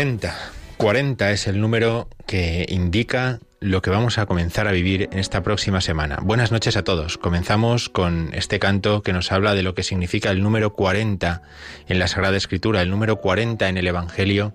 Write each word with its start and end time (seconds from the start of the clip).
40. 0.00 0.34
40 0.78 1.30
es 1.30 1.46
el 1.46 1.60
número 1.60 2.08
que 2.24 2.64
indica 2.70 3.38
lo 3.60 3.82
que 3.82 3.90
vamos 3.90 4.16
a 4.16 4.24
comenzar 4.24 4.66
a 4.66 4.72
vivir 4.72 5.10
en 5.12 5.18
esta 5.18 5.42
próxima 5.42 5.82
semana. 5.82 6.20
Buenas 6.22 6.50
noches 6.50 6.78
a 6.78 6.84
todos. 6.84 7.18
Comenzamos 7.18 7.90
con 7.90 8.30
este 8.32 8.58
canto 8.58 9.02
que 9.02 9.12
nos 9.12 9.30
habla 9.30 9.52
de 9.54 9.62
lo 9.62 9.74
que 9.74 9.82
significa 9.82 10.30
el 10.30 10.42
número 10.42 10.72
40 10.72 11.42
en 11.86 11.98
la 11.98 12.08
Sagrada 12.08 12.38
Escritura, 12.38 12.80
el 12.80 12.88
número 12.88 13.20
40 13.20 13.68
en 13.68 13.76
el 13.76 13.86
Evangelio. 13.86 14.54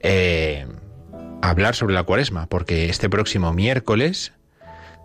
Eh, 0.00 0.66
hablar 1.42 1.74
sobre 1.74 1.92
la 1.92 2.04
cuaresma, 2.04 2.46
porque 2.46 2.88
este 2.88 3.10
próximo 3.10 3.52
miércoles 3.52 4.32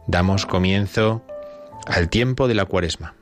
damos 0.08 0.46
comienzo 0.46 1.26
al 1.88 2.08
tiempo 2.08 2.48
de 2.48 2.54
la 2.54 2.64
cuaresma. 2.64 3.16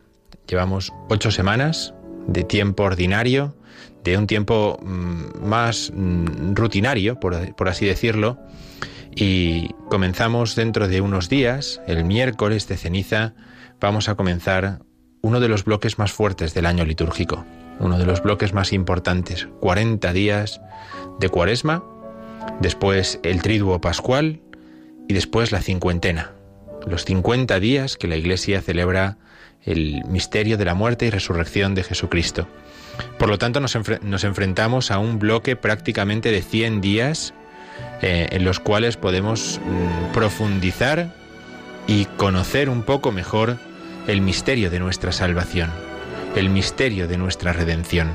Llevamos 0.46 0.94
ocho 1.10 1.32
semanas 1.32 1.96
de 2.28 2.44
tiempo 2.44 2.84
ordinario, 2.84 3.56
de 4.04 4.18
un 4.18 4.28
tiempo 4.28 4.80
mm, 4.82 5.46
más 5.46 5.92
mm, 5.94 6.56
rutinario, 6.56 7.20
por, 7.20 7.56
por 7.56 7.70
así 7.70 7.86
decirlo, 7.86 8.38
y 9.16 9.70
comenzamos 9.90 10.56
dentro 10.56 10.88
de 10.88 11.02
unos 11.02 11.30
días, 11.30 11.82
el 11.88 12.06
miércoles 12.06 12.68
de 12.68 12.78
ceniza, 12.78 13.34
vamos 13.80 14.08
a 14.10 14.16
comenzar 14.16 14.80
uno 15.22 15.40
de 15.40 15.50
los 15.50 15.66
bloques 15.66 16.00
más 16.00 16.12
fuertes 16.12 16.54
del 16.54 16.66
año 16.66 16.86
litúrgico, 16.86 17.46
uno 17.80 17.98
de 17.98 18.06
los 18.06 18.24
bloques 18.24 18.54
más 18.54 18.74
importantes, 18.74 19.48
40 19.60 20.14
días 20.14 20.62
de 21.20 21.30
cuaresma, 21.30 21.84
después 22.60 23.20
el 23.24 23.42
triduo 23.42 23.82
pascual 23.82 24.42
y 25.08 25.14
después 25.14 25.52
la 25.52 25.62
cincuentena, 25.62 26.32
los 26.88 27.06
50 27.06 27.60
días 27.60 27.98
que 27.98 28.08
la 28.08 28.16
Iglesia 28.16 28.62
celebra 28.62 29.18
el 29.64 30.04
misterio 30.06 30.58
de 30.58 30.66
la 30.66 30.74
muerte 30.74 31.06
y 31.06 31.10
resurrección 31.10 31.76
de 31.76 31.84
Jesucristo. 31.84 32.48
Por 33.18 33.30
lo 33.30 33.38
tanto, 33.38 33.60
nos, 33.60 33.76
enfre- 33.76 34.00
nos 34.02 34.24
enfrentamos 34.24 34.92
a 34.92 35.00
un 35.00 35.20
bloque 35.20 35.56
prácticamente 35.56 36.32
de 36.32 36.42
100 36.42 36.82
días 36.82 37.34
eh, 38.02 38.28
en 38.32 38.46
los 38.46 38.60
cuales 38.60 38.98
podemos 38.98 39.60
mm, 39.64 40.14
profundizar 40.14 41.14
y 41.88 42.06
conocer 42.06 42.70
un 42.70 42.84
poco 42.84 43.12
mejor 43.12 43.58
el 44.08 44.22
misterio 44.22 44.70
de 44.70 44.80
nuestra 44.80 45.12
salvación, 45.12 45.70
el 46.36 46.50
misterio 46.50 47.08
de 47.08 47.18
nuestra 47.18 47.54
redención. 47.54 48.10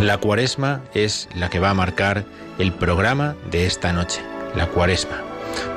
La 0.00 0.18
cuaresma 0.18 0.80
es 0.94 1.28
la 1.34 1.50
que 1.50 1.60
va 1.60 1.70
a 1.70 1.74
marcar 1.74 2.24
el 2.58 2.72
programa 2.72 3.36
de 3.50 3.66
esta 3.66 3.92
noche, 3.92 4.20
la 4.56 4.66
cuaresma. 4.66 5.22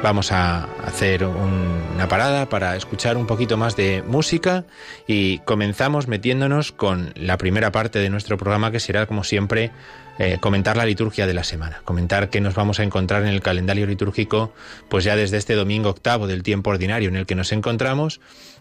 Vamos 0.03 0.31
a 0.31 0.65
hacer 0.85 1.23
un- 1.25 1.81
una 1.95 2.07
parada 2.07 2.47
para 2.49 2.75
escuchar 2.75 3.17
un 3.17 3.25
poquito 3.25 3.57
más 3.57 3.75
de 3.75 4.03
música 4.05 4.65
y 5.07 5.39
comenzamos 5.39 6.07
metiéndonos 6.07 6.71
con 6.71 7.11
la 7.15 7.38
primera 7.38 7.71
parte 7.71 7.97
de 7.99 8.09
nuestro 8.09 8.37
programa 8.37 8.71
que 8.71 8.79
será 8.79 9.05
como 9.07 9.23
siempre 9.23 9.71
eh, 10.19 10.37
comentar 10.39 10.77
la 10.77 10.85
liturgia 10.85 11.27
de 11.27 11.33
la 11.35 11.43
semana, 11.43 11.81
comentar 11.85 12.29
qué 12.29 12.41
nos 12.41 12.55
vamos 12.55 12.79
a 12.79 12.83
encontrar 12.83 13.21
en 13.23 13.29
el 13.29 13.41
calendario 13.41 13.85
litúrgico 13.85 14.51
pues 14.89 15.03
ya 15.03 15.16
desde 15.16 15.37
este 15.37 15.53
domingo 15.55 15.89
octavo 15.89 16.25
del 16.27 16.41
tiempo 16.43 16.69
ordinario 16.71 17.09
en 17.09 17.16
el 17.16 17.25
que 17.27 17.35
nos 17.35 17.51
encontramos 17.51 18.19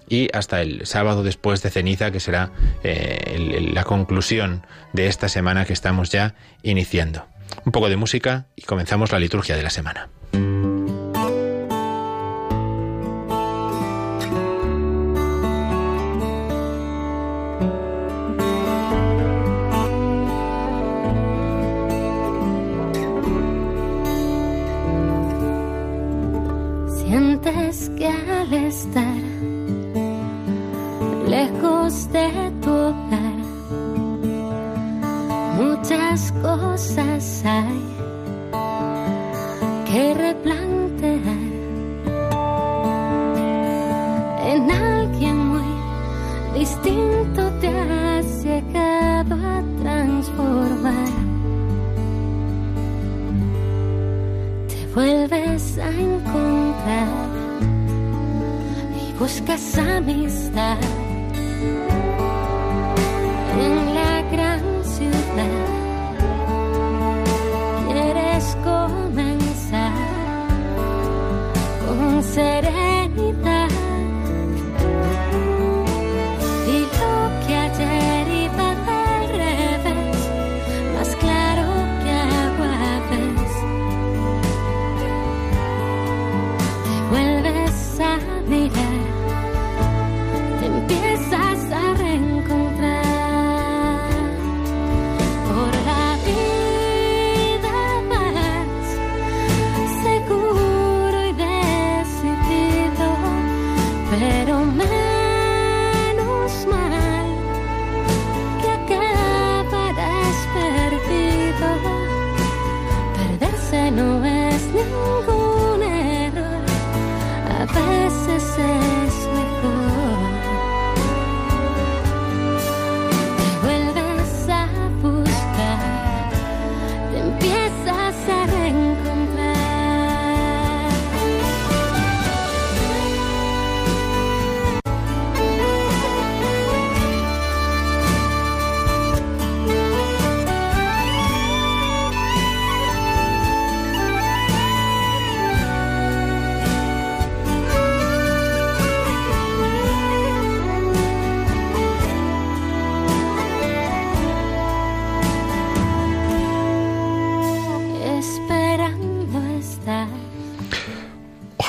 y 0.08 0.28
hasta 0.34 0.60
el 0.62 0.86
sábado 0.86 1.22
después 1.22 1.62
de 1.62 1.70
ceniza 1.70 2.10
que 2.10 2.20
será 2.20 2.50
eh, 2.82 3.68
la 3.72 3.84
conclusión 3.84 4.66
de 4.92 5.06
esta 5.08 5.28
semana 5.28 5.64
que 5.64 5.72
estamos 5.72 6.10
ya 6.10 6.34
iniciando. 6.62 7.26
Un 7.64 7.72
poco 7.72 7.88
de 7.88 7.96
música 7.96 8.46
y 8.56 8.62
comenzamos 8.62 9.12
la 9.12 9.18
liturgia 9.18 9.56
de 9.56 9.62
la 9.62 9.70
semana. 9.70 10.08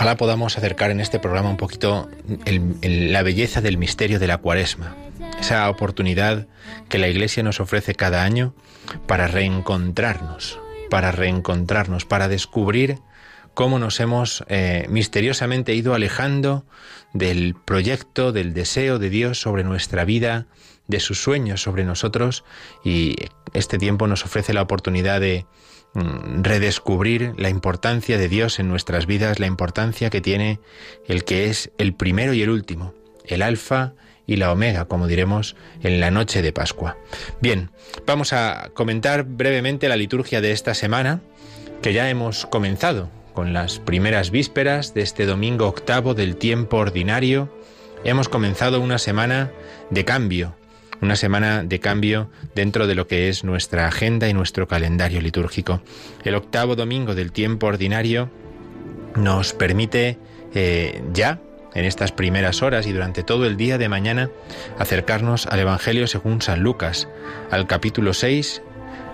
Ojalá 0.08 0.18
podamos 0.20 0.58
acercar 0.58 0.90
en 0.92 1.02
este 1.02 1.20
programa 1.20 1.50
un 1.50 1.58
poquito 1.58 2.10
la 2.82 3.24
belleza 3.24 3.60
del 3.60 3.78
misterio 3.78 4.20
de 4.20 4.28
la 4.28 4.38
cuaresma, 4.38 4.96
esa 5.38 5.70
oportunidad 5.70 6.48
que 6.88 6.98
la 6.98 7.10
Iglesia 7.10 7.44
nos 7.44 7.60
ofrece 7.60 7.94
cada 7.94 8.24
año 8.24 8.56
para 9.06 9.28
reencontrarnos, 9.28 10.62
para 10.90 11.12
reencontrarnos, 11.12 12.06
para 12.06 12.30
descubrir 12.30 13.00
cómo 13.54 13.80
nos 13.80 14.00
hemos 14.00 14.46
eh, 14.48 14.86
misteriosamente 14.88 15.76
ido 15.76 15.94
alejando 15.94 16.66
del 17.12 17.54
proyecto, 17.56 18.32
del 18.32 18.54
deseo 18.54 19.00
de 19.00 19.10
Dios 19.10 19.42
sobre 19.42 19.66
nuestra 19.66 20.06
vida, 20.06 20.48
de 20.88 21.02
sus 21.02 21.22
sueños 21.22 21.62
sobre 21.62 21.84
nosotros 21.84 22.46
y 22.82 23.18
este 23.54 23.78
tiempo 23.78 24.08
nos 24.08 24.24
ofrece 24.24 24.54
la 24.54 24.62
oportunidad 24.62 25.20
de 25.20 25.46
redescubrir 25.98 27.34
la 27.38 27.50
importancia 27.50 28.18
de 28.18 28.30
Dios 28.30 28.60
en 28.60 28.70
nuestras 28.70 29.06
vidas, 29.06 29.40
la 29.40 29.48
importancia 29.48 30.10
que 30.10 30.22
tiene 30.22 30.60
el 31.08 31.24
que 31.24 31.50
es 31.50 31.72
el 31.78 31.94
primero 31.94 32.34
y 32.34 32.42
el 32.42 32.50
último, 32.50 32.94
el 33.26 33.42
alfa 33.42 33.94
y 34.26 34.36
la 34.36 34.52
omega, 34.52 34.86
como 34.86 35.08
diremos 35.08 35.56
en 35.82 36.00
la 36.00 36.12
noche 36.12 36.42
de 36.42 36.52
Pascua. 36.52 36.98
Bien, 37.42 37.72
vamos 38.06 38.34
a 38.34 38.70
comentar 38.74 39.24
brevemente 39.24 39.90
la 39.90 39.96
liturgia 39.96 40.42
de 40.42 40.52
esta 40.52 40.74
semana, 40.74 41.22
que 41.82 41.94
ya 41.94 42.10
hemos 42.10 42.46
comenzado 42.46 43.10
con 43.34 43.54
las 43.54 43.80
primeras 43.80 44.32
vísperas 44.32 44.94
de 44.94 45.02
este 45.02 45.26
domingo 45.26 45.68
octavo 45.68 46.14
del 46.14 46.36
tiempo 46.36 46.78
ordinario. 46.78 47.56
Hemos 48.04 48.30
comenzado 48.30 48.82
una 48.82 48.98
semana 48.98 49.52
de 49.90 50.06
cambio, 50.06 50.56
una 51.02 51.16
semana 51.16 51.64
de 51.64 51.80
cambio 51.80 52.30
dentro 52.56 52.88
de 52.88 52.96
lo 52.96 53.08
que 53.08 53.30
es 53.30 53.44
nuestra 53.44 53.88
agenda 53.88 54.28
y 54.28 54.34
nuestro 54.34 54.68
calendario 54.68 55.22
litúrgico. 55.22 55.82
El 56.24 56.36
octavo 56.36 56.76
domingo 56.76 57.16
del 57.16 57.32
tiempo 57.32 57.68
ordinario 57.68 58.30
nos 59.16 59.54
permite 59.54 60.18
eh, 60.54 61.02
ya, 61.14 61.40
en 61.74 61.86
estas 61.86 62.12
primeras 62.12 62.62
horas 62.62 62.88
y 62.88 62.94
durante 62.94 63.24
todo 63.24 63.46
el 63.46 63.58
día 63.58 63.78
de 63.78 63.90
mañana, 63.90 64.30
acercarnos 64.80 65.46
al 65.46 65.60
Evangelio 65.60 66.08
según 66.08 66.42
San 66.42 66.62
Lucas, 66.62 67.08
al 67.52 67.68
capítulo 67.68 68.14
6, 68.14 68.64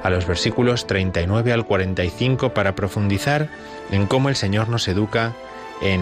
a 0.04 0.10
los 0.10 0.28
versículos 0.28 0.88
39 0.88 1.52
al 1.52 1.66
45, 1.66 2.54
para 2.54 2.76
profundizar 2.76 3.50
en 3.92 4.06
cómo 4.06 4.30
el 4.30 4.36
Señor 4.36 4.70
nos 4.70 4.88
educa 4.88 5.34
en 5.82 6.02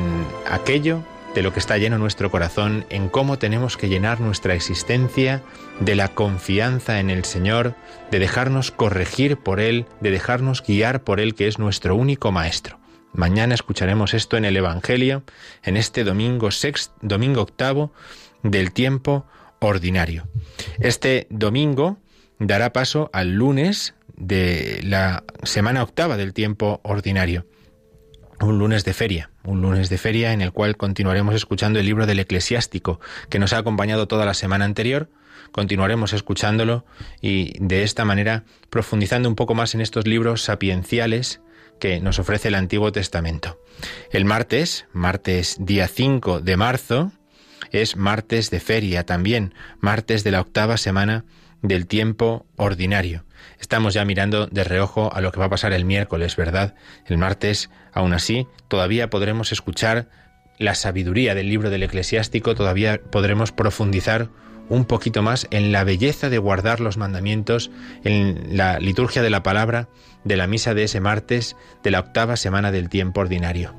aquello 0.49 1.03
de 1.35 1.41
lo 1.41 1.53
que 1.53 1.59
está 1.59 1.77
lleno 1.77 1.97
nuestro 1.97 2.29
corazón, 2.29 2.85
en 2.89 3.07
cómo 3.07 3.37
tenemos 3.37 3.77
que 3.77 3.87
llenar 3.87 4.19
nuestra 4.19 4.53
existencia 4.53 5.41
de 5.79 5.95
la 5.95 6.09
confianza 6.09 6.99
en 6.99 7.09
el 7.09 7.23
Señor, 7.23 7.75
de 8.11 8.19
dejarnos 8.19 8.71
corregir 8.71 9.37
por 9.37 9.59
Él, 9.59 9.85
de 10.01 10.11
dejarnos 10.11 10.61
guiar 10.61 11.03
por 11.03 11.19
Él, 11.19 11.35
que 11.35 11.47
es 11.47 11.57
nuestro 11.57 11.95
único 11.95 12.31
Maestro. 12.31 12.79
Mañana 13.13 13.55
escucharemos 13.55 14.13
esto 14.13 14.37
en 14.37 14.45
el 14.45 14.57
Evangelio, 14.57 15.23
en 15.63 15.77
este 15.77 16.03
domingo 16.03 16.51
sexto, 16.51 16.93
domingo 17.01 17.41
octavo 17.41 17.93
del 18.43 18.71
tiempo 18.71 19.25
ordinario. 19.59 20.27
Este 20.79 21.27
domingo 21.29 21.97
dará 22.39 22.73
paso 22.73 23.09
al 23.13 23.33
lunes 23.33 23.93
de 24.15 24.81
la 24.83 25.23
semana 25.43 25.83
octava 25.83 26.17
del 26.17 26.33
tiempo 26.33 26.79
ordinario 26.83 27.45
un 28.41 28.59
lunes 28.59 28.85
de 28.85 28.93
feria, 28.93 29.29
un 29.43 29.61
lunes 29.61 29.89
de 29.89 29.97
feria 29.97 30.33
en 30.33 30.41
el 30.41 30.51
cual 30.51 30.77
continuaremos 30.77 31.35
escuchando 31.35 31.79
el 31.79 31.85
libro 31.85 32.05
del 32.05 32.19
eclesiástico 32.19 32.99
que 33.29 33.39
nos 33.39 33.53
ha 33.53 33.59
acompañado 33.59 34.07
toda 34.07 34.25
la 34.25 34.33
semana 34.33 34.65
anterior, 34.65 35.09
continuaremos 35.51 36.13
escuchándolo 36.13 36.85
y 37.21 37.53
de 37.59 37.83
esta 37.83 38.05
manera 38.05 38.43
profundizando 38.69 39.29
un 39.29 39.35
poco 39.35 39.53
más 39.53 39.75
en 39.75 39.81
estos 39.81 40.07
libros 40.07 40.43
sapienciales 40.43 41.41
que 41.79 41.99
nos 41.99 42.19
ofrece 42.19 42.49
el 42.49 42.55
Antiguo 42.55 42.91
Testamento. 42.91 43.59
El 44.11 44.25
martes, 44.25 44.85
martes 44.93 45.57
día 45.59 45.87
5 45.87 46.41
de 46.41 46.57
marzo, 46.57 47.11
es 47.71 47.95
martes 47.95 48.49
de 48.49 48.59
feria 48.59 49.05
también, 49.05 49.53
martes 49.79 50.23
de 50.23 50.31
la 50.31 50.41
octava 50.41 50.77
semana 50.77 51.25
del 51.61 51.87
tiempo 51.87 52.45
ordinario. 52.55 53.25
Estamos 53.59 53.93
ya 53.93 54.05
mirando 54.05 54.47
de 54.47 54.63
reojo 54.63 55.13
a 55.13 55.21
lo 55.21 55.31
que 55.31 55.39
va 55.39 55.45
a 55.45 55.49
pasar 55.49 55.73
el 55.73 55.85
miércoles, 55.85 56.35
¿verdad? 56.35 56.75
El 57.05 57.17
martes, 57.17 57.69
aún 57.93 58.13
así, 58.13 58.47
todavía 58.67 59.09
podremos 59.09 59.51
escuchar 59.51 60.09
la 60.57 60.75
sabiduría 60.75 61.35
del 61.35 61.49
libro 61.49 61.69
del 61.69 61.83
eclesiástico, 61.83 62.55
todavía 62.55 63.01
podremos 63.01 63.51
profundizar 63.51 64.29
un 64.69 64.85
poquito 64.85 65.21
más 65.21 65.47
en 65.51 65.71
la 65.71 65.83
belleza 65.83 66.29
de 66.29 66.37
guardar 66.37 66.79
los 66.79 66.97
mandamientos, 66.97 67.71
en 68.03 68.55
la 68.55 68.79
liturgia 68.79 69.21
de 69.21 69.29
la 69.29 69.43
palabra, 69.43 69.89
de 70.23 70.37
la 70.37 70.47
misa 70.47 70.73
de 70.73 70.83
ese 70.83 71.01
martes, 71.01 71.57
de 71.83 71.91
la 71.91 71.99
octava 71.99 72.37
semana 72.37 72.71
del 72.71 72.89
tiempo 72.89 73.21
ordinario. 73.21 73.75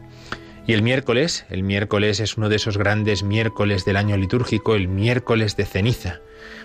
Y 0.66 0.74
el 0.74 0.82
miércoles, 0.82 1.46
el 1.50 1.62
miércoles 1.62 2.20
es 2.20 2.36
uno 2.36 2.48
de 2.48 2.56
esos 2.56 2.78
grandes 2.78 3.22
miércoles 3.22 3.84
del 3.84 3.96
año 3.96 4.16
litúrgico, 4.16 4.74
el 4.74 4.86
miércoles 4.86 5.56
de 5.56 5.64
ceniza, 5.64 6.20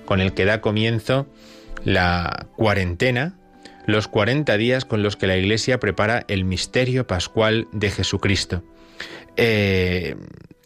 con 0.07 0.21
el 0.21 0.33
que 0.33 0.45
da 0.45 0.61
comienzo 0.61 1.27
la 1.83 2.47
cuarentena, 2.55 3.37
los 3.85 4.07
40 4.07 4.57
días 4.57 4.85
con 4.85 5.03
los 5.03 5.15
que 5.15 5.27
la 5.27 5.37
Iglesia 5.37 5.79
prepara 5.79 6.25
el 6.27 6.45
misterio 6.45 7.05
pascual 7.05 7.67
de 7.71 7.91
Jesucristo. 7.91 8.63
Eh, 9.35 10.15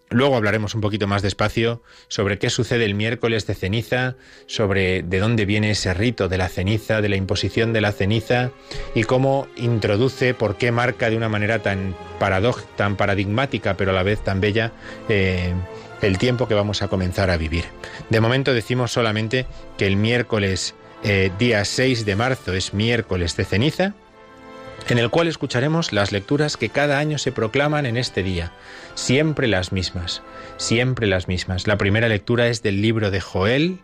luego 0.10 0.36
hablaremos 0.36 0.76
un 0.76 0.82
poquito 0.82 1.08
más 1.08 1.22
despacio 1.22 1.84
sobre 2.08 2.40
qué 2.40 2.50
sucede 2.50 2.86
el 2.86 2.94
miércoles 2.94 3.48
de 3.48 3.56
ceniza, 3.56 4.16
sobre 4.46 5.02
de 5.02 5.20
dónde 5.20 5.46
viene 5.46 5.72
ese 5.72 5.94
rito 5.94 6.30
de 6.30 6.38
la 6.38 6.48
ceniza, 6.48 7.02
de 7.02 7.10
la 7.10 7.16
imposición 7.16 7.74
de 7.74 7.82
la 7.82 7.92
ceniza 7.92 8.52
y 8.96 9.04
cómo 9.04 9.48
introduce, 9.58 10.34
por 10.34 10.58
qué 10.58 10.72
marca 10.72 11.10
de 11.10 11.18
una 11.18 11.30
manera 11.30 11.60
tan, 11.62 11.96
paradoj, 12.20 12.62
tan 12.76 12.96
paradigmática, 12.96 13.76
pero 13.76 13.92
a 13.92 13.94
la 13.94 14.04
vez 14.04 14.24
tan 14.24 14.40
bella, 14.40 14.72
eh, 15.10 15.54
el 16.02 16.18
tiempo 16.18 16.48
que 16.48 16.54
vamos 16.54 16.82
a 16.82 16.88
comenzar 16.88 17.30
a 17.30 17.38
vivir. 17.38 17.66
De 18.10 18.22
momento 18.22 18.54
decimos 18.54 18.92
solamente 18.92 19.46
que 19.78 19.88
el 19.88 19.98
miércoles 19.98 20.76
eh, 21.04 21.32
día 21.40 21.66
6 21.66 22.06
de 22.06 22.16
marzo 22.16 22.54
es 22.54 22.74
miércoles 22.74 23.36
de 23.38 23.46
ceniza, 23.46 23.94
en 24.90 24.98
el 24.98 25.10
cual 25.10 25.28
escucharemos 25.28 25.94
las 25.94 26.12
lecturas 26.12 26.58
que 26.58 26.70
cada 26.70 26.98
año 26.98 27.18
se 27.18 27.32
proclaman 27.32 27.86
en 27.86 27.98
este 27.98 28.24
día, 28.24 28.52
siempre 28.96 29.48
las 29.48 29.72
mismas, 29.72 30.22
siempre 30.58 31.08
las 31.08 31.28
mismas. 31.28 31.68
La 31.68 31.78
primera 31.78 32.08
lectura 32.08 32.48
es 32.48 32.64
del 32.64 32.82
libro 32.82 33.12
de 33.12 33.22
Joel, 33.22 33.80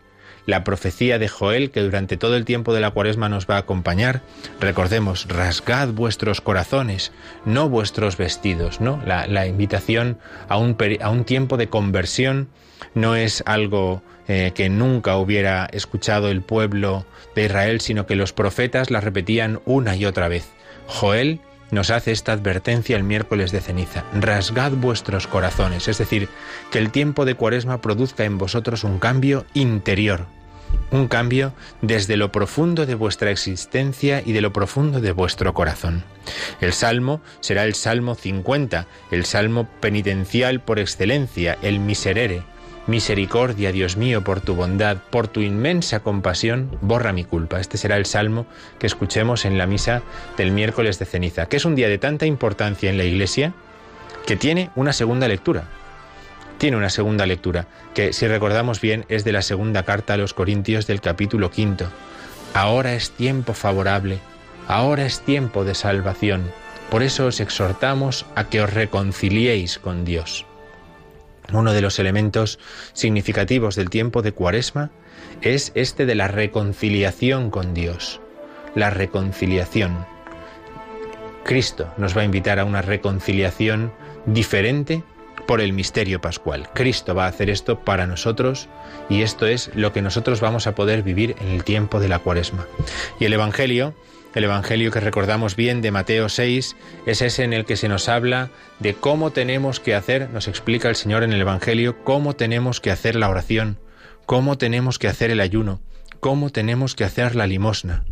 la 0.48 0.64
profecía 0.64 1.18
de 1.18 1.28
Joel 1.28 1.70
que 1.70 1.82
durante 1.82 2.16
todo 2.16 2.34
el 2.34 2.46
tiempo 2.46 2.72
de 2.72 2.80
la 2.80 2.90
cuaresma 2.90 3.28
nos 3.28 3.46
va 3.46 3.56
a 3.56 3.58
acompañar. 3.58 4.22
Recordemos, 4.60 5.28
rasgad 5.28 5.88
vuestros 5.88 6.40
corazones, 6.40 7.12
no 7.44 7.68
vuestros 7.68 8.16
vestidos, 8.16 8.80
¿no? 8.80 8.98
La, 9.04 9.46
invitación 9.46 10.18
a 10.48 10.56
un, 10.56 10.74
peri- 10.78 11.02
a 11.02 11.10
un 11.10 11.24
tiempo 11.24 11.58
de 11.58 11.68
conversión 11.68 12.48
no 12.94 13.14
es 13.14 13.42
algo 13.44 14.02
eh, 14.26 14.52
que 14.54 14.70
nunca 14.70 15.18
hubiera 15.18 15.66
escuchado 15.66 16.30
el 16.30 16.40
pueblo 16.40 17.04
de 17.34 17.44
Israel, 17.44 17.82
sino 17.82 18.06
que 18.06 18.16
los 18.16 18.32
profetas 18.32 18.90
la 18.90 19.02
repetían 19.02 19.60
una 19.66 19.96
y 19.96 20.06
otra 20.06 20.28
vez. 20.28 20.48
Joel 20.86 21.40
nos 21.70 21.90
hace 21.90 22.12
esta 22.12 22.32
advertencia 22.32 22.96
el 22.96 23.04
miércoles 23.04 23.52
de 23.52 23.60
ceniza. 23.60 24.04
Rasgad 24.18 24.72
vuestros 24.72 25.26
corazones, 25.26 25.88
es 25.88 25.98
decir, 25.98 26.30
que 26.70 26.78
el 26.78 26.90
tiempo 26.90 27.26
de 27.26 27.34
cuaresma 27.34 27.82
produzca 27.82 28.24
en 28.24 28.38
vosotros 28.38 28.84
un 28.84 28.98
cambio 28.98 29.44
interior, 29.52 30.24
un 30.90 31.08
cambio 31.08 31.52
desde 31.82 32.16
lo 32.16 32.32
profundo 32.32 32.86
de 32.86 32.94
vuestra 32.94 33.30
existencia 33.30 34.22
y 34.24 34.32
de 34.32 34.40
lo 34.40 34.52
profundo 34.52 35.00
de 35.00 35.12
vuestro 35.12 35.54
corazón. 35.54 36.04
El 36.60 36.72
salmo 36.72 37.20
será 37.40 37.64
el 37.64 37.74
Salmo 37.74 38.14
50, 38.14 38.86
el 39.10 39.24
salmo 39.24 39.68
penitencial 39.80 40.60
por 40.60 40.78
excelencia, 40.78 41.58
el 41.62 41.80
miserere. 41.80 42.42
Misericordia, 42.86 43.70
Dios 43.70 43.98
mío, 43.98 44.24
por 44.24 44.40
tu 44.40 44.54
bondad, 44.54 44.96
por 45.10 45.28
tu 45.28 45.40
inmensa 45.42 46.00
compasión, 46.00 46.78
borra 46.80 47.12
mi 47.12 47.22
culpa. 47.22 47.60
Este 47.60 47.76
será 47.76 47.98
el 47.98 48.06
salmo 48.06 48.46
que 48.78 48.86
escuchemos 48.86 49.44
en 49.44 49.58
la 49.58 49.66
misa 49.66 50.02
del 50.38 50.52
miércoles 50.52 50.98
de 50.98 51.04
ceniza, 51.04 51.46
que 51.46 51.58
es 51.58 51.66
un 51.66 51.74
día 51.74 51.88
de 51.88 51.98
tanta 51.98 52.24
importancia 52.24 52.88
en 52.88 52.96
la 52.96 53.04
Iglesia 53.04 53.52
que 54.26 54.36
tiene 54.36 54.70
una 54.74 54.94
segunda 54.94 55.28
lectura. 55.28 55.64
Tiene 56.58 56.76
una 56.76 56.90
segunda 56.90 57.24
lectura, 57.24 57.68
que 57.94 58.12
si 58.12 58.26
recordamos 58.26 58.80
bien 58.80 59.06
es 59.08 59.22
de 59.24 59.30
la 59.30 59.42
segunda 59.42 59.84
carta 59.84 60.14
a 60.14 60.16
los 60.16 60.34
Corintios 60.34 60.88
del 60.88 61.00
capítulo 61.00 61.52
quinto. 61.52 61.88
Ahora 62.52 62.94
es 62.94 63.12
tiempo 63.12 63.54
favorable, 63.54 64.18
ahora 64.66 65.06
es 65.06 65.20
tiempo 65.20 65.64
de 65.64 65.76
salvación. 65.76 66.50
Por 66.90 67.04
eso 67.04 67.26
os 67.26 67.38
exhortamos 67.38 68.26
a 68.34 68.48
que 68.48 68.60
os 68.60 68.72
reconciliéis 68.72 69.78
con 69.78 70.04
Dios. 70.04 70.46
Uno 71.52 71.72
de 71.72 71.80
los 71.80 72.00
elementos 72.00 72.58
significativos 72.92 73.76
del 73.76 73.88
tiempo 73.88 74.20
de 74.22 74.32
Cuaresma 74.32 74.90
es 75.42 75.70
este 75.76 76.06
de 76.06 76.16
la 76.16 76.26
reconciliación 76.26 77.50
con 77.50 77.72
Dios. 77.72 78.20
La 78.74 78.90
reconciliación. 78.90 80.06
Cristo 81.44 81.92
nos 81.96 82.16
va 82.16 82.22
a 82.22 82.24
invitar 82.24 82.58
a 82.58 82.64
una 82.64 82.82
reconciliación 82.82 83.92
diferente 84.26 85.04
por 85.48 85.62
el 85.62 85.72
misterio 85.72 86.20
pascual. 86.20 86.68
Cristo 86.74 87.14
va 87.14 87.24
a 87.24 87.28
hacer 87.28 87.48
esto 87.48 87.80
para 87.80 88.06
nosotros 88.06 88.68
y 89.08 89.22
esto 89.22 89.46
es 89.46 89.70
lo 89.74 89.94
que 89.94 90.02
nosotros 90.02 90.42
vamos 90.42 90.66
a 90.66 90.74
poder 90.74 91.02
vivir 91.02 91.36
en 91.40 91.48
el 91.48 91.64
tiempo 91.64 92.00
de 92.00 92.08
la 92.08 92.18
Cuaresma. 92.18 92.66
Y 93.18 93.24
el 93.24 93.32
Evangelio 93.32 93.94
El 94.34 94.44
Evangelio 94.44 94.90
que 94.90 95.00
recordamos 95.00 95.56
bien 95.56 95.80
de 95.80 95.90
Mateo 95.90 96.28
6 96.28 96.76
es 97.06 97.22
ese 97.22 97.44
en 97.44 97.54
el 97.54 97.64
que 97.64 97.76
se 97.76 97.88
nos 97.88 98.10
habla 98.10 98.50
de 98.78 98.92
cómo 98.92 99.30
tenemos 99.30 99.80
que 99.80 99.94
hacer, 99.94 100.28
nos 100.28 100.48
explica 100.48 100.90
el 100.90 100.96
Señor 100.96 101.22
en 101.22 101.32
el 101.32 101.40
Evangelio, 101.40 102.04
cómo 102.04 102.36
tenemos 102.36 102.82
que 102.82 102.90
hacer 102.90 103.16
la 103.16 103.30
oración, 103.30 103.78
cómo 104.26 104.58
tenemos 104.58 104.98
que 104.98 105.08
hacer 105.08 105.30
el 105.30 105.40
ayuno, 105.40 105.80
cómo 106.20 106.50
tenemos 106.50 106.94
que 106.94 107.04
hacer 107.04 107.34
la 107.34 107.46
limosna, 107.46 108.04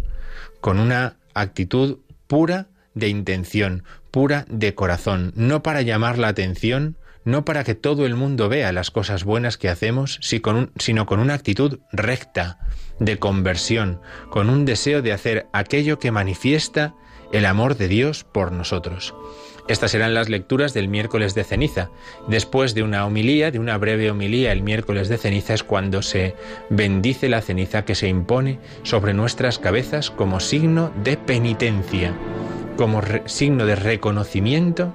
con 0.63 0.79
una 0.79 1.19
actitud 1.35 1.99
pura 2.29 2.69
de 2.95 3.09
intención, 3.09 3.85
pura 4.11 4.47
de 4.49 4.75
corazón, 4.75 5.35
no 5.37 5.63
para 5.63 5.83
llamar 5.83 6.17
la 6.17 6.29
atención, 6.29 6.97
no 7.27 7.45
para 7.45 7.65
que 7.65 7.75
todo 7.75 8.07
el 8.07 8.15
mundo 8.15 8.49
vea 8.49 8.73
las 8.73 8.91
cosas 8.91 9.25
buenas 9.25 9.59
que 9.59 9.69
hacemos, 9.69 10.19
sino 10.23 11.07
con 11.07 11.21
una 11.21 11.35
actitud 11.35 11.81
recta, 11.93 12.59
de 13.01 13.19
conversión, 13.19 14.01
con 14.31 14.49
un 14.49 14.65
deseo 14.65 15.03
de 15.03 15.13
hacer 15.13 15.49
aquello 15.53 15.99
que 15.99 16.13
manifiesta 16.13 16.95
el 17.33 17.45
amor 17.45 17.77
de 17.77 17.89
Dios 17.89 18.25
por 18.25 18.53
nosotros. 18.53 19.13
Estas 19.69 19.91
serán 19.91 20.15
las 20.15 20.29
lecturas 20.29 20.73
del 20.73 20.87
miércoles 20.87 21.35
de 21.35 21.43
ceniza. 21.43 21.91
Después 22.29 22.75
de 22.75 22.85
una 22.85 23.05
homilía, 23.05 23.51
de 23.51 23.59
una 23.59 23.77
breve 23.77 24.09
homilía 24.09 24.53
el 24.53 24.63
miércoles 24.63 25.09
de 25.09 25.19
ceniza 25.19 25.55
es 25.55 25.65
cuando 25.65 26.03
se 26.03 26.37
bendice 26.71 27.29
la 27.29 27.43
ceniza 27.43 27.85
que 27.85 27.97
se 27.97 28.07
impone 28.07 28.61
sobre 28.85 29.13
nuestras 29.13 29.59
cabezas 29.59 30.13
como 30.13 30.39
signo 30.39 30.93
de 31.03 31.17
penitencia, 31.17 32.15
como 32.77 33.03
signo 33.27 33.67
de 33.67 33.75
reconocimiento 33.75 34.95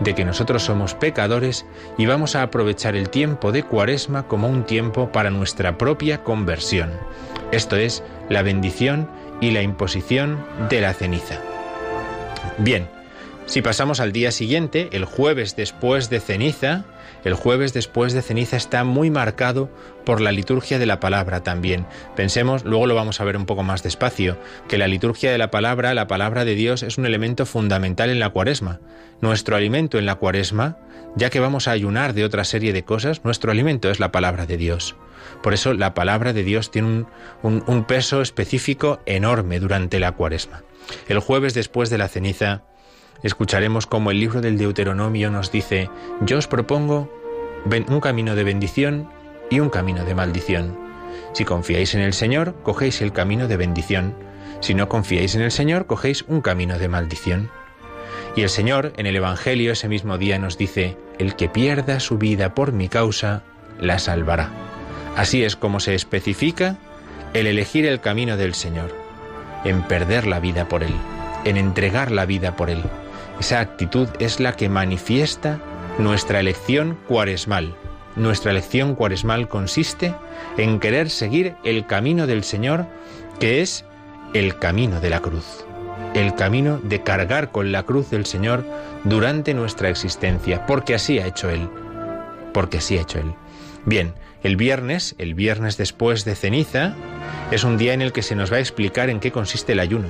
de 0.00 0.14
que 0.14 0.24
nosotros 0.24 0.62
somos 0.62 0.94
pecadores 0.94 1.66
y 1.96 2.06
vamos 2.06 2.36
a 2.36 2.42
aprovechar 2.42 2.96
el 2.96 3.10
tiempo 3.10 3.52
de 3.52 3.62
Cuaresma 3.62 4.26
como 4.26 4.48
un 4.48 4.64
tiempo 4.64 5.10
para 5.10 5.30
nuestra 5.30 5.78
propia 5.78 6.22
conversión. 6.22 6.92
Esto 7.52 7.76
es 7.76 8.02
la 8.28 8.42
bendición 8.42 9.08
y 9.40 9.50
la 9.50 9.62
imposición 9.62 10.44
de 10.68 10.80
la 10.80 10.94
ceniza. 10.94 11.40
Bien, 12.58 12.88
si 13.46 13.62
pasamos 13.62 14.00
al 14.00 14.12
día 14.12 14.30
siguiente, 14.30 14.90
el 14.92 15.04
jueves 15.04 15.56
después 15.56 16.10
de 16.10 16.20
ceniza, 16.20 16.84
el 17.28 17.34
jueves 17.34 17.72
después 17.74 18.14
de 18.14 18.22
ceniza 18.22 18.56
está 18.56 18.84
muy 18.84 19.10
marcado 19.10 19.70
por 20.04 20.20
la 20.20 20.32
liturgia 20.32 20.78
de 20.78 20.86
la 20.86 20.98
palabra 20.98 21.42
también. 21.42 21.86
Pensemos, 22.16 22.64
luego 22.64 22.86
lo 22.86 22.94
vamos 22.94 23.20
a 23.20 23.24
ver 23.24 23.36
un 23.36 23.44
poco 23.44 23.62
más 23.62 23.82
despacio, 23.82 24.38
que 24.66 24.78
la 24.78 24.88
liturgia 24.88 25.30
de 25.30 25.36
la 25.36 25.50
palabra, 25.50 25.92
la 25.92 26.06
palabra 26.06 26.46
de 26.46 26.54
Dios, 26.54 26.82
es 26.82 26.96
un 26.96 27.04
elemento 27.04 27.44
fundamental 27.44 28.08
en 28.08 28.18
la 28.18 28.30
cuaresma. 28.30 28.80
Nuestro 29.20 29.56
alimento 29.56 29.98
en 29.98 30.06
la 30.06 30.14
cuaresma, 30.14 30.78
ya 31.16 31.28
que 31.28 31.40
vamos 31.40 31.68
a 31.68 31.72
ayunar 31.72 32.14
de 32.14 32.24
otra 32.24 32.44
serie 32.44 32.72
de 32.72 32.84
cosas, 32.84 33.24
nuestro 33.24 33.52
alimento 33.52 33.90
es 33.90 34.00
la 34.00 34.10
palabra 34.10 34.46
de 34.46 34.56
Dios. 34.56 34.96
Por 35.42 35.52
eso 35.52 35.74
la 35.74 35.92
palabra 35.92 36.32
de 36.32 36.44
Dios 36.44 36.70
tiene 36.70 37.06
un, 37.42 37.64
un 37.66 37.84
peso 37.84 38.22
específico 38.22 39.00
enorme 39.04 39.60
durante 39.60 40.00
la 40.00 40.12
cuaresma. 40.12 40.62
El 41.08 41.18
jueves 41.18 41.52
después 41.52 41.90
de 41.90 41.98
la 41.98 42.08
ceniza, 42.08 42.62
escucharemos 43.22 43.86
como 43.86 44.10
el 44.10 44.20
libro 44.20 44.40
del 44.40 44.58
Deuteronomio 44.58 45.30
nos 45.30 45.50
dice, 45.50 45.90
yo 46.20 46.38
os 46.38 46.46
propongo 46.46 47.12
un 47.88 48.00
camino 48.00 48.34
de 48.34 48.44
bendición 48.44 49.08
y 49.50 49.60
un 49.60 49.68
camino 49.68 50.04
de 50.04 50.14
maldición. 50.14 50.78
Si 51.34 51.44
confiáis 51.44 51.94
en 51.94 52.00
el 52.00 52.14
Señor, 52.14 52.54
cogéis 52.62 53.02
el 53.02 53.12
camino 53.12 53.46
de 53.46 53.56
bendición. 53.56 54.14
Si 54.60 54.74
no 54.74 54.88
confiáis 54.88 55.34
en 55.34 55.42
el 55.42 55.50
Señor, 55.50 55.86
cogéis 55.86 56.24
un 56.28 56.40
camino 56.40 56.78
de 56.78 56.88
maldición. 56.88 57.50
Y 58.36 58.42
el 58.42 58.48
Señor 58.48 58.92
en 58.96 59.06
el 59.06 59.16
Evangelio 59.16 59.72
ese 59.72 59.88
mismo 59.88 60.16
día 60.16 60.38
nos 60.38 60.56
dice, 60.56 60.96
el 61.18 61.36
que 61.36 61.48
pierda 61.48 62.00
su 62.00 62.18
vida 62.18 62.54
por 62.54 62.72
mi 62.72 62.88
causa, 62.88 63.42
la 63.78 63.98
salvará. 63.98 64.50
Así 65.16 65.44
es 65.44 65.56
como 65.56 65.80
se 65.80 65.94
especifica 65.94 66.78
el 67.34 67.46
elegir 67.46 67.84
el 67.86 68.00
camino 68.00 68.36
del 68.36 68.54
Señor, 68.54 68.94
en 69.64 69.82
perder 69.82 70.26
la 70.26 70.40
vida 70.40 70.68
por 70.68 70.82
Él, 70.82 70.94
en 71.44 71.56
entregar 71.56 72.10
la 72.10 72.24
vida 72.24 72.56
por 72.56 72.70
Él. 72.70 72.82
Esa 73.38 73.60
actitud 73.60 74.08
es 74.18 74.40
la 74.40 74.54
que 74.54 74.68
manifiesta 74.68 75.60
nuestra 75.98 76.40
elección 76.40 76.96
cuaresmal. 77.08 77.74
Nuestra 78.16 78.52
elección 78.52 78.94
cuaresmal 78.94 79.48
consiste 79.48 80.14
en 80.56 80.80
querer 80.80 81.10
seguir 81.10 81.56
el 81.64 81.86
camino 81.86 82.26
del 82.26 82.44
Señor, 82.44 82.86
que 83.40 83.60
es 83.62 83.84
el 84.34 84.58
camino 84.58 85.00
de 85.00 85.10
la 85.10 85.20
cruz, 85.20 85.64
el 86.14 86.34
camino 86.34 86.80
de 86.82 87.02
cargar 87.02 87.50
con 87.50 87.72
la 87.72 87.82
cruz 87.82 88.10
del 88.10 88.26
Señor 88.26 88.64
durante 89.04 89.54
nuestra 89.54 89.88
existencia, 89.88 90.66
porque 90.66 90.94
así 90.94 91.18
ha 91.18 91.26
hecho 91.26 91.50
Él, 91.50 91.68
porque 92.52 92.78
así 92.78 92.98
ha 92.98 93.02
hecho 93.02 93.18
Él. 93.18 93.34
Bien, 93.84 94.14
el 94.42 94.56
viernes, 94.56 95.14
el 95.18 95.34
viernes 95.34 95.76
después 95.76 96.24
de 96.24 96.34
ceniza, 96.34 96.94
es 97.50 97.64
un 97.64 97.76
día 97.76 97.92
en 97.92 98.02
el 98.02 98.12
que 98.12 98.22
se 98.22 98.36
nos 98.36 98.52
va 98.52 98.56
a 98.56 98.60
explicar 98.60 99.10
en 99.10 99.20
qué 99.20 99.32
consiste 99.32 99.72
el 99.72 99.80
ayuno. 99.80 100.08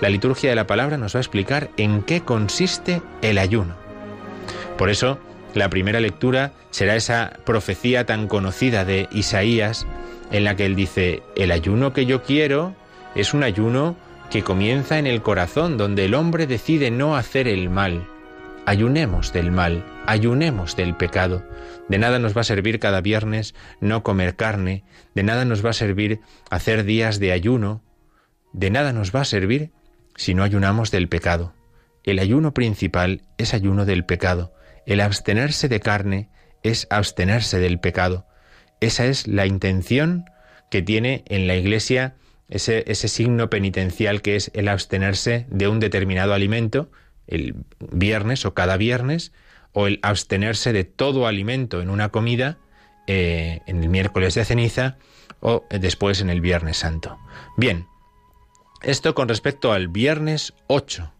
La 0.00 0.08
liturgia 0.08 0.50
de 0.50 0.56
la 0.56 0.66
palabra 0.66 0.96
nos 0.96 1.14
va 1.14 1.18
a 1.18 1.22
explicar 1.22 1.70
en 1.76 2.02
qué 2.02 2.20
consiste 2.20 3.02
el 3.22 3.38
ayuno. 3.38 3.87
Por 4.78 4.90
eso, 4.90 5.18
la 5.54 5.68
primera 5.68 5.98
lectura 5.98 6.52
será 6.70 6.94
esa 6.94 7.32
profecía 7.44 8.06
tan 8.06 8.28
conocida 8.28 8.84
de 8.84 9.08
Isaías, 9.10 9.86
en 10.30 10.44
la 10.44 10.54
que 10.54 10.66
él 10.66 10.76
dice, 10.76 11.22
el 11.36 11.50
ayuno 11.50 11.92
que 11.92 12.06
yo 12.06 12.22
quiero 12.22 12.76
es 13.16 13.34
un 13.34 13.42
ayuno 13.42 13.96
que 14.30 14.42
comienza 14.42 14.98
en 14.98 15.06
el 15.06 15.20
corazón, 15.20 15.78
donde 15.78 16.04
el 16.04 16.14
hombre 16.14 16.46
decide 16.46 16.92
no 16.92 17.16
hacer 17.16 17.48
el 17.48 17.70
mal. 17.70 18.06
Ayunemos 18.66 19.32
del 19.32 19.50
mal, 19.50 19.84
ayunemos 20.06 20.76
del 20.76 20.94
pecado. 20.94 21.42
De 21.88 21.98
nada 21.98 22.18
nos 22.18 22.36
va 22.36 22.42
a 22.42 22.44
servir 22.44 22.78
cada 22.78 23.00
viernes 23.00 23.54
no 23.80 24.02
comer 24.02 24.36
carne, 24.36 24.84
de 25.14 25.22
nada 25.24 25.44
nos 25.44 25.64
va 25.64 25.70
a 25.70 25.74
servir 25.74 26.20
hacer 26.50 26.84
días 26.84 27.18
de 27.18 27.32
ayuno, 27.32 27.82
de 28.52 28.70
nada 28.70 28.92
nos 28.92 29.14
va 29.14 29.22
a 29.22 29.24
servir 29.24 29.72
si 30.14 30.34
no 30.34 30.44
ayunamos 30.44 30.90
del 30.90 31.08
pecado. 31.08 31.54
El 32.04 32.20
ayuno 32.20 32.54
principal 32.54 33.22
es 33.38 33.54
ayuno 33.54 33.84
del 33.86 34.04
pecado. 34.04 34.52
El 34.88 35.02
abstenerse 35.02 35.68
de 35.68 35.80
carne 35.80 36.30
es 36.62 36.86
abstenerse 36.88 37.58
del 37.58 37.78
pecado. 37.78 38.26
Esa 38.80 39.04
es 39.04 39.26
la 39.26 39.44
intención 39.44 40.24
que 40.70 40.80
tiene 40.80 41.24
en 41.26 41.46
la 41.46 41.56
Iglesia 41.56 42.14
ese, 42.48 42.94
signo 42.94 43.50
penitencial 43.50 44.22
que 44.22 44.34
es 44.34 44.50
el 44.54 44.66
abstenerse 44.66 45.44
de 45.50 45.68
un 45.68 45.78
determinado 45.78 46.32
alimento, 46.32 46.90
el 47.26 47.54
viernes 47.78 48.46
o 48.46 48.54
cada 48.54 48.78
viernes, 48.78 49.32
o 49.74 49.88
el 49.88 49.98
abstenerse 50.00 50.72
de 50.72 50.84
todo 50.84 51.26
alimento 51.26 51.82
en 51.82 51.90
una 51.90 52.08
comida 52.08 52.56
eh, 53.06 53.60
en 53.66 53.82
el 53.82 53.90
miércoles 53.90 54.34
de 54.36 54.46
ceniza 54.46 54.96
o 55.40 55.66
después 55.68 56.22
en 56.22 56.30
el 56.30 56.40
viernes 56.40 56.78
santo. 56.78 57.18
Bien, 57.58 57.84
esto 58.80 59.14
con 59.14 59.28
respecto 59.28 59.70
al 59.70 59.88
viernes 59.88 60.54
8 60.68 61.12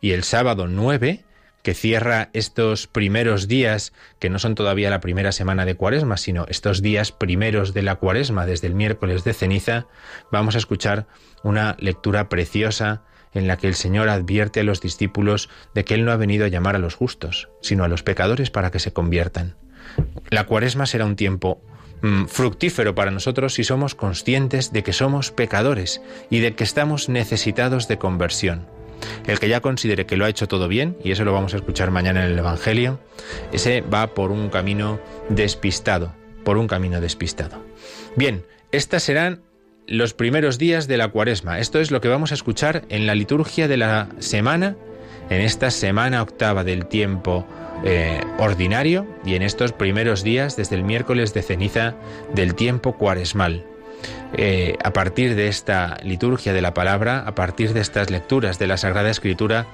y 0.00 0.12
el 0.12 0.24
sábado 0.24 0.68
9, 0.68 1.26
que 1.62 1.74
cierra 1.74 2.30
estos 2.32 2.86
primeros 2.86 3.48
días, 3.48 3.92
que 4.18 4.30
no 4.30 4.38
son 4.38 4.54
todavía 4.54 4.90
la 4.90 5.00
primera 5.00 5.32
semana 5.32 5.64
de 5.64 5.74
Cuaresma, 5.74 6.16
sino 6.16 6.46
estos 6.48 6.82
días 6.82 7.12
primeros 7.12 7.74
de 7.74 7.82
la 7.82 7.96
Cuaresma, 7.96 8.46
desde 8.46 8.66
el 8.66 8.74
miércoles 8.74 9.24
de 9.24 9.34
ceniza, 9.34 9.86
vamos 10.30 10.54
a 10.54 10.58
escuchar 10.58 11.06
una 11.42 11.76
lectura 11.78 12.28
preciosa 12.28 13.02
en 13.32 13.46
la 13.46 13.56
que 13.56 13.68
el 13.68 13.74
Señor 13.74 14.08
advierte 14.08 14.60
a 14.60 14.64
los 14.64 14.80
discípulos 14.80 15.48
de 15.74 15.84
que 15.84 15.94
Él 15.94 16.04
no 16.04 16.12
ha 16.12 16.16
venido 16.16 16.44
a 16.44 16.48
llamar 16.48 16.76
a 16.76 16.80
los 16.80 16.94
justos, 16.94 17.48
sino 17.60 17.84
a 17.84 17.88
los 17.88 18.02
pecadores 18.02 18.50
para 18.50 18.70
que 18.70 18.80
se 18.80 18.92
conviertan. 18.92 19.56
La 20.30 20.46
Cuaresma 20.46 20.86
será 20.86 21.04
un 21.04 21.16
tiempo 21.16 21.62
Mm, 22.02 22.26
fructífero 22.26 22.94
para 22.94 23.10
nosotros 23.10 23.54
si 23.54 23.64
somos 23.64 23.94
conscientes 23.94 24.72
de 24.72 24.82
que 24.82 24.94
somos 24.94 25.32
pecadores 25.32 26.00
y 26.30 26.40
de 26.40 26.54
que 26.54 26.64
estamos 26.64 27.08
necesitados 27.10 27.88
de 27.88 27.98
conversión. 27.98 28.66
El 29.26 29.38
que 29.38 29.48
ya 29.48 29.60
considere 29.60 30.06
que 30.06 30.16
lo 30.16 30.24
ha 30.24 30.28
hecho 30.28 30.48
todo 30.48 30.68
bien, 30.68 30.96
y 31.02 31.12
eso 31.12 31.24
lo 31.24 31.32
vamos 31.32 31.54
a 31.54 31.56
escuchar 31.56 31.90
mañana 31.90 32.24
en 32.24 32.32
el 32.32 32.38
Evangelio, 32.38 33.00
ese 33.52 33.80
va 33.82 34.08
por 34.08 34.30
un 34.30 34.48
camino 34.48 35.00
despistado, 35.28 36.12
por 36.44 36.58
un 36.58 36.66
camino 36.66 37.00
despistado. 37.00 37.62
Bien, 38.16 38.44
estas 38.72 39.02
serán 39.02 39.42
los 39.86 40.14
primeros 40.14 40.58
días 40.58 40.86
de 40.86 40.96
la 40.96 41.08
cuaresma. 41.08 41.58
Esto 41.58 41.80
es 41.80 41.90
lo 41.90 42.00
que 42.00 42.08
vamos 42.08 42.30
a 42.30 42.34
escuchar 42.34 42.84
en 42.88 43.06
la 43.06 43.14
liturgia 43.14 43.68
de 43.68 43.76
la 43.76 44.08
semana, 44.18 44.76
en 45.30 45.40
esta 45.40 45.70
semana 45.70 46.22
octava 46.22 46.64
del 46.64 46.86
tiempo 46.86 47.46
eh, 47.84 48.20
ordinario 48.38 49.06
y 49.24 49.34
en 49.34 49.42
estos 49.42 49.72
primeros 49.72 50.22
días, 50.22 50.56
desde 50.56 50.76
el 50.76 50.84
miércoles 50.84 51.34
de 51.34 51.42
ceniza 51.42 51.94
del 52.34 52.54
tiempo 52.54 52.96
cuaresmal. 52.96 53.64
Eh, 54.32 54.76
a 54.84 54.92
partir 54.92 55.34
de 55.34 55.48
esta 55.48 55.96
liturgia 56.02 56.52
de 56.52 56.62
la 56.62 56.74
palabra, 56.74 57.24
a 57.26 57.34
partir 57.34 57.72
de 57.72 57.80
estas 57.80 58.10
lecturas 58.10 58.58
de 58.58 58.68
la 58.68 58.76
Sagrada 58.76 59.10
Escritura, 59.10 59.66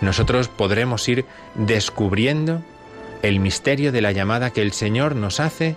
nosotros 0.00 0.48
podremos 0.48 1.08
ir 1.08 1.24
descubriendo 1.54 2.62
el 3.22 3.40
misterio 3.40 3.90
de 3.90 4.02
la 4.02 4.12
llamada 4.12 4.50
que 4.50 4.62
el 4.62 4.72
Señor 4.72 5.16
nos 5.16 5.40
hace 5.40 5.76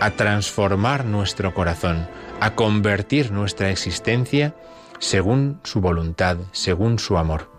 a 0.00 0.10
transformar 0.10 1.04
nuestro 1.04 1.54
corazón, 1.54 2.06
a 2.40 2.54
convertir 2.54 3.32
nuestra 3.32 3.70
existencia 3.70 4.54
según 4.98 5.60
su 5.64 5.80
voluntad, 5.80 6.38
según 6.52 6.98
su 6.98 7.18
amor. 7.18 7.50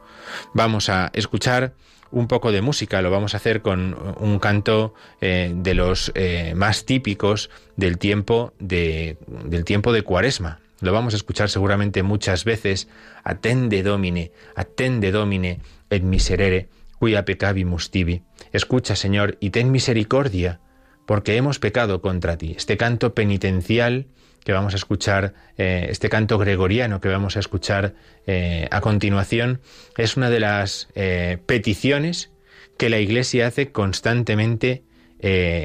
Vamos 0.53 0.89
a 0.89 1.09
escuchar 1.13 1.73
un 2.13 2.27
poco 2.27 2.51
de 2.51 2.61
música. 2.61 3.01
Lo 3.01 3.11
vamos 3.11 3.33
a 3.33 3.37
hacer 3.37 3.61
con 3.61 3.97
un 4.19 4.39
canto 4.39 4.93
eh, 5.19 5.51
de 5.53 5.73
los 5.73 6.11
eh, 6.15 6.53
más 6.55 6.85
típicos 6.85 7.49
del 7.75 7.97
tiempo 7.97 8.53
de, 8.59 9.17
del 9.27 9.65
tiempo 9.65 9.91
de 9.91 10.03
Cuaresma. 10.03 10.59
lo 10.81 10.91
vamos 10.91 11.13
a 11.13 11.17
escuchar 11.17 11.49
seguramente 11.49 12.03
muchas 12.03 12.43
veces, 12.43 12.89
attende 13.23 13.83
domine, 13.83 14.31
attende 14.53 15.11
domine 15.11 15.61
et 15.89 16.03
miserere, 16.03 16.67
cuia 16.99 17.23
peccavimus 17.25 17.89
tibi. 17.89 18.23
Escucha, 18.51 18.95
Señor, 18.95 19.37
y 19.39 19.51
ten 19.51 19.71
misericordia, 19.71 20.59
porque 21.05 21.37
hemos 21.37 21.59
pecado 21.59 22.01
contra 22.01 22.37
ti. 22.37 22.53
Este 22.57 22.75
canto 22.75 23.15
penitencial 23.15 24.07
que 24.43 24.53
vamos 24.53 24.73
a 24.73 24.77
escuchar, 24.77 25.33
eh, 25.57 25.87
este 25.89 26.09
canto 26.09 26.37
gregoriano 26.37 27.01
que 27.01 27.09
vamos 27.09 27.37
a 27.37 27.39
escuchar 27.39 27.93
eh, 28.27 28.67
a 28.71 28.81
continuación, 28.81 29.61
es 29.97 30.17
una 30.17 30.29
de 30.29 30.39
las 30.39 30.89
eh, 30.95 31.37
peticiones 31.45 32.31
que 32.77 32.89
la 32.89 32.99
Iglesia 32.99 33.47
hace 33.47 33.71
constantemente 33.71 34.83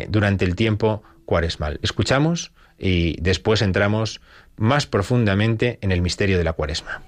durante 0.09 0.45
el 0.45 0.55
tiempo 0.55 1.03
cuaresmal. 1.25 1.81
Escuchamos 1.83 2.53
y 2.79 3.21
después 3.21 3.61
entramos 3.61 4.21
más 4.57 4.87
profundamente 4.87 5.79
en 5.81 5.91
el 5.91 6.01
misterio 6.01 6.39
de 6.39 6.45
la 6.45 6.53
cuaresma. 6.53 7.03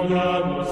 Escucha, 0.00 0.67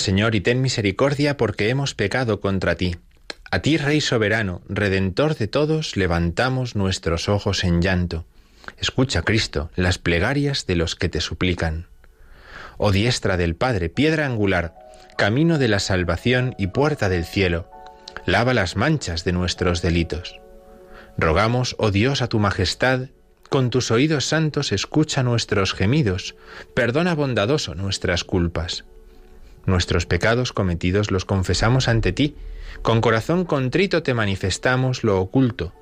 Señor, 0.00 0.34
y 0.34 0.40
ten 0.40 0.60
misericordia 0.60 1.36
porque 1.36 1.68
hemos 1.68 1.94
pecado 1.94 2.40
contra 2.40 2.74
ti. 2.74 2.96
A 3.52 3.60
ti, 3.60 3.76
Rey 3.76 4.00
soberano, 4.00 4.62
Redentor 4.68 5.36
de 5.36 5.46
todos, 5.46 5.96
levantamos 5.96 6.76
nuestros 6.76 7.28
ojos 7.28 7.64
en 7.64 7.80
llanto. 7.80 8.26
Escucha, 8.78 9.22
Cristo, 9.22 9.70
las 9.76 9.98
plegarias 9.98 10.66
de 10.66 10.76
los 10.76 10.96
que 10.96 11.08
te 11.08 11.20
suplican. 11.20 11.86
Oh 12.78 12.92
diestra 12.92 13.36
del 13.36 13.56
Padre, 13.56 13.88
piedra 13.88 14.26
angular, 14.26 14.74
camino 15.16 15.58
de 15.58 15.68
la 15.68 15.78
salvación 15.80 16.54
y 16.58 16.68
puerta 16.68 17.08
del 17.08 17.24
cielo, 17.24 17.70
lava 18.24 18.54
las 18.54 18.76
manchas 18.76 19.24
de 19.24 19.32
nuestros 19.32 19.82
delitos. 19.82 20.40
Rogamos, 21.18 21.76
oh 21.78 21.90
Dios, 21.90 22.22
a 22.22 22.28
tu 22.28 22.38
majestad, 22.38 23.08
con 23.48 23.70
tus 23.70 23.90
oídos 23.90 24.26
santos 24.26 24.70
escucha 24.70 25.24
nuestros 25.24 25.74
gemidos, 25.74 26.36
perdona 26.72 27.14
bondadoso 27.14 27.74
nuestras 27.74 28.22
culpas. 28.22 28.84
Nuestros 29.70 30.04
pecados 30.04 30.52
cometidos 30.52 31.12
los 31.12 31.24
confesamos 31.24 31.86
ante 31.86 32.12
ti, 32.12 32.34
con 32.82 33.00
corazón 33.00 33.44
contrito 33.44 34.02
te 34.02 34.14
manifestamos 34.14 35.04
lo 35.04 35.20
oculto, 35.20 35.72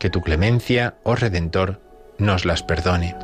que 0.00 0.10
tu 0.10 0.20
clemencia, 0.20 0.96
oh 1.04 1.14
Redentor, 1.14 1.80
nos 2.18 2.44
las 2.44 2.64
perdone. 2.64 3.14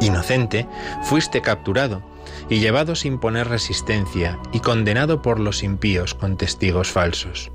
Inocente, 0.00 0.68
fuiste 1.02 1.42
capturado 1.42 2.04
y 2.48 2.60
llevado 2.60 2.94
sin 2.94 3.18
poner 3.18 3.48
resistencia 3.48 4.38
y 4.52 4.60
condenado 4.60 5.20
por 5.20 5.40
los 5.40 5.64
impíos 5.64 6.14
con 6.14 6.36
testigos 6.36 6.92
falsos. 6.92 7.50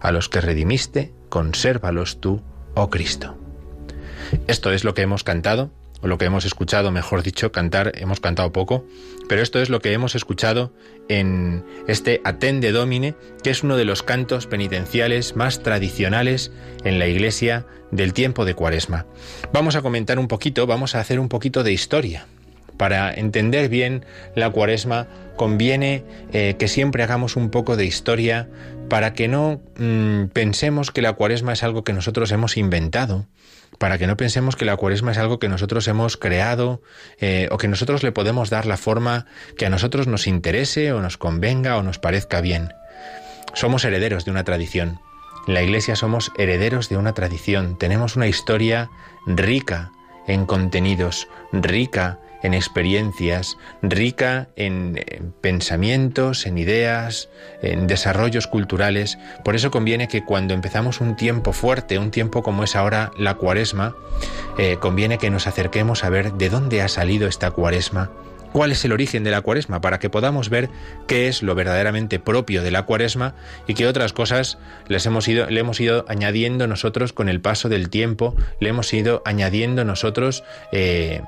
A 0.00 0.12
los 0.12 0.28
que 0.28 0.40
redimiste, 0.40 1.12
consérvalos 1.28 2.20
tú, 2.20 2.42
oh 2.74 2.90
Cristo. 2.90 3.36
Esto 4.46 4.70
es 4.70 4.84
lo 4.84 4.94
que 4.94 5.02
hemos 5.02 5.24
cantado 5.24 5.72
o 6.02 6.08
lo 6.08 6.18
que 6.18 6.24
hemos 6.24 6.44
escuchado, 6.44 6.90
mejor 6.90 7.22
dicho, 7.22 7.52
cantar, 7.52 7.92
hemos 7.94 8.20
cantado 8.20 8.52
poco, 8.52 8.84
pero 9.28 9.40
esto 9.40 9.62
es 9.62 9.70
lo 9.70 9.80
que 9.80 9.92
hemos 9.92 10.14
escuchado 10.14 10.72
en 11.08 11.64
este 11.86 12.20
Atende 12.24 12.72
Domine, 12.72 13.14
que 13.42 13.50
es 13.50 13.62
uno 13.62 13.76
de 13.76 13.84
los 13.84 14.02
cantos 14.02 14.46
penitenciales 14.46 15.36
más 15.36 15.62
tradicionales 15.62 16.52
en 16.84 16.98
la 16.98 17.06
iglesia 17.06 17.66
del 17.90 18.12
tiempo 18.12 18.44
de 18.44 18.54
Cuaresma. 18.54 19.06
Vamos 19.52 19.76
a 19.76 19.82
comentar 19.82 20.18
un 20.18 20.28
poquito, 20.28 20.66
vamos 20.66 20.94
a 20.94 21.00
hacer 21.00 21.20
un 21.20 21.28
poquito 21.28 21.62
de 21.62 21.72
historia. 21.72 22.26
Para 22.76 23.12
entender 23.14 23.68
bien 23.68 24.04
la 24.34 24.50
cuaresma 24.50 25.06
conviene 25.36 26.04
eh, 26.32 26.56
que 26.58 26.68
siempre 26.68 27.02
hagamos 27.02 27.36
un 27.36 27.50
poco 27.50 27.76
de 27.76 27.84
historia 27.84 28.48
para 28.88 29.14
que 29.14 29.28
no 29.28 29.60
mm, 29.78 30.24
pensemos 30.32 30.90
que 30.90 31.02
la 31.02 31.12
cuaresma 31.12 31.52
es 31.52 31.62
algo 31.62 31.84
que 31.84 31.92
nosotros 31.92 32.32
hemos 32.32 32.56
inventado, 32.56 33.26
para 33.82 33.98
que 33.98 34.06
no 34.06 34.16
pensemos 34.16 34.54
que 34.54 34.64
la 34.64 34.76
cuaresma 34.76 35.10
es 35.10 35.18
algo 35.18 35.40
que 35.40 35.48
nosotros 35.48 35.88
hemos 35.88 36.16
creado 36.16 36.82
eh, 37.18 37.48
o 37.50 37.58
que 37.58 37.66
nosotros 37.66 38.04
le 38.04 38.12
podemos 38.12 38.48
dar 38.48 38.64
la 38.64 38.76
forma 38.76 39.26
que 39.58 39.66
a 39.66 39.70
nosotros 39.70 40.06
nos 40.06 40.28
interese 40.28 40.92
o 40.92 41.02
nos 41.02 41.16
convenga 41.16 41.76
o 41.76 41.82
nos 41.82 41.98
parezca 41.98 42.40
bien. 42.40 42.72
Somos 43.54 43.84
herederos 43.84 44.24
de 44.24 44.30
una 44.30 44.44
tradición. 44.44 45.00
La 45.48 45.62
Iglesia 45.62 45.96
somos 45.96 46.30
herederos 46.38 46.90
de 46.90 46.96
una 46.96 47.12
tradición. 47.12 47.76
Tenemos 47.76 48.14
una 48.14 48.28
historia 48.28 48.88
rica 49.26 49.90
en 50.28 50.46
contenidos, 50.46 51.26
rica 51.50 52.20
en 52.42 52.54
experiencias, 52.54 53.56
rica 53.82 54.48
en 54.56 55.00
pensamientos, 55.40 56.46
en 56.46 56.58
ideas, 56.58 57.28
en 57.62 57.86
desarrollos 57.86 58.46
culturales. 58.46 59.18
Por 59.44 59.54
eso 59.54 59.70
conviene 59.70 60.08
que 60.08 60.24
cuando 60.24 60.54
empezamos 60.54 61.00
un 61.00 61.16
tiempo 61.16 61.52
fuerte, 61.52 61.98
un 61.98 62.10
tiempo 62.10 62.42
como 62.42 62.64
es 62.64 62.76
ahora 62.76 63.12
la 63.16 63.34
cuaresma, 63.34 63.94
eh, 64.58 64.76
conviene 64.80 65.18
que 65.18 65.30
nos 65.30 65.46
acerquemos 65.46 66.04
a 66.04 66.10
ver 66.10 66.32
de 66.34 66.50
dónde 66.50 66.82
ha 66.82 66.88
salido 66.88 67.28
esta 67.28 67.50
cuaresma, 67.50 68.10
cuál 68.52 68.70
es 68.70 68.84
el 68.84 68.92
origen 68.92 69.24
de 69.24 69.30
la 69.30 69.40
cuaresma, 69.40 69.80
para 69.80 69.98
que 69.98 70.10
podamos 70.10 70.50
ver 70.50 70.68
qué 71.06 71.28
es 71.28 71.42
lo 71.42 71.54
verdaderamente 71.54 72.18
propio 72.18 72.62
de 72.62 72.70
la 72.70 72.84
cuaresma 72.84 73.34
y 73.66 73.74
qué 73.74 73.86
otras 73.86 74.12
cosas 74.12 74.58
les 74.88 75.06
hemos 75.06 75.26
ido, 75.28 75.48
le 75.48 75.60
hemos 75.60 75.80
ido 75.80 76.04
añadiendo 76.08 76.66
nosotros 76.66 77.12
con 77.12 77.28
el 77.28 77.40
paso 77.40 77.68
del 77.68 77.88
tiempo, 77.88 78.36
le 78.60 78.68
hemos 78.68 78.92
ido 78.92 79.22
añadiendo 79.24 79.84
nosotros 79.84 80.44
eh, 80.70 81.22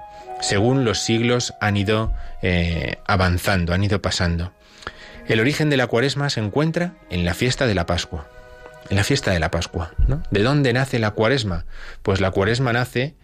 según 0.44 0.84
los 0.84 0.98
siglos 0.98 1.54
han 1.60 1.78
ido 1.78 2.12
eh, 2.42 2.98
avanzando, 3.06 3.72
han 3.72 3.82
ido 3.82 4.02
pasando. 4.02 4.52
El 5.26 5.40
origen 5.40 5.70
de 5.70 5.78
la 5.78 5.86
cuaresma 5.86 6.28
se 6.28 6.40
encuentra 6.40 6.92
en 7.08 7.24
la 7.24 7.32
fiesta 7.32 7.66
de 7.66 7.74
la 7.74 7.86
Pascua. 7.86 8.28
En 8.90 8.96
la 8.96 9.04
fiesta 9.04 9.30
de 9.30 9.40
la 9.40 9.50
Pascua. 9.50 9.94
¿no? 10.06 10.22
¿De 10.30 10.42
dónde 10.42 10.74
nace 10.74 10.98
la 10.98 11.12
cuaresma? 11.12 11.64
Pues 12.02 12.20
la 12.20 12.30
cuaresma 12.30 12.74
nace 12.74 13.14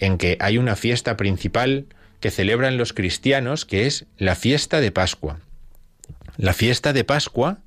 en 0.00 0.18
que 0.18 0.36
hay 0.38 0.58
una 0.58 0.76
fiesta 0.76 1.16
principal 1.16 1.86
que 2.20 2.30
celebran 2.30 2.76
los 2.76 2.92
cristianos, 2.92 3.64
que 3.64 3.86
es 3.86 4.04
la 4.18 4.34
fiesta 4.34 4.80
de 4.80 4.92
Pascua. 4.92 5.40
La 6.36 6.52
fiesta 6.52 6.92
de 6.92 7.04
Pascua, 7.04 7.60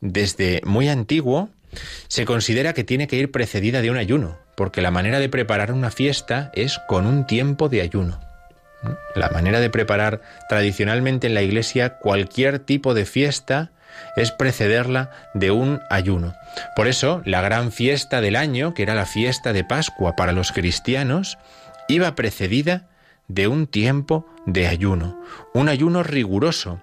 desde 0.00 0.62
muy 0.64 0.88
antiguo, 0.88 1.50
se 2.08 2.24
considera 2.24 2.72
que 2.72 2.84
tiene 2.84 3.06
que 3.06 3.16
ir 3.16 3.30
precedida 3.30 3.82
de 3.82 3.90
un 3.90 3.98
ayuno, 3.98 4.38
porque 4.56 4.80
la 4.80 4.90
manera 4.90 5.18
de 5.18 5.28
preparar 5.28 5.72
una 5.72 5.90
fiesta 5.90 6.50
es 6.54 6.80
con 6.88 7.04
un 7.04 7.26
tiempo 7.26 7.68
de 7.68 7.82
ayuno. 7.82 8.25
La 9.14 9.30
manera 9.30 9.60
de 9.60 9.70
preparar 9.70 10.20
tradicionalmente 10.48 11.26
en 11.26 11.34
la 11.34 11.42
iglesia 11.42 11.98
cualquier 11.98 12.58
tipo 12.58 12.94
de 12.94 13.06
fiesta 13.06 13.70
es 14.16 14.30
precederla 14.30 15.10
de 15.34 15.50
un 15.50 15.80
ayuno. 15.90 16.34
Por 16.74 16.86
eso, 16.86 17.22
la 17.24 17.40
gran 17.40 17.72
fiesta 17.72 18.20
del 18.20 18.36
año, 18.36 18.74
que 18.74 18.82
era 18.82 18.94
la 18.94 19.06
fiesta 19.06 19.52
de 19.52 19.64
Pascua 19.64 20.16
para 20.16 20.32
los 20.32 20.52
cristianos, 20.52 21.38
iba 21.88 22.14
precedida 22.14 22.88
de 23.28 23.48
un 23.48 23.66
tiempo 23.66 24.26
de 24.46 24.66
ayuno, 24.68 25.20
un 25.52 25.68
ayuno 25.68 26.02
riguroso, 26.02 26.80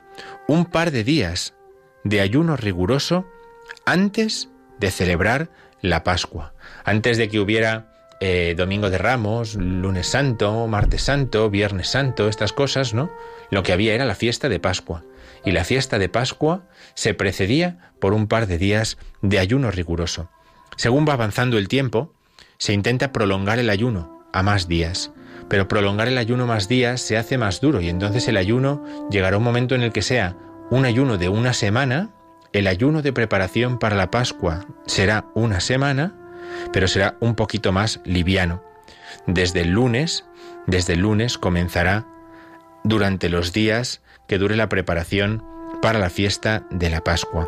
un 0.48 0.66
par 0.66 0.92
de 0.92 1.04
días 1.04 1.54
de 2.04 2.20
ayuno 2.20 2.58
riguroso 2.58 3.26
antes 3.86 4.50
de 4.80 4.92
celebrar 4.92 5.50
la 5.82 6.04
Pascua, 6.04 6.54
antes 6.84 7.18
de 7.18 7.30
que 7.30 7.40
hubiera 7.40 7.93
eh, 8.26 8.56
Domingo 8.56 8.90
de 8.90 8.98
Ramos, 8.98 9.56
Lunes 9.56 10.08
Santo, 10.08 10.66
Martes 10.66 11.02
Santo, 11.02 11.50
Viernes 11.50 11.90
Santo, 11.90 12.30
estas 12.30 12.54
cosas, 12.54 12.94
¿no? 12.94 13.12
Lo 13.52 13.64
que 13.64 13.74
había 13.74 13.94
era 13.94 14.06
la 14.06 14.16
fiesta 14.16 14.48
de 14.48 14.62
Pascua. 14.62 15.04
Y 15.44 15.52
la 15.52 15.66
fiesta 15.66 16.00
de 16.00 16.08
Pascua 16.08 16.64
se 16.94 17.14
precedía 17.14 17.92
por 18.00 18.14
un 18.14 18.28
par 18.28 18.48
de 18.48 18.58
días 18.58 18.98
de 19.22 19.40
ayuno 19.40 19.72
riguroso. 19.72 20.30
Según 20.78 21.06
va 21.06 21.12
avanzando 21.12 21.58
el 21.58 21.68
tiempo, 21.68 22.14
se 22.60 22.72
intenta 22.72 23.12
prolongar 23.12 23.60
el 23.60 23.70
ayuno 23.70 24.26
a 24.32 24.42
más 24.42 24.70
días. 24.70 25.12
Pero 25.50 25.68
prolongar 25.68 26.08
el 26.08 26.18
ayuno 26.18 26.48
más 26.48 26.70
días 26.70 27.02
se 27.02 27.18
hace 27.18 27.38
más 27.38 27.60
duro 27.60 27.82
y 27.82 27.90
entonces 27.90 28.30
el 28.30 28.38
ayuno 28.38 28.86
llegará 29.12 29.36
un 29.36 29.44
momento 29.44 29.76
en 29.76 29.82
el 29.82 29.92
que 29.92 30.02
sea 30.02 30.38
un 30.72 30.86
ayuno 30.86 31.18
de 31.18 31.28
una 31.28 31.52
semana, 31.52 32.12
el 32.54 32.68
ayuno 32.68 33.02
de 33.02 33.12
preparación 33.12 33.80
para 33.80 33.98
la 33.98 34.12
Pascua 34.12 34.66
será 34.86 35.26
una 35.36 35.60
semana, 35.60 36.23
pero 36.72 36.88
será 36.88 37.16
un 37.20 37.36
poquito 37.36 37.72
más 37.72 38.00
liviano. 38.06 38.64
Desde 39.28 39.62
el 39.62 39.70
lunes, 39.70 40.26
desde 40.68 40.94
el 40.94 41.00
lunes 41.00 41.38
comenzará 41.38 42.06
durante 42.84 43.30
los 43.30 43.54
días 43.54 44.02
que 44.28 44.38
dure 44.38 44.56
la 44.56 44.70
preparación 44.70 45.44
para 45.82 46.00
la 46.00 46.10
fiesta 46.10 46.64
de 46.70 46.90
la 46.90 47.04
Pascua. 47.04 47.48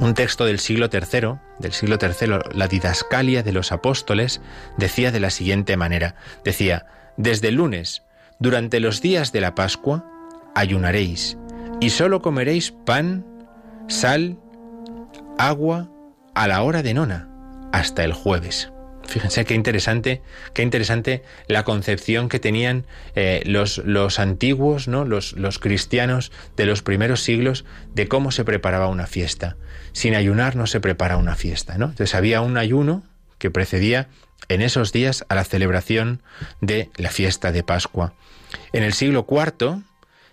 Un 0.00 0.14
texto 0.14 0.44
del 0.44 0.58
siglo 0.58 0.88
III, 0.92 1.38
del 1.58 1.72
siglo 1.72 1.96
III, 2.00 2.52
la 2.52 2.68
didascalia 2.68 3.42
de 3.42 3.52
los 3.52 3.72
apóstoles, 3.72 4.40
decía 4.76 5.10
de 5.10 5.20
la 5.20 5.30
siguiente 5.30 5.76
manera, 5.76 6.16
decía, 6.44 6.86
desde 7.16 7.48
el 7.48 7.54
lunes, 7.54 8.02
durante 8.38 8.80
los 8.80 9.00
días 9.00 9.32
de 9.32 9.40
la 9.40 9.54
Pascua, 9.54 10.04
ayunaréis, 10.54 11.38
y 11.80 11.90
sólo 11.90 12.20
comeréis 12.20 12.72
pan, 12.84 13.24
sal, 13.88 14.38
agua, 15.38 15.88
a 16.34 16.46
la 16.46 16.62
hora 16.62 16.82
de 16.82 16.92
nona, 16.92 17.28
hasta 17.76 18.04
el 18.04 18.12
jueves. 18.12 18.70
Fíjense 19.06 19.44
qué 19.44 19.54
interesante, 19.54 20.22
qué 20.52 20.62
interesante 20.62 21.22
la 21.46 21.62
concepción 21.62 22.28
que 22.28 22.40
tenían 22.40 22.86
eh, 23.14 23.42
los, 23.46 23.78
los, 23.78 24.18
antiguos, 24.18 24.88
¿no? 24.88 25.04
Los, 25.04 25.34
los, 25.34 25.60
cristianos 25.60 26.32
de 26.56 26.66
los 26.66 26.82
primeros 26.82 27.22
siglos 27.22 27.64
de 27.94 28.08
cómo 28.08 28.32
se 28.32 28.44
preparaba 28.44 28.88
una 28.88 29.06
fiesta. 29.06 29.56
Sin 29.92 30.16
ayunar 30.16 30.56
no 30.56 30.66
se 30.66 30.80
prepara 30.80 31.18
una 31.18 31.36
fiesta, 31.36 31.78
¿no? 31.78 31.86
Entonces 31.86 32.16
había 32.16 32.40
un 32.40 32.56
ayuno 32.56 33.04
que 33.38 33.50
precedía 33.50 34.08
en 34.48 34.62
esos 34.62 34.92
días 34.92 35.24
a 35.28 35.34
la 35.34 35.44
celebración 35.44 36.22
de 36.60 36.90
la 36.96 37.10
fiesta 37.10 37.52
de 37.52 37.62
Pascua. 37.62 38.14
En 38.72 38.82
el 38.82 38.92
siglo 38.92 39.26
IV, 39.28 39.82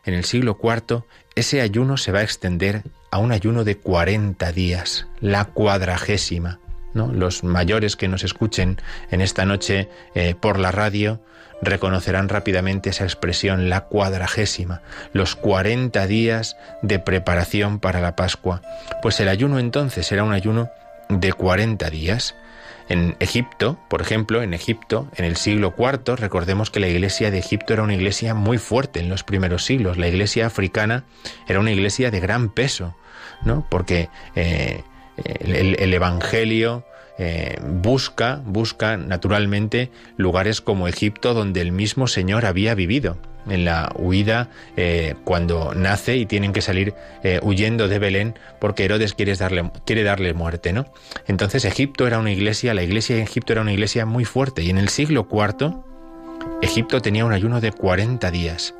en 0.06 0.14
el 0.14 0.24
siglo 0.24 0.58
IV, 0.62 1.04
ese 1.36 1.62
ayuno 1.62 1.98
se 1.98 2.12
va 2.12 2.20
a 2.20 2.24
extender 2.24 2.84
a 3.12 3.20
un 3.20 3.32
ayuno 3.32 3.64
de 3.64 3.78
40 3.78 4.52
días, 4.52 5.08
la 5.20 5.46
cuadragésima. 5.46 6.60
Los 6.94 7.44
mayores 7.44 7.96
que 7.96 8.08
nos 8.08 8.24
escuchen 8.24 8.80
en 9.12 9.22
esta 9.22 9.46
noche 9.46 9.90
eh, 10.16 10.36
por 10.40 10.60
la 10.60 10.72
radio 10.72 11.20
reconocerán 11.62 12.30
rápidamente 12.30 12.90
esa 12.90 13.04
expresión, 13.04 13.70
la 13.70 13.86
cuadragésima, 13.86 14.82
los 15.14 15.36
40 15.36 16.06
días 16.08 16.58
de 16.82 17.00
preparación 17.00 17.80
para 17.80 18.02
la 18.02 18.16
Pascua. 18.16 18.62
Pues 19.02 19.20
el 19.20 19.30
ayuno 19.30 19.60
entonces 19.60 20.12
era 20.12 20.24
un 20.24 20.34
ayuno 20.34 20.70
de 21.10 21.34
40 21.34 21.90
días. 21.90 22.36
En 22.90 23.16
Egipto, 23.20 23.80
por 23.88 24.02
ejemplo, 24.02 24.44
en 24.44 24.54
Egipto, 24.54 25.08
en 25.16 25.24
el 25.24 25.38
siglo 25.38 25.74
IV, 25.78 26.18
recordemos 26.18 26.70
que 26.70 26.82
la 26.82 26.90
iglesia 26.90 27.32
de 27.32 27.40
Egipto 27.40 27.74
era 27.74 27.84
una 27.84 27.96
iglesia 27.96 28.34
muy 28.34 28.58
fuerte 28.58 29.00
en 29.00 29.08
los 29.08 29.24
primeros 29.24 29.64
siglos. 29.64 29.98
La 29.98 30.10
iglesia 30.10 30.48
africana 30.48 31.06
era 31.48 31.62
una 31.62 31.72
iglesia 31.72 32.12
de 32.12 32.20
gran 32.20 32.50
peso, 32.50 32.94
¿no? 33.46 33.66
Porque 33.70 34.10
eh, 34.36 34.84
el, 35.26 35.76
el 35.80 35.94
Evangelio 35.94 36.86
eh, 37.20 37.60
busca, 37.62 38.42
busca 38.44 38.98
naturalmente 38.98 39.92
lugares 40.18 40.62
como 40.62 40.88
Egipto 40.88 41.36
donde 41.36 41.62
el 41.62 41.72
mismo 41.72 42.08
Señor 42.08 42.46
había 42.46 42.74
vivido. 42.76 43.18
En 43.48 43.66
la 43.66 43.92
huida, 43.98 44.50
eh, 44.78 45.16
cuando 45.26 45.74
nace 45.76 46.16
y 46.16 46.26
tienen 46.26 46.54
que 46.54 46.62
salir 46.62 46.94
eh, 47.24 47.42
huyendo 47.44 47.90
de 47.90 48.00
Belén 48.00 48.40
porque 48.60 48.86
Herodes 48.86 49.14
quiere 49.14 49.36
darle, 49.36 49.70
quiere 49.86 50.04
darle 50.04 50.34
muerte, 50.34 50.72
¿no? 50.72 50.86
Entonces 51.28 51.66
Egipto 51.66 52.08
era 52.08 52.20
una 52.20 52.32
iglesia, 52.32 52.74
la 52.74 52.84
iglesia 52.84 53.18
en 53.18 53.24
Egipto 53.24 53.52
era 53.52 53.62
una 53.62 53.74
iglesia 53.74 54.06
muy 54.06 54.24
fuerte 54.24 54.64
y 54.64 54.70
en 54.70 54.78
el 54.78 54.88
siglo 54.88 55.28
IV 55.30 55.76
Egipto 56.62 57.02
tenía 57.02 57.26
un 57.26 57.34
ayuno 57.34 57.60
de 57.62 57.74
40 57.74 58.32
días. 58.32 58.74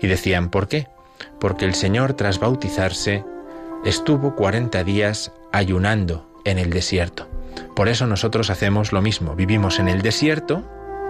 Y 0.00 0.08
decían, 0.08 0.50
¿por 0.50 0.68
qué? 0.68 0.88
Porque 1.40 1.64
el 1.64 1.74
Señor 1.74 2.14
tras 2.14 2.40
bautizarse 2.40 3.24
estuvo 3.88 4.36
40 4.36 4.84
días 4.84 5.32
ayunando 5.50 6.28
en 6.44 6.58
el 6.58 6.68
desierto. 6.68 7.26
Por 7.74 7.88
eso 7.88 8.06
nosotros 8.06 8.50
hacemos 8.50 8.92
lo 8.92 9.00
mismo, 9.00 9.34
vivimos 9.34 9.78
en 9.78 9.88
el 9.88 10.02
desierto, 10.02 10.62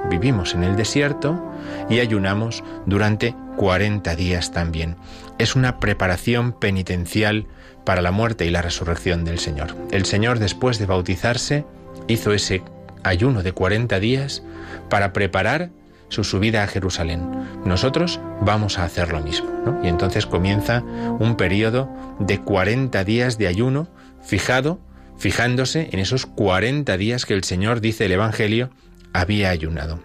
vivimos 0.08 0.54
en 0.54 0.62
el 0.62 0.76
desierto 0.76 1.42
y 1.90 1.98
ayunamos 1.98 2.62
durante 2.86 3.34
40 3.56 4.14
días 4.14 4.52
también. 4.52 4.94
Es 5.38 5.56
una 5.56 5.80
preparación 5.80 6.52
penitencial 6.52 7.46
para 7.84 8.00
la 8.00 8.12
muerte 8.12 8.46
y 8.46 8.50
la 8.50 8.62
resurrección 8.62 9.24
del 9.24 9.40
Señor. 9.40 9.74
El 9.90 10.06
Señor 10.06 10.38
después 10.38 10.78
de 10.78 10.86
bautizarse 10.86 11.64
hizo 12.06 12.32
ese 12.32 12.62
ayuno 13.02 13.42
de 13.42 13.50
40 13.50 13.98
días 13.98 14.44
para 14.88 15.12
preparar 15.12 15.70
su 16.08 16.24
subida 16.24 16.62
a 16.62 16.66
Jerusalén. 16.66 17.28
Nosotros 17.64 18.20
vamos 18.40 18.78
a 18.78 18.84
hacer 18.84 19.12
lo 19.12 19.20
mismo. 19.20 19.80
Y 19.82 19.88
entonces 19.88 20.26
comienza 20.26 20.82
un 21.18 21.36
periodo 21.36 21.88
de 22.18 22.40
40 22.40 23.04
días 23.04 23.38
de 23.38 23.46
ayuno 23.46 23.88
fijado 24.22 24.80
fijándose 25.18 25.88
en 25.92 25.98
esos 25.98 26.26
40 26.26 26.96
días 26.96 27.26
que 27.26 27.34
el 27.34 27.44
Señor, 27.44 27.80
dice 27.80 28.06
el 28.06 28.12
Evangelio, 28.12 28.70
había 29.12 29.50
ayunado. 29.50 30.00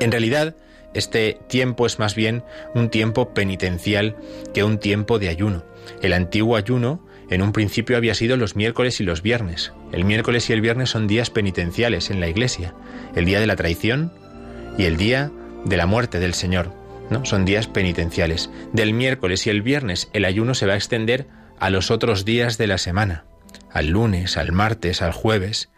En 0.00 0.10
realidad, 0.10 0.56
este 0.94 1.38
tiempo 1.48 1.86
es 1.86 1.98
más 1.98 2.14
bien 2.14 2.42
un 2.74 2.88
tiempo 2.88 3.34
penitencial 3.34 4.16
que 4.54 4.64
un 4.64 4.78
tiempo 4.78 5.18
de 5.18 5.28
ayuno. 5.28 5.64
El 6.02 6.12
antiguo 6.12 6.56
ayuno 6.56 7.06
en 7.30 7.42
un 7.42 7.52
principio 7.52 7.96
había 7.96 8.14
sido 8.14 8.36
los 8.36 8.56
miércoles 8.56 9.00
y 9.00 9.04
los 9.04 9.22
viernes. 9.22 9.72
El 9.92 10.04
miércoles 10.04 10.48
y 10.48 10.54
el 10.54 10.62
viernes 10.62 10.90
son 10.90 11.06
días 11.06 11.30
penitenciales 11.30 12.10
en 12.10 12.20
la 12.20 12.28
iglesia. 12.28 12.74
El 13.14 13.26
día 13.26 13.40
de 13.40 13.46
la 13.46 13.56
traición 13.56 14.12
y 14.78 14.84
el 14.84 14.96
día 14.96 15.30
de 15.66 15.76
la 15.76 15.86
muerte 15.86 16.20
del 16.20 16.32
Señor. 16.32 16.72
¿no? 17.10 17.26
Son 17.26 17.44
días 17.44 17.66
penitenciales. 17.66 18.48
Del 18.72 18.94
miércoles 18.94 19.46
y 19.46 19.50
el 19.50 19.60
viernes 19.60 20.08
el 20.14 20.24
ayuno 20.24 20.54
se 20.54 20.66
va 20.66 20.72
a 20.72 20.76
extender 20.76 21.26
a 21.58 21.68
los 21.68 21.90
otros 21.90 22.24
días 22.24 22.56
de 22.56 22.68
la 22.68 22.78
semana 22.78 23.24
al 23.72 23.88
lunes, 23.88 24.36
al 24.36 24.52
martes, 24.52 25.02
al 25.02 25.12
jueves, 25.12 25.68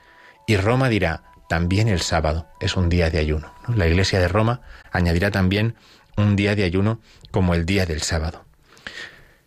y 0.47 0.57
Roma 0.57 0.89
dirá, 0.89 1.25
también 1.49 1.89
el 1.89 2.01
sábado 2.01 2.47
es 2.61 2.77
un 2.77 2.89
día 2.89 3.11
de 3.11 3.19
ayuno. 3.19 3.53
La 3.75 3.87
Iglesia 3.87 4.21
de 4.21 4.29
Roma 4.29 4.63
añadirá 4.93 5.31
también 5.31 5.75
un 6.17 6.37
día 6.37 6.55
de 6.55 6.65
ayuno 6.65 7.01
como 7.31 7.55
el 7.55 7.67
día 7.67 7.87
del 7.87 8.03
sábado. 8.03 8.45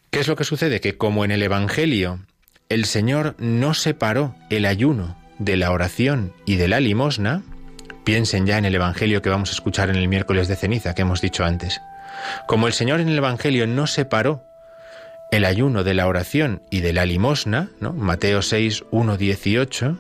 ¿Qué 0.10 0.20
es 0.20 0.28
lo 0.28 0.36
que 0.36 0.44
sucede? 0.44 0.82
Que 0.82 0.98
como 0.98 1.26
en 1.26 1.32
el 1.32 1.42
Evangelio 1.42 2.20
el 2.70 2.86
Señor 2.86 3.36
no 3.40 3.74
separó 3.74 4.36
el 4.50 4.66
ayuno 4.66 5.18
de 5.40 5.58
la 5.58 5.72
oración 5.72 6.34
y 6.46 6.56
de 6.56 6.68
la 6.68 6.80
limosna, 6.80 7.44
piensen 8.04 8.46
ya 8.46 8.58
en 8.58 8.66
el 8.66 8.76
Evangelio 8.76 9.22
que 9.22 9.30
vamos 9.30 9.50
a 9.50 9.54
escuchar 9.54 9.90
en 9.90 9.96
el 9.96 10.08
miércoles 10.08 10.48
de 10.48 10.56
ceniza 10.56 10.94
que 10.94 11.04
hemos 11.04 11.22
dicho 11.22 11.44
antes. 11.44 11.82
Como 12.48 12.68
el 12.68 12.74
Señor 12.74 13.00
en 13.00 13.10
el 13.10 13.18
Evangelio 13.18 13.68
no 13.68 13.88
separó 13.88 14.44
el 15.32 15.46
ayuno 15.46 15.84
de 15.84 15.94
la 15.94 16.08
oración 16.08 16.62
y 16.70 16.82
de 16.82 16.94
la 16.94 17.06
limosna, 17.06 17.70
¿no? 17.80 17.94
Mateo 17.94 18.42
6, 18.42 18.84
1, 18.92 19.18
18, 19.18 19.98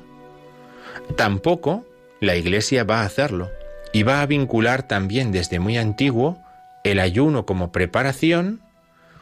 tampoco 1.17 1.85
la 2.21 2.35
Iglesia 2.35 2.83
va 2.83 3.01
a 3.01 3.05
hacerlo 3.05 3.51
y 3.91 4.03
va 4.03 4.21
a 4.21 4.25
vincular 4.25 4.83
también 4.83 5.31
desde 5.31 5.59
muy 5.59 5.77
antiguo 5.77 6.41
el 6.83 6.99
ayuno 6.99 7.45
como 7.45 7.71
preparación 7.71 8.61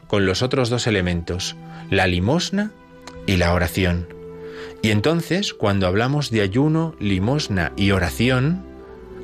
con 0.06 0.26
los 0.26 0.42
otros 0.42 0.68
dos 0.68 0.86
elementos, 0.86 1.56
la 1.90 2.06
limosna 2.06 2.72
y 3.26 3.36
la 3.36 3.54
oración. 3.54 4.08
Y 4.82 4.90
entonces, 4.90 5.54
cuando 5.54 5.86
hablamos 5.86 6.30
de 6.30 6.42
ayuno, 6.42 6.94
limosna 6.98 7.72
y 7.76 7.92
oración, 7.92 8.64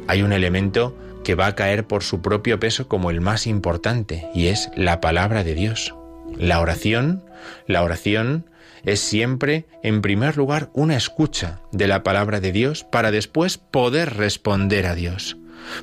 hay 0.08 0.22
un 0.22 0.32
elemento 0.32 0.96
que 1.22 1.34
va 1.34 1.46
a 1.46 1.54
caer 1.54 1.86
por 1.86 2.02
su 2.02 2.22
propio 2.22 2.58
peso 2.58 2.88
como 2.88 3.10
el 3.10 3.20
más 3.20 3.46
importante, 3.46 4.26
y 4.34 4.46
es 4.46 4.70
la 4.74 5.00
palabra 5.00 5.44
de 5.44 5.54
Dios. 5.54 5.94
La 6.36 6.60
oración, 6.60 7.22
la 7.66 7.82
oración 7.82 8.46
es 8.84 9.00
siempre, 9.00 9.66
en 9.82 10.00
primer 10.00 10.36
lugar, 10.36 10.70
una 10.72 10.96
escucha 10.96 11.60
de 11.72 11.86
la 11.86 12.02
palabra 12.02 12.40
de 12.40 12.52
Dios 12.52 12.84
para 12.84 13.10
después 13.10 13.58
poder 13.58 14.16
responder 14.16 14.86
a 14.86 14.94
Dios. 14.94 15.36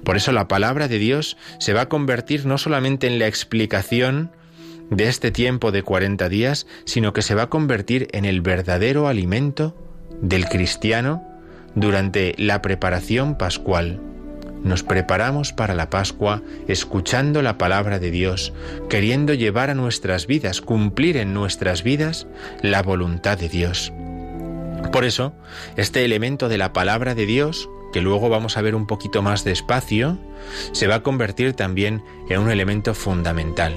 Por 0.04 0.18
eso 0.18 0.32
la 0.32 0.48
palabra 0.48 0.88
de 0.88 0.98
Dios 0.98 1.38
se 1.60 1.74
va 1.74 1.82
a 1.82 1.90
convertir 1.90 2.46
no 2.46 2.58
solamente 2.58 3.08
en 3.08 3.20
la 3.20 3.28
explicación 3.28 4.32
de 4.90 5.08
este 5.08 5.32
tiempo 5.32 5.72
de 5.72 5.84
40 5.84 6.30
días, 6.30 6.68
sino 6.86 7.14
que 7.14 7.22
se 7.22 7.36
va 7.36 7.44
a 7.44 7.50
convertir 7.50 8.08
en 8.14 8.26
el 8.26 8.42
verdadero 8.42 9.08
alimento 9.08 9.76
del 10.22 10.48
cristiano 10.48 11.24
durante 11.76 12.34
la 12.38 12.62
preparación 12.62 13.38
pascual. 13.38 14.00
Nos 14.64 14.84
preparamos 14.84 15.54
para 15.54 15.76
la 15.76 15.90
Pascua 15.90 16.42
escuchando 16.68 17.42
la 17.42 17.58
palabra 17.58 18.00
de 18.00 18.12
Dios, 18.12 18.54
queriendo 18.90 19.34
llevar 19.34 19.70
a 19.70 19.76
nuestras 19.76 20.28
vidas, 20.28 20.62
cumplir 20.62 21.18
en 21.18 21.34
nuestras 21.34 21.84
vidas 21.84 22.28
la 22.62 22.82
voluntad 22.82 23.38
de 23.38 23.50
Dios. 23.50 23.94
Por 24.92 25.06
eso, 25.06 25.34
este 25.76 26.06
elemento 26.06 26.50
de 26.50 26.58
la 26.58 26.74
palabra 26.74 27.16
de 27.16 27.26
Dios, 27.26 27.70
que 27.94 28.02
luego 28.02 28.30
vamos 28.30 28.58
a 28.58 28.62
ver 28.62 28.76
un 28.76 28.88
poquito 28.88 29.22
más 29.22 29.44
despacio, 29.44 30.18
se 30.72 30.88
va 30.88 30.96
a 30.96 31.04
convertir 31.04 31.54
también 31.54 32.04
en 32.30 32.40
un 32.40 32.50
elemento 32.50 32.94
fundamental. 32.94 33.74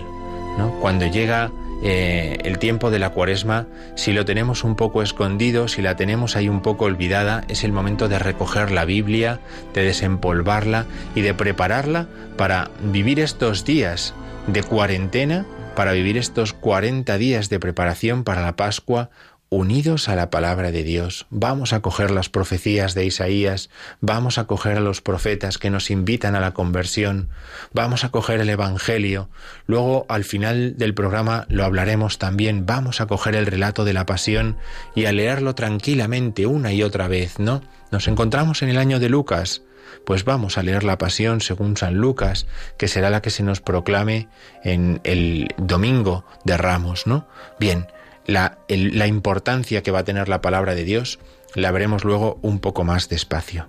Cuando 0.80 1.06
llega 1.06 1.52
eh, 1.82 2.38
el 2.44 2.58
tiempo 2.58 2.90
de 2.90 2.98
la 2.98 3.10
cuaresma, 3.10 3.66
si 3.94 4.12
lo 4.12 4.24
tenemos 4.24 4.64
un 4.64 4.74
poco 4.74 5.02
escondido, 5.02 5.68
si 5.68 5.80
la 5.80 5.96
tenemos 5.96 6.34
ahí 6.34 6.48
un 6.48 6.60
poco 6.60 6.86
olvidada, 6.86 7.44
es 7.48 7.62
el 7.62 7.72
momento 7.72 8.08
de 8.08 8.18
recoger 8.18 8.70
la 8.70 8.84
Biblia, 8.84 9.40
de 9.74 9.84
desempolvarla 9.84 10.86
y 11.14 11.20
de 11.20 11.34
prepararla 11.34 12.08
para 12.36 12.70
vivir 12.82 13.20
estos 13.20 13.64
días 13.64 14.14
de 14.48 14.62
cuarentena, 14.62 15.46
para 15.76 15.92
vivir 15.92 16.16
estos 16.16 16.52
40 16.52 17.16
días 17.18 17.48
de 17.48 17.60
preparación 17.60 18.24
para 18.24 18.42
la 18.42 18.56
Pascua, 18.56 19.10
unidos 19.50 20.08
a 20.08 20.16
la 20.16 20.30
palabra 20.30 20.70
de 20.70 20.84
Dios. 20.84 21.26
Vamos 21.30 21.72
a 21.72 21.80
coger 21.80 22.10
las 22.10 22.28
profecías 22.28 22.94
de 22.94 23.06
Isaías, 23.06 23.70
vamos 24.00 24.38
a 24.38 24.44
coger 24.44 24.76
a 24.76 24.80
los 24.80 25.00
profetas 25.00 25.58
que 25.58 25.70
nos 25.70 25.90
invitan 25.90 26.34
a 26.34 26.40
la 26.40 26.52
conversión, 26.52 27.30
vamos 27.72 28.04
a 28.04 28.10
coger 28.10 28.40
el 28.40 28.50
Evangelio. 28.50 29.30
Luego, 29.66 30.06
al 30.08 30.24
final 30.24 30.76
del 30.76 30.94
programa, 30.94 31.46
lo 31.48 31.64
hablaremos 31.64 32.18
también. 32.18 32.66
Vamos 32.66 33.00
a 33.00 33.06
coger 33.06 33.34
el 33.36 33.46
relato 33.46 33.84
de 33.84 33.94
la 33.94 34.06
pasión 34.06 34.58
y 34.94 35.06
a 35.06 35.12
leerlo 35.12 35.54
tranquilamente 35.54 36.46
una 36.46 36.72
y 36.72 36.82
otra 36.82 37.08
vez, 37.08 37.38
¿no? 37.38 37.62
Nos 37.90 38.08
encontramos 38.08 38.62
en 38.62 38.68
el 38.68 38.78
año 38.78 39.00
de 39.00 39.08
Lucas. 39.08 39.62
Pues 40.04 40.24
vamos 40.24 40.58
a 40.58 40.62
leer 40.62 40.84
la 40.84 40.98
pasión 40.98 41.40
según 41.40 41.76
San 41.76 41.94
Lucas, 41.94 42.46
que 42.76 42.88
será 42.88 43.08
la 43.10 43.22
que 43.22 43.30
se 43.30 43.42
nos 43.42 43.60
proclame 43.60 44.28
en 44.62 45.00
el 45.04 45.54
domingo 45.56 46.24
de 46.44 46.56
Ramos, 46.56 47.06
¿no? 47.06 47.26
Bien, 47.58 47.86
la, 48.28 48.58
la 48.68 49.06
importancia 49.06 49.82
que 49.82 49.90
va 49.90 50.00
a 50.00 50.04
tener 50.04 50.28
la 50.28 50.40
palabra 50.42 50.76
de 50.76 50.84
Dios 50.84 51.18
la 51.54 51.72
veremos 51.72 52.04
luego 52.04 52.38
un 52.42 52.60
poco 52.60 52.84
más 52.84 53.08
despacio. 53.08 53.68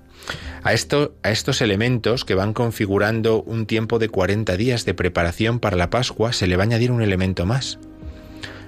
A, 0.63 0.74
esto, 0.74 1.15
a 1.24 1.32
estos 1.32 1.62
elementos 1.62 2.26
que 2.26 2.36
van 2.36 2.54
configurando 2.54 3.41
un 3.41 3.65
tiempo 3.65 4.00
de 4.00 4.10
40 4.10 4.58
días 4.58 4.84
de 4.84 4.93
preparación 4.93 5.60
para 5.60 5.78
la 5.78 5.89
Pascua 5.89 6.34
se 6.34 6.45
le 6.45 6.58
va 6.58 6.63
a 6.63 6.65
añadir 6.65 6.91
un 6.91 7.02
elemento 7.02 7.45
más. 7.45 7.80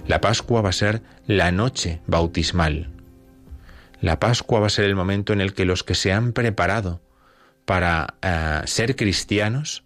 La 0.07 0.21
Pascua 0.21 0.61
va 0.61 0.69
a 0.69 0.73
ser 0.73 1.01
la 1.27 1.51
noche 1.51 2.01
bautismal. 2.07 2.89
La 3.99 4.19
Pascua 4.19 4.61
va 4.61 4.67
a 4.67 4.71
ser 4.71 4.85
el 4.85 4.95
momento 4.95 5.33
en 5.33 5.41
el 5.41 5.53
que 5.53 5.65
los 5.65 5.83
que 5.83 5.93
se 5.93 6.13
han 6.13 6.31
preparado 6.31 7.01
para 7.65 8.15
eh, 8.21 8.61
ser 8.65 8.95
cristianos 8.95 9.83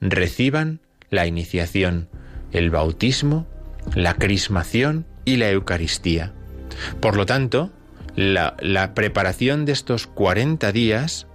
reciban 0.00 0.80
la 1.10 1.26
iniciación, 1.26 2.08
el 2.50 2.70
bautismo, 2.70 3.46
la 3.94 4.14
crismación 4.14 5.06
y 5.24 5.36
la 5.36 5.50
Eucaristía. 5.50 6.32
Por 7.00 7.16
lo 7.16 7.26
tanto, 7.26 7.70
la, 8.16 8.92
preparación 8.94 9.64
de 9.64 9.72
estos 9.72 10.06
40 10.06 10.72
días 10.72 11.26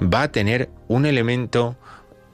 va 0.00 0.22
a 0.22 0.32
tener 0.32 0.70
un 0.88 1.06
elemento 1.06 1.76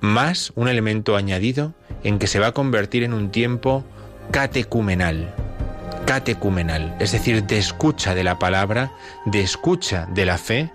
más, 0.00 0.52
un 0.54 0.68
elemento 0.68 1.16
añadido, 1.16 1.74
en 2.02 2.18
que 2.18 2.26
se 2.26 2.38
va 2.38 2.48
a 2.48 2.52
convertir 2.52 3.02
en 3.02 3.12
un 3.12 3.30
tiempo 3.30 3.84
catecumenal. 4.30 5.34
Catecumenal, 6.06 6.96
es 6.98 7.12
decir, 7.12 7.44
de 7.44 7.58
escucha 7.58 8.14
de 8.14 8.24
la 8.24 8.38
palabra, 8.38 8.92
de 9.26 9.42
escucha 9.42 10.06
de 10.12 10.24
la 10.24 10.38
fe, 10.38 10.72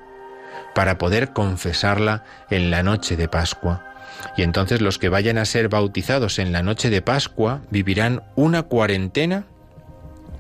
para 0.76 0.98
poder 0.98 1.34
confesarla 1.34 2.24
en 2.50 2.70
la 2.70 2.84
noche 2.84 3.16
de 3.18 3.28
Pascua. 3.28 3.96
Y 4.38 4.44
entonces 4.44 4.82
los 4.82 5.00
que 5.00 5.10
vayan 5.10 5.38
a 5.38 5.46
ser 5.46 5.70
bautizados 5.70 6.40
en 6.40 6.52
la 6.52 6.62
noche 6.62 6.90
de 6.90 7.02
Pascua 7.02 7.62
vivirán 7.70 8.24
una 8.36 8.64
cuarentena 8.64 9.46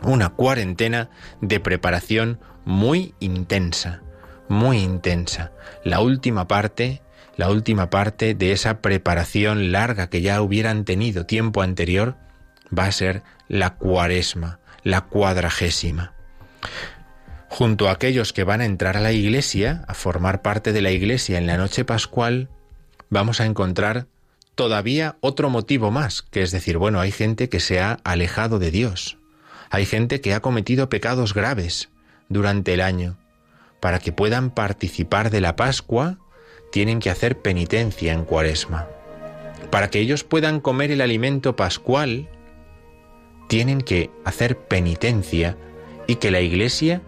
una 0.03 0.29
cuarentena 0.29 1.09
de 1.41 1.59
preparación 1.59 2.39
muy 2.65 3.13
intensa, 3.19 4.01
muy 4.49 4.79
intensa. 4.79 5.51
La 5.83 5.99
última 5.99 6.47
parte, 6.47 7.01
la 7.37 7.49
última 7.49 7.89
parte 7.89 8.33
de 8.33 8.51
esa 8.51 8.81
preparación 8.81 9.71
larga 9.71 10.09
que 10.09 10.21
ya 10.21 10.41
hubieran 10.41 10.85
tenido 10.85 11.25
tiempo 11.25 11.61
anterior, 11.61 12.15
va 12.77 12.85
a 12.85 12.91
ser 12.91 13.23
la 13.47 13.75
cuaresma, 13.75 14.59
la 14.83 15.01
cuadragésima. 15.01 16.13
Junto 17.49 17.87
a 17.87 17.91
aquellos 17.91 18.33
que 18.33 18.43
van 18.43 18.61
a 18.61 18.65
entrar 18.65 18.97
a 18.97 19.01
la 19.01 19.11
iglesia, 19.11 19.85
a 19.87 19.93
formar 19.93 20.41
parte 20.41 20.73
de 20.73 20.81
la 20.81 20.91
iglesia 20.91 21.37
en 21.37 21.47
la 21.47 21.57
noche 21.57 21.85
pascual, 21.85 22.49
vamos 23.09 23.39
a 23.39 23.45
encontrar 23.45 24.07
todavía 24.55 25.17
otro 25.21 25.49
motivo 25.49 25.91
más, 25.91 26.21
que 26.21 26.41
es 26.41 26.51
decir, 26.51 26.77
bueno, 26.77 26.99
hay 26.99 27.11
gente 27.11 27.49
que 27.49 27.59
se 27.59 27.79
ha 27.79 27.99
alejado 28.03 28.59
de 28.59 28.71
Dios, 28.71 29.17
hay 29.69 29.85
gente 29.85 30.21
que 30.21 30.33
ha 30.33 30.41
cometido 30.41 30.89
pecados 30.89 31.33
graves 31.33 31.89
durante 32.29 32.73
el 32.73 32.81
año. 32.81 33.17
Para 33.79 33.99
que 33.99 34.11
puedan 34.11 34.51
participar 34.51 35.29
de 35.29 35.41
la 35.41 35.55
Pascua, 35.55 36.17
tienen 36.71 36.99
que 36.99 37.09
hacer 37.09 37.39
penitencia 37.39 38.13
en 38.13 38.25
Cuaresma. 38.25 38.87
Para 39.71 39.89
que 39.89 39.99
ellos 39.99 40.23
puedan 40.23 40.59
comer 40.59 40.91
el 40.91 41.01
alimento 41.01 41.55
pascual, 41.55 42.29
tienen 43.47 43.81
que 43.81 44.09
hacer 44.23 44.57
penitencia 44.57 45.57
y 46.07 46.15
que 46.15 46.31
la 46.31 46.41
Iglesia 46.41 47.01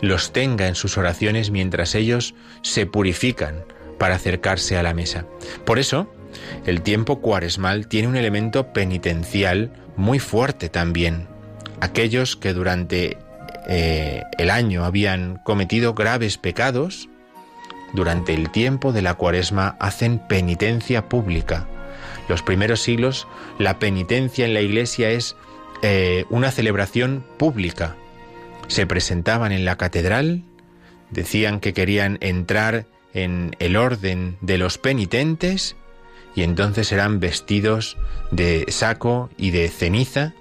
los 0.00 0.32
tenga 0.32 0.66
en 0.66 0.74
sus 0.74 0.96
oraciones 0.98 1.50
mientras 1.50 1.94
ellos 1.94 2.34
se 2.62 2.86
purifican 2.86 3.64
para 3.98 4.14
acercarse 4.14 4.76
a 4.76 4.82
la 4.82 4.94
mesa. 4.94 5.26
Por 5.64 5.78
eso, 5.78 6.12
el 6.64 6.82
tiempo 6.82 7.20
cuaresmal 7.20 7.86
tiene 7.86 8.08
un 8.08 8.16
elemento 8.16 8.72
penitencial 8.72 9.72
muy 9.96 10.18
fuerte 10.18 10.68
también 10.68 11.29
aquellos 11.80 12.36
que 12.36 12.52
durante 12.52 13.18
eh, 13.68 14.22
el 14.38 14.50
año 14.50 14.84
habían 14.84 15.36
cometido 15.44 15.94
graves 15.94 16.38
pecados, 16.38 17.08
durante 17.92 18.34
el 18.34 18.50
tiempo 18.50 18.92
de 18.92 19.02
la 19.02 19.14
cuaresma 19.14 19.76
hacen 19.80 20.18
penitencia 20.18 21.08
pública. 21.08 21.66
Los 22.28 22.42
primeros 22.42 22.80
siglos, 22.80 23.26
la 23.58 23.78
penitencia 23.78 24.44
en 24.44 24.54
la 24.54 24.60
iglesia 24.60 25.10
es 25.10 25.36
eh, 25.82 26.24
una 26.30 26.50
celebración 26.50 27.24
pública. 27.36 27.96
Se 28.68 28.86
presentaban 28.86 29.50
en 29.52 29.64
la 29.64 29.76
catedral, 29.76 30.44
decían 31.10 31.58
que 31.58 31.72
querían 31.72 32.18
entrar 32.20 32.86
en 33.12 33.56
el 33.58 33.76
orden 33.76 34.36
de 34.40 34.58
los 34.58 34.78
penitentes 34.78 35.76
y 36.36 36.42
entonces 36.42 36.92
eran 36.92 37.18
vestidos 37.18 37.96
de 38.30 38.66
saco 38.68 39.30
y 39.36 39.50
de 39.50 39.68
ceniza 39.68 40.34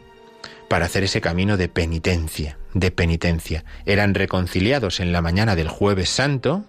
para 0.70 0.86
hacer 0.86 1.04
ese 1.04 1.20
camino 1.20 1.58
de 1.58 1.68
penitencia, 1.68 2.58
de 2.74 2.92
penitencia. 2.92 3.66
Eran 3.86 4.14
reconciliados 4.14 5.00
en 5.00 5.12
la 5.12 5.22
mañana 5.22 5.56
del 5.56 5.68
jueves 5.68 6.10
santo, 6.10 6.64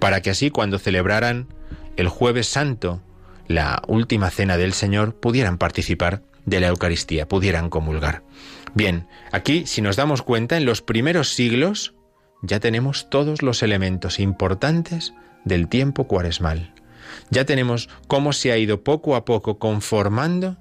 para 0.00 0.20
que 0.22 0.30
así 0.30 0.50
cuando 0.50 0.78
celebraran 0.78 1.48
el 1.96 2.08
jueves 2.08 2.46
santo 2.48 3.02
la 3.48 3.82
última 3.88 4.30
cena 4.30 4.56
del 4.56 4.74
Señor, 4.74 5.14
pudieran 5.14 5.58
participar 5.58 6.22
de 6.44 6.60
la 6.60 6.68
Eucaristía, 6.68 7.26
pudieran 7.26 7.70
comulgar. 7.70 8.22
Bien, 8.74 9.08
aquí, 9.32 9.66
si 9.66 9.80
nos 9.80 9.96
damos 9.96 10.22
cuenta, 10.22 10.56
en 10.56 10.66
los 10.66 10.82
primeros 10.82 11.30
siglos 11.30 11.94
ya 12.42 12.60
tenemos 12.60 13.10
todos 13.10 13.42
los 13.42 13.62
elementos 13.62 14.20
importantes 14.20 15.14
del 15.44 15.68
tiempo 15.68 16.06
cuaresmal. 16.06 16.74
Ya 17.30 17.44
tenemos 17.46 17.88
cómo 18.06 18.32
se 18.32 18.52
ha 18.52 18.58
ido 18.58 18.84
poco 18.84 19.16
a 19.16 19.24
poco 19.24 19.58
conformando 19.58 20.56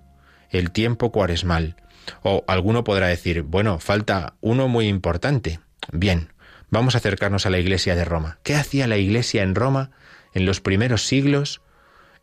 el 0.49 0.71
tiempo 0.71 1.12
cuaresmal. 1.12 1.75
O 2.24 2.43
alguno 2.48 2.84
podrá 2.84 3.08
decir, 3.08 3.41
bueno, 3.43 3.80
falta 3.80 4.36
uno 4.41 4.67
muy 4.67 4.88
importante. 4.88 5.60
Bien, 5.91 6.34
vamos 6.70 6.96
a 6.96 7.00
acercarnos 7.00 7.46
a 7.46 7.50
la 7.50 7.60
Iglesia 7.60 7.96
de 7.96 8.06
Roma. 8.06 8.39
¿Qué 8.43 8.56
hacía 8.56 8.88
la 8.88 8.98
Iglesia 8.98 9.43
en 9.43 9.56
Roma 9.56 9.91
en 10.34 10.46
los 10.46 10.62
primeros 10.62 11.06
siglos 11.06 11.62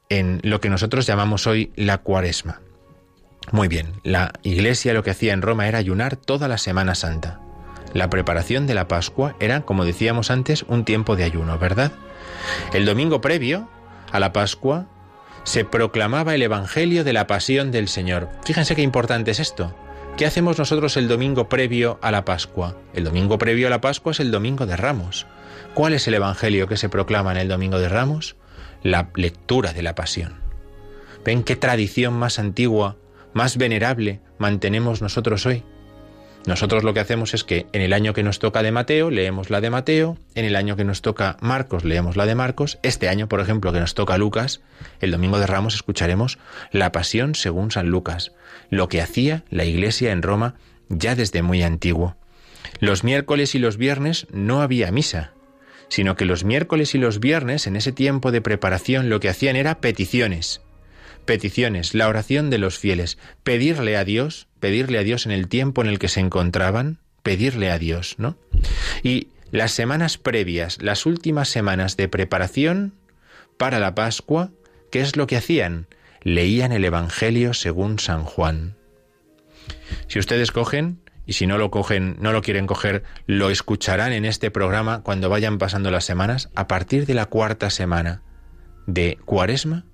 en 0.09 0.40
lo 0.42 0.61
que 0.61 0.68
nosotros 0.68 1.07
llamamos 1.07 1.47
hoy 1.47 1.73
la 1.77 1.99
cuaresma? 1.99 2.61
Muy 3.53 3.68
bien, 3.68 4.01
la 4.05 4.33
Iglesia 4.42 4.94
lo 4.94 5.03
que 5.03 5.11
hacía 5.11 5.33
en 5.33 5.42
Roma 5.42 5.68
era 5.68 5.79
ayunar 5.79 6.16
toda 6.16 6.49
la 6.49 6.59
Semana 6.59 6.94
Santa. 6.94 7.40
La 7.92 8.11
preparación 8.11 8.66
de 8.66 8.75
la 8.75 8.88
Pascua 8.88 9.37
era, 9.38 9.61
como 9.61 9.85
decíamos 9.85 10.31
antes, 10.31 10.64
un 10.64 10.85
tiempo 10.85 11.14
de 11.14 11.25
ayuno, 11.25 11.59
¿verdad? 11.59 11.92
El 12.73 12.87
domingo 12.87 13.20
previo 13.20 13.68
a 14.11 14.18
la 14.18 14.33
Pascua 14.33 14.87
se 15.44 15.64
proclamaba 15.64 16.35
el 16.35 16.42
Evangelio 16.42 17.04
de 17.04 17.12
la 17.12 17.26
Pasión 17.26 17.70
del 17.70 17.88
Señor. 17.88 18.28
Fíjense 18.44 18.74
qué 18.74 18.83
importante 18.83 19.30
es 19.30 19.40
esto. 19.40 19.74
¿Qué 20.16 20.26
hacemos 20.26 20.59
nosotros 20.59 20.96
el 20.96 21.09
domingo 21.09 21.48
previo 21.48 21.98
a 22.02 22.11
la 22.11 22.24
Pascua? 22.24 22.76
El 22.94 23.04
domingo 23.04 23.37
previo 23.38 23.66
a 23.66 23.70
la 23.70 23.80
Pascua 23.80 24.12
es 24.12 24.20
el 24.20 24.30
domingo 24.30 24.64
de 24.66 24.76
Ramos. 24.76 25.26
¿Cuál 25.74 25.92
es 25.92 26.09
el 26.09 26.14
Evangelio 26.14 26.66
que 26.66 26.76
se 26.76 26.88
proclama 26.88 27.33
en 27.33 27.38
el 27.38 27.48
domingo 27.48 27.78
de 27.78 27.88
Ramos? 27.88 28.37
La 28.83 29.11
lectura 29.14 29.72
de 29.72 29.83
la 29.83 29.94
Pasión. 29.94 30.35
¿Ven 31.24 31.42
qué 31.42 31.57
tradición 31.57 32.14
más 32.14 32.38
antigua, 32.38 32.96
más 33.33 33.57
venerable 33.57 34.20
mantenemos 34.38 35.02
nosotros 35.02 35.46
hoy? 35.46 35.64
Nosotros 36.46 36.85
lo 36.85 36.92
que 36.92 37.00
hacemos 37.00 37.33
es 37.33 37.42
que 37.42 37.66
en 37.72 37.80
el 37.80 37.94
año 37.94 38.12
que 38.12 38.22
nos 38.22 38.38
toca 38.38 38.62
de 38.62 38.70
Mateo, 38.70 39.11
leemos 39.11 39.48
la 39.48 39.62
de 39.62 39.70
Mateo, 39.70 40.18
en 40.35 40.44
el 40.44 40.57
año 40.57 40.76
que 40.76 40.85
nos 40.85 41.00
toca 41.00 41.38
Marcos, 41.40 41.85
leemos 41.85 42.16
la 42.16 42.26
de 42.26 42.35
Marcos, 42.35 42.78
este 42.83 43.09
año, 43.09 43.28
por 43.28 43.40
ejemplo, 43.40 43.72
que 43.72 43.80
nos 43.80 43.94
toca 43.94 44.18
Lucas, 44.18 44.61
el 45.00 45.11
domingo 45.11 45.38
de 45.38 45.46
Ramos 45.46 45.74
escucharemos 45.74 46.38
la 46.70 46.92
pasión 46.92 47.35
según 47.35 47.70
San 47.70 47.88
Lucas, 47.88 48.33
lo 48.68 48.88
que 48.88 49.00
hacía 49.00 49.44
la 49.48 49.64
Iglesia 49.64 50.12
en 50.12 50.20
Roma 50.22 50.54
ya 50.90 51.14
desde 51.14 51.40
muy 51.42 51.62
antiguo. 51.62 52.16
Los 52.78 53.04
miércoles 53.04 53.54
y 53.54 53.59
los 53.59 53.78
viernes 53.78 54.26
no 54.30 54.61
había 54.61 54.92
misa, 54.92 55.33
sino 55.88 56.14
que 56.14 56.26
los 56.26 56.44
miércoles 56.44 56.94
y 56.94 56.98
los 56.98 57.20
viernes, 57.20 57.66
en 57.66 57.76
ese 57.76 57.92
tiempo 57.92 58.33
de 58.33 58.42
preparación, 58.42 59.09
lo 59.09 59.18
que 59.18 59.30
hacían 59.30 59.57
era 59.57 59.80
peticiones, 59.80 60.61
peticiones, 61.24 61.94
la 61.94 62.09
oración 62.09 62.50
de 62.50 62.59
los 62.59 62.78
fieles, 62.78 63.18
pedirle 63.42 63.96
a 63.96 64.04
Dios, 64.04 64.46
pedirle 64.64 64.96
a 64.96 65.03
Dios 65.03 65.27
en 65.27 65.33
el 65.33 65.46
tiempo 65.46 65.83
en 65.83 65.88
el 65.88 65.98
que 65.98 66.09
se 66.09 66.20
encontraban, 66.20 66.96
pedirle 67.22 67.70
a 67.70 67.79
Dios, 67.79 68.14
¿no? 68.16 68.38
Y 69.03 69.29
las 69.50 69.72
semanas 69.72 70.16
previas, 70.16 70.81
las 70.81 71.05
últimas 71.05 71.50
semanas 71.50 71.98
de 71.98 72.09
preparación 72.09 72.94
para 73.59 73.79
la 73.79 73.94
Pascua, 73.94 74.53
¿qué 74.90 75.03
es 75.03 75.16
lo 75.16 75.27
que 75.27 75.37
hacían? 75.37 75.87
Leían 76.22 76.72
el 76.72 76.87
Evangelio 76.87 77.53
según 77.53 77.98
San 77.98 78.24
Juan. 78.24 78.74
Si 80.09 80.18
ustedes 80.18 80.50
cogen, 80.50 80.98
y 81.27 81.35
si 81.35 81.46
no 81.46 81.59
lo 81.59 81.70
cogen, 81.70 82.16
no 82.18 82.33
lo 82.33 82.40
quieren 82.40 82.66
coger, 82.66 83.03
lo 83.27 83.50
escucharán 83.50 84.14
en 84.14 84.24
este 84.24 84.50
programa 84.50 85.03
cuando 85.03 85.29
vayan 85.29 85.59
pasando 85.59 85.90
las 85.90 86.07
semanas, 86.07 86.48
a 86.55 86.68
partir 86.68 87.05
de 87.05 87.12
la 87.12 87.27
cuarta 87.27 87.68
semana 87.68 88.22
de 88.87 89.18
Cuaresma, 89.27 89.85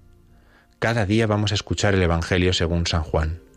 cada 0.79 1.07
día 1.07 1.27
vamos 1.27 1.51
a 1.51 1.57
escuchar 1.57 1.95
el 1.95 2.03
Evangelio 2.05 2.53
según 2.53 2.87
San 2.87 3.03
Juan. 3.03 3.50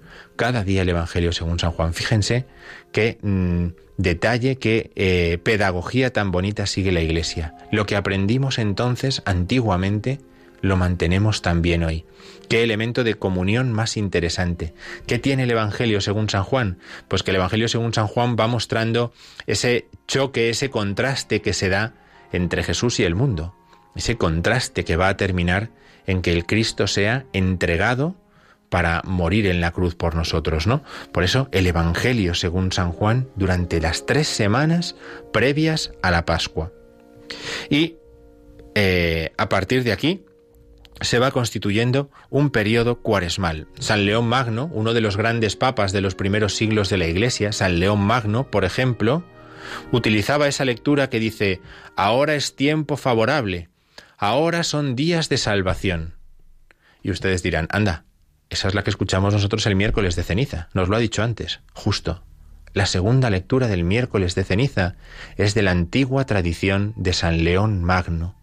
Cada 0.43 0.65
día 0.65 0.81
el 0.81 0.89
Evangelio 0.89 1.31
según 1.31 1.57
San 1.57 1.71
Juan. 1.71 1.93
Fíjense 1.93 2.45
qué 2.91 3.17
mm, 3.21 3.67
detalle, 3.95 4.57
qué 4.57 4.91
eh, 4.97 5.37
pedagogía 5.41 6.11
tan 6.11 6.31
bonita 6.31 6.65
sigue 6.65 6.91
la 6.91 6.99
Iglesia. 6.99 7.55
Lo 7.71 7.85
que 7.85 7.95
aprendimos 7.95 8.59
entonces 8.59 9.21
antiguamente 9.23 10.19
lo 10.59 10.75
mantenemos 10.75 11.41
también 11.41 11.85
hoy. 11.85 12.03
Qué 12.49 12.61
elemento 12.61 13.05
de 13.05 13.13
comunión 13.13 13.71
más 13.71 13.95
interesante. 13.95 14.73
¿Qué 15.07 15.17
tiene 15.17 15.43
el 15.43 15.51
Evangelio 15.51 16.01
según 16.01 16.29
San 16.29 16.43
Juan? 16.43 16.77
Pues 17.07 17.23
que 17.23 17.31
el 17.31 17.37
Evangelio 17.37 17.69
según 17.69 17.93
San 17.93 18.07
Juan 18.07 18.35
va 18.37 18.47
mostrando 18.47 19.13
ese 19.47 19.87
choque, 20.09 20.49
ese 20.49 20.69
contraste 20.69 21.41
que 21.41 21.53
se 21.53 21.69
da 21.69 21.93
entre 22.33 22.63
Jesús 22.63 22.99
y 22.99 23.05
el 23.05 23.15
mundo. 23.15 23.55
Ese 23.95 24.17
contraste 24.17 24.83
que 24.83 24.97
va 24.97 25.07
a 25.07 25.15
terminar 25.15 25.69
en 26.05 26.21
que 26.21 26.33
el 26.33 26.45
Cristo 26.45 26.87
sea 26.87 27.27
entregado 27.31 28.17
para 28.73 29.03
morir 29.05 29.45
en 29.45 29.61
la 29.61 29.69
cruz 29.69 29.93
por 29.93 30.15
nosotros, 30.15 30.65
¿no? 30.65 30.81
Por 31.11 31.23
eso 31.23 31.47
el 31.51 31.67
Evangelio, 31.67 32.33
según 32.33 32.71
San 32.71 32.91
Juan, 32.91 33.29
durante 33.35 33.79
las 33.79 34.07
tres 34.07 34.27
semanas 34.27 34.95
previas 35.31 35.91
a 36.01 36.09
la 36.09 36.25
Pascua. 36.25 36.71
Y 37.69 37.97
eh, 38.73 39.31
a 39.37 39.47
partir 39.47 39.83
de 39.83 39.91
aquí 39.91 40.25
se 41.01 41.19
va 41.19 41.29
constituyendo 41.29 42.09
un 42.31 42.49
periodo 42.49 42.99
cuaresmal. 42.99 43.67
San 43.77 44.07
León 44.07 44.27
Magno, 44.27 44.71
uno 44.73 44.95
de 44.95 45.01
los 45.01 45.17
grandes 45.17 45.55
papas 45.55 45.91
de 45.91 46.01
los 46.01 46.15
primeros 46.15 46.55
siglos 46.55 46.89
de 46.89 46.97
la 46.97 47.05
Iglesia, 47.05 47.51
San 47.51 47.79
León 47.79 47.99
Magno, 47.99 48.49
por 48.49 48.65
ejemplo, 48.65 49.23
utilizaba 49.91 50.47
esa 50.47 50.65
lectura 50.65 51.11
que 51.11 51.19
dice, 51.19 51.61
ahora 51.95 52.33
es 52.33 52.55
tiempo 52.55 52.97
favorable, 52.97 53.69
ahora 54.17 54.63
son 54.63 54.95
días 54.95 55.29
de 55.29 55.37
salvación. 55.37 56.15
Y 57.03 57.11
ustedes 57.11 57.43
dirán, 57.43 57.67
anda, 57.69 58.05
esa 58.53 58.67
es 58.67 58.75
la 58.75 58.83
que 58.83 58.89
escuchamos 58.89 59.33
nosotros 59.33 59.65
el 59.65 59.75
miércoles 59.75 60.15
de 60.15 60.23
ceniza, 60.23 60.69
nos 60.73 60.89
lo 60.89 60.95
ha 60.95 60.99
dicho 60.99 61.23
antes, 61.23 61.61
justo. 61.73 62.23
La 62.73 62.85
segunda 62.87 63.29
lectura 63.29 63.67
del 63.67 63.83
miércoles 63.83 64.33
de 64.35 64.43
ceniza 64.43 64.95
es 65.37 65.53
de 65.53 65.61
la 65.61 65.71
antigua 65.71 66.25
tradición 66.25 66.93
de 66.95 67.13
San 67.13 67.43
León 67.43 67.83
Magno. 67.83 68.35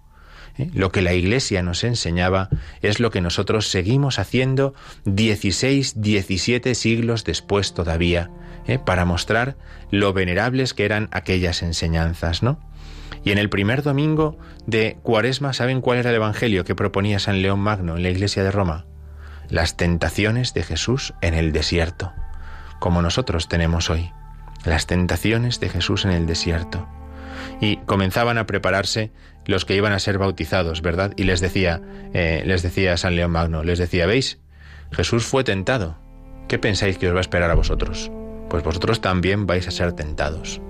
¿Eh? 0.57 0.71
Lo 0.73 0.93
que 0.93 1.03
la 1.03 1.15
Iglesia 1.15 1.63
nos 1.63 1.83
enseñaba 1.83 2.49
es 2.83 3.01
lo 3.01 3.11
que 3.11 3.21
nosotros 3.21 3.69
seguimos 3.69 4.19
haciendo 4.19 4.75
16, 5.05 6.01
17 6.01 6.75
siglos 6.75 7.25
después 7.25 7.75
todavía, 7.75 8.31
¿eh? 8.67 8.79
para 8.79 9.05
mostrar 9.05 9.57
lo 9.91 10.13
venerables 10.13 10.75
que 10.75 10.85
eran 10.85 11.09
aquellas 11.11 11.63
enseñanzas, 11.63 12.43
¿no? 12.43 12.61
Y 13.25 13.33
en 13.33 13.39
el 13.39 13.51
primer 13.51 13.83
domingo 13.83 14.39
de 14.67 14.97
Cuaresma, 15.03 15.53
¿saben 15.53 15.81
cuál 15.81 15.99
era 15.99 16.11
el 16.11 16.17
Evangelio 16.17 16.65
que 16.65 16.75
proponía 16.75 17.19
San 17.19 17.43
León 17.43 17.61
Magno 17.61 17.97
en 17.97 18.03
la 18.03 18.11
iglesia 18.11 18.43
de 18.43 18.51
Roma? 18.51 18.87
Las 19.51 19.77
tentaciones 19.77 20.55
de 20.55 20.63
Jesús 20.63 21.13
en 21.23 21.35
el 21.35 21.51
desierto, 21.51 22.13
como 22.79 23.03
nosotros 23.03 23.49
tenemos 23.49 23.91
hoy. 23.91 24.13
Las 24.65 24.87
tentaciones 24.87 25.59
de 25.59 25.69
Jesús 25.69 26.05
en 26.05 26.13
el 26.13 26.27
desierto. 26.27 26.87
Y 27.61 27.79
comenzaban 27.79 28.39
a 28.39 28.47
prepararse 28.47 29.11
los 29.47 29.65
que 29.65 29.75
iban 29.75 29.93
a 29.93 29.99
ser 29.99 30.19
bautizados, 30.19 30.83
¿verdad? 30.83 31.15
Y 31.17 31.25
les 31.25 31.41
decía, 31.41 31.81
eh, 32.15 32.45
les 32.47 32.63
decía 32.63 32.97
San 32.97 33.17
León 33.17 33.33
Magno, 33.33 33.65
les 33.65 33.81
decía, 33.81 34.07
¿veis? 34.07 34.39
Jesús 34.93 35.27
fue 35.27 35.43
tentado. 35.43 35.99
¿Qué 36.47 36.61
pensáis 36.61 36.97
que 36.97 37.09
os 37.09 37.15
va 37.15 37.19
a 37.19 37.23
esperar 37.23 37.51
a 37.51 37.55
vosotros? 37.55 38.09
Pues 38.49 38.63
vosotros 38.63 39.01
también 39.01 39.47
vais 39.47 39.67
a 39.67 39.73
ser 39.73 39.95
tentados. 39.95 40.61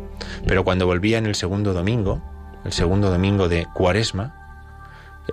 Pero 0.47 0.65
cuando 0.65 0.87
volvía 0.87 1.19
en 1.19 1.27
el 1.27 1.35
segundo 1.35 1.75
domingo, 1.75 2.23
el 2.65 2.73
segundo 2.73 3.11
domingo 3.11 3.51
de 3.51 3.67
Cuaresma, 3.75 4.37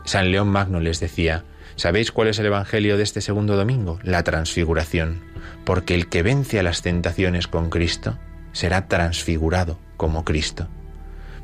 San 0.04 0.32
León 0.32 0.50
Magno 0.50 0.82
les 0.82 1.00
decía, 1.00 1.46
¿sabéis 1.78 2.12
cuál 2.12 2.28
es 2.28 2.38
el 2.40 2.48
Evangelio 2.48 2.98
de 2.98 3.04
este 3.04 3.22
segundo 3.22 3.56
domingo? 3.56 4.00
La 4.04 4.24
transfiguración, 4.24 5.24
porque 5.64 5.96
el 5.96 6.10
que 6.10 6.24
vence 6.24 6.60
a 6.60 6.64
las 6.64 6.82
tentaciones 6.82 7.48
con 7.48 7.70
Cristo 7.70 8.20
será 8.52 8.90
transfigurado 8.90 9.80
como 9.96 10.26
Cristo. 10.26 10.68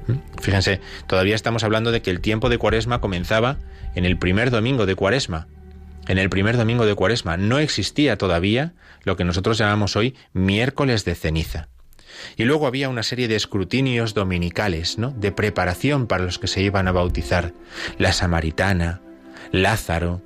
¿Mm? 0.07 0.41
Fíjense, 0.41 0.81
todavía 1.07 1.35
estamos 1.35 1.63
hablando 1.63 1.91
de 1.91 2.01
que 2.01 2.11
el 2.11 2.19
tiempo 2.19 2.49
de 2.49 2.57
Cuaresma 2.57 2.99
comenzaba 2.99 3.57
en 3.95 4.05
el 4.05 4.17
primer 4.17 4.51
domingo 4.51 4.85
de 4.85 4.95
Cuaresma. 4.95 5.47
En 6.07 6.17
el 6.17 6.29
primer 6.29 6.57
domingo 6.57 6.85
de 6.85 6.95
Cuaresma 6.95 7.37
no 7.37 7.59
existía 7.59 8.17
todavía 8.17 8.73
lo 9.03 9.15
que 9.15 9.23
nosotros 9.23 9.57
llamamos 9.57 9.95
hoy 9.95 10.15
miércoles 10.33 11.05
de 11.05 11.15
ceniza. 11.15 11.69
Y 12.35 12.43
luego 12.43 12.67
había 12.67 12.89
una 12.89 13.03
serie 13.03 13.27
de 13.27 13.35
escrutinios 13.35 14.13
dominicales, 14.13 14.97
¿no? 14.97 15.11
De 15.11 15.31
preparación 15.31 16.07
para 16.07 16.23
los 16.23 16.39
que 16.39 16.47
se 16.47 16.61
iban 16.61 16.87
a 16.87 16.91
bautizar. 16.91 17.53
La 17.97 18.13
samaritana, 18.13 19.01
Lázaro, 19.53 20.21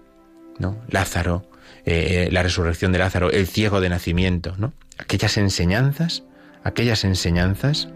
¿no? 0.57 0.77
Lázaro, 0.89 1.45
eh, 1.85 2.29
la 2.31 2.41
resurrección 2.41 2.93
de 2.93 2.99
Lázaro, 2.99 3.29
el 3.29 3.45
ciego 3.45 3.81
de 3.81 3.89
nacimiento, 3.89 4.55
¿no? 4.57 4.73
Aquellas 4.97 5.37
enseñanzas, 5.37 6.23
aquellas 6.63 7.03
enseñanzas, 7.03 7.89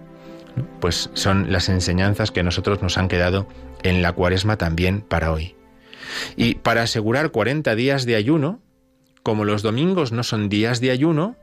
pues 0.81 1.09
son 1.13 1.51
las 1.51 1.69
enseñanzas 1.69 2.31
que 2.31 2.43
nosotros 2.43 2.81
nos 2.81 2.97
han 2.97 3.07
quedado 3.07 3.47
en 3.81 4.01
la 4.01 4.11
cuaresma 4.11 4.57
también 4.57 5.01
para 5.01 5.31
hoy. 5.31 5.55
Y 6.35 6.55
para 6.55 6.83
asegurar 6.83 7.31
40 7.31 7.75
días 7.75 8.05
de 8.05 8.17
ayuno, 8.17 8.59
como 9.23 9.45
los 9.45 9.61
domingos 9.61 10.11
no 10.11 10.23
son 10.23 10.49
días 10.49 10.81
de 10.81 10.91
ayuno, 10.91 11.37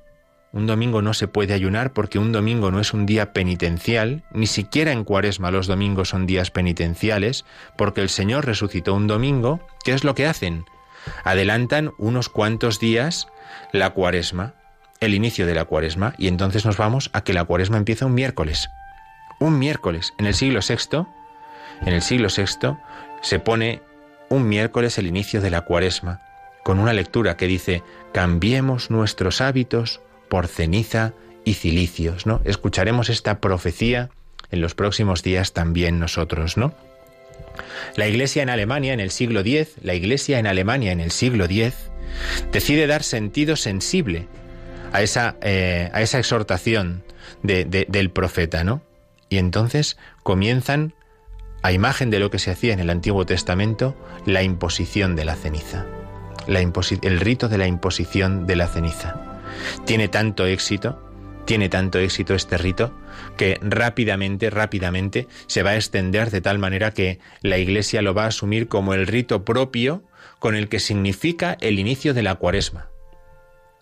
un 0.53 0.67
domingo 0.67 1.03
no 1.03 1.15
se 1.15 1.29
puede 1.29 1.55
ayunar 1.55 1.93
porque 1.93 2.19
un 2.19 2.33
domingo 2.33 2.71
no 2.71 2.81
es 2.81 2.95
un 2.95 3.07
día 3.07 3.33
penitencial, 3.33 4.23
ni 4.33 4.47
siquiera 4.47 4.93
en 4.93 5.05
cuaresma 5.05 5.51
los 5.51 5.67
domingos 5.67 6.09
son 6.11 6.27
días 6.27 6.51
penitenciales, 6.51 7.45
porque 7.77 8.01
el 8.01 8.09
Señor 8.09 8.47
resucitó 8.47 8.95
un 8.95 9.07
domingo. 9.07 9.61
¿Qué 9.85 9.93
es 9.93 10.05
lo 10.05 10.15
que 10.15 10.27
hacen? 10.27 10.65
adelantan 11.25 11.93
unos 11.99 12.29
cuantos 12.29 12.81
días 12.81 13.29
la 13.73 13.91
cuaresma, 13.91 14.55
el 15.01 15.15
inicio 15.15 15.47
de 15.47 15.55
la 15.55 15.65
cuaresma, 15.65 16.15
y 16.19 16.29
entonces 16.29 16.65
nos 16.65 16.77
vamos 16.77 17.11
a 17.13 17.23
que 17.23 17.33
la 17.33 17.45
cuaresma 17.45 17.77
empieza 17.77 18.07
un 18.07 18.15
miércoles. 18.15 18.69
Un 19.41 19.59
miércoles. 19.59 20.15
En 20.19 20.27
el 20.27 20.35
siglo 20.35 20.61
VI, 20.67 21.07
en 21.83 21.95
el 21.95 22.03
siglo 22.03 22.29
VI, 22.35 22.77
se 23.23 23.39
pone 23.39 23.83
un 24.29 24.49
miércoles 24.49 24.99
el 24.99 25.07
inicio 25.07 25.41
de 25.41 25.51
la 25.51 25.63
cuaresma, 25.63 26.21
con 26.65 26.79
una 26.79 26.93
lectura 26.93 27.37
que 27.37 27.47
dice, 27.47 27.83
cambiemos 28.13 28.91
nuestros 28.91 29.41
hábitos 29.41 30.01
por 30.29 30.47
ceniza 30.47 31.13
y 31.45 31.55
cilicios, 31.55 32.27
¿no? 32.27 32.41
Escucharemos 32.45 33.09
esta 33.09 33.41
profecía 33.41 34.11
en 34.51 34.61
los 34.61 34.75
próximos 34.75 35.23
días 35.23 35.53
también 35.53 35.99
nosotros, 35.99 36.57
¿no? 36.57 36.75
La 37.97 38.07
Iglesia 38.07 38.43
en 38.43 38.51
Alemania 38.51 38.93
en 38.93 39.01
el 39.01 39.11
siglo 39.11 39.41
X, 39.41 39.75
la 39.83 39.95
Iglesia 39.95 40.39
en 40.39 40.47
Alemania 40.47 40.93
en 40.93 41.01
el 41.01 41.11
siglo 41.11 41.45
X, 41.47 41.75
decide 42.53 42.87
dar 42.87 43.03
sentido 43.03 43.57
sensible 43.57 44.27
a 44.93 45.03
esa, 45.03 45.37
eh, 45.43 45.91
a 45.93 46.01
esa 46.03 46.19
exhortación 46.19 47.03
de- 47.43 47.65
de- 47.65 47.87
del 47.89 48.11
profeta, 48.11 48.65
¿no? 48.65 48.81
Y 49.29 49.39
entonces 49.39 49.99
comienzan, 50.23 50.95
a 51.63 51.73
imagen 51.73 52.11
de 52.11 52.21
lo 52.21 52.31
que 52.31 52.39
se 52.39 52.51
hacía 52.53 52.73
en 52.73 52.81
el 52.81 52.89
Antiguo 52.89 53.27
Testamento, 53.27 53.97
la 54.25 54.43
imposición 54.43 55.17
de 55.17 55.25
la 55.25 55.35
ceniza. 55.35 55.85
El 56.47 57.21
rito 57.21 57.49
de 57.49 57.59
la 57.59 57.67
imposición 57.67 58.47
de 58.47 58.57
la 58.57 58.69
ceniza. 58.69 59.17
Tiene 59.85 60.09
tanto 60.09 60.47
éxito, 60.47 61.03
tiene 61.45 61.69
tanto 61.69 61.99
éxito 61.99 62.35
este 62.35 62.59
rito, 62.59 62.95
que 63.37 63.59
rápidamente, 63.63 64.51
rápidamente 64.51 65.29
se 65.47 65.63
va 65.63 65.71
a 65.71 65.77
extender 65.77 66.31
de 66.31 66.41
tal 66.41 66.59
manera 66.59 66.93
que 66.93 67.21
la 67.43 67.59
Iglesia 67.59 68.03
lo 68.03 68.15
va 68.15 68.25
a 68.25 68.29
asumir 68.29 68.69
como 68.69 68.95
el 68.95 69.07
rito 69.07 69.45
propio 69.45 70.05
con 70.39 70.55
el 70.55 70.69
que 70.69 70.81
significa 70.81 71.57
el 71.61 71.79
inicio 71.79 72.15
de 72.15 72.23
la 72.23 72.35
cuaresma. 72.35 72.91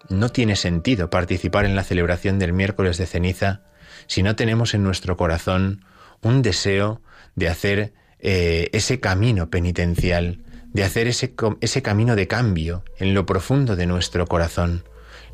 No 0.09 0.29
tiene 0.29 0.57
sentido 0.57 1.11
participar 1.11 1.65
en 1.65 1.75
la 1.75 1.83
celebración 1.83 2.39
del 2.39 2.53
miércoles 2.53 2.99
de 2.99 3.07
ceniza 3.07 3.63
si 4.07 4.23
no 4.23 4.37
tenemos 4.37 4.75
en 4.75 4.85
nuestro 4.85 5.17
corazón 5.17 5.85
un 6.23 6.43
deseo 6.43 7.01
de 7.35 7.49
hacer 7.49 7.93
eh, 8.21 8.69
ese 8.73 9.01
camino 9.01 9.51
penitencial, 9.51 10.45
de 10.73 10.85
hacer 10.85 11.09
ese, 11.09 11.35
ese 11.61 11.83
camino 11.83 12.17
de 12.17 12.29
cambio 12.29 12.85
en 12.99 13.15
lo 13.15 13.27
profundo 13.27 13.77
de 13.77 13.87
nuestro 13.87 14.27
corazón. 14.27 14.85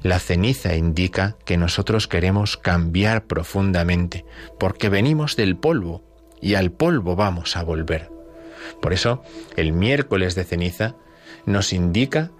La 0.03 0.19
ceniza 0.19 0.75
indica 0.75 1.37
que 1.45 1.57
nosotros 1.57 2.09
queremos 2.09 2.57
cambiar 2.57 3.27
profundamente, 3.27 4.25
porque 4.59 4.89
venimos 4.89 5.37
del 5.37 5.57
polvo 5.57 6.03
y 6.41 6.55
al 6.55 6.73
polvo 6.73 7.15
vamos 7.15 7.57
a 7.57 7.63
volver. 7.63 8.11
Por 8.81 8.93
eso, 8.93 9.23
el 9.57 9.73
miércoles 9.73 10.35
de 10.35 10.45
ceniza 10.45 10.97
nos 11.47 11.73
indica 11.73 12.33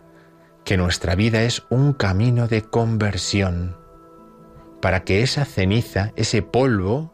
que 0.65 0.77
nuestra 0.77 1.15
vida 1.15 1.43
es 1.43 1.63
un 1.71 1.93
camino 1.93 2.49
de 2.49 2.63
conversión, 2.63 3.77
para 4.81 5.05
que 5.05 5.23
esa 5.23 5.45
ceniza, 5.45 6.13
ese 6.17 6.43
polvo, 6.43 7.13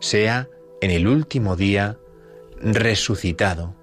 sea 0.00 0.48
en 0.80 0.90
el 0.90 1.06
último 1.06 1.54
día 1.54 1.96
resucitado, 2.60 3.76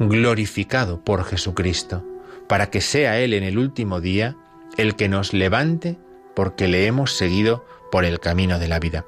glorificado 0.00 1.04
por 1.04 1.24
Jesucristo, 1.24 2.04
para 2.48 2.70
que 2.70 2.80
sea 2.80 3.20
Él 3.20 3.34
en 3.34 3.44
el 3.44 3.58
último 3.58 4.00
día 4.00 4.36
el 4.76 4.96
que 4.96 5.08
nos 5.08 5.32
levante 5.32 5.98
porque 6.34 6.68
le 6.68 6.86
hemos 6.86 7.12
seguido 7.12 7.64
por 7.90 8.06
el 8.06 8.20
camino 8.20 8.58
de 8.58 8.68
la 8.68 8.78
vida. 8.78 9.04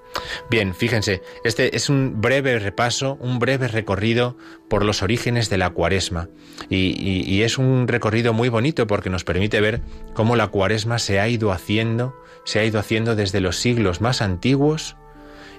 Bien, 0.51 0.75
fíjense, 0.75 1.23
este 1.43 1.75
es 1.75 1.89
un 1.89 2.21
breve 2.21 2.59
repaso, 2.59 3.17
un 3.19 3.39
breve 3.39 3.67
recorrido 3.67 4.37
por 4.69 4.85
los 4.85 5.03
orígenes 5.03 5.49
de 5.49 5.57
la 5.57 5.71
cuaresma. 5.71 6.29
Y, 6.69 6.95
y- 7.01 7.43
es 7.43 7.57
un 7.57 7.89
recorrido 7.89 8.35
muy 8.35 8.51
bonito 8.51 8.87
porque 8.87 9.09
nos 9.09 9.25
permite 9.25 9.63
ver 9.63 9.81
cómo 10.13 10.37
la 10.37 10.49
cuaresma 10.49 10.99
se 10.99 11.19
ha 11.19 11.29
ido 11.29 11.51
haciendo, 11.51 12.15
se 12.45 12.59
ha 12.59 12.65
ido 12.67 12.79
haciendo 12.79 13.17
desde 13.17 13.41
los 13.41 13.57
siglos 13.57 14.03
más 14.03 14.21
antiguos 14.21 14.97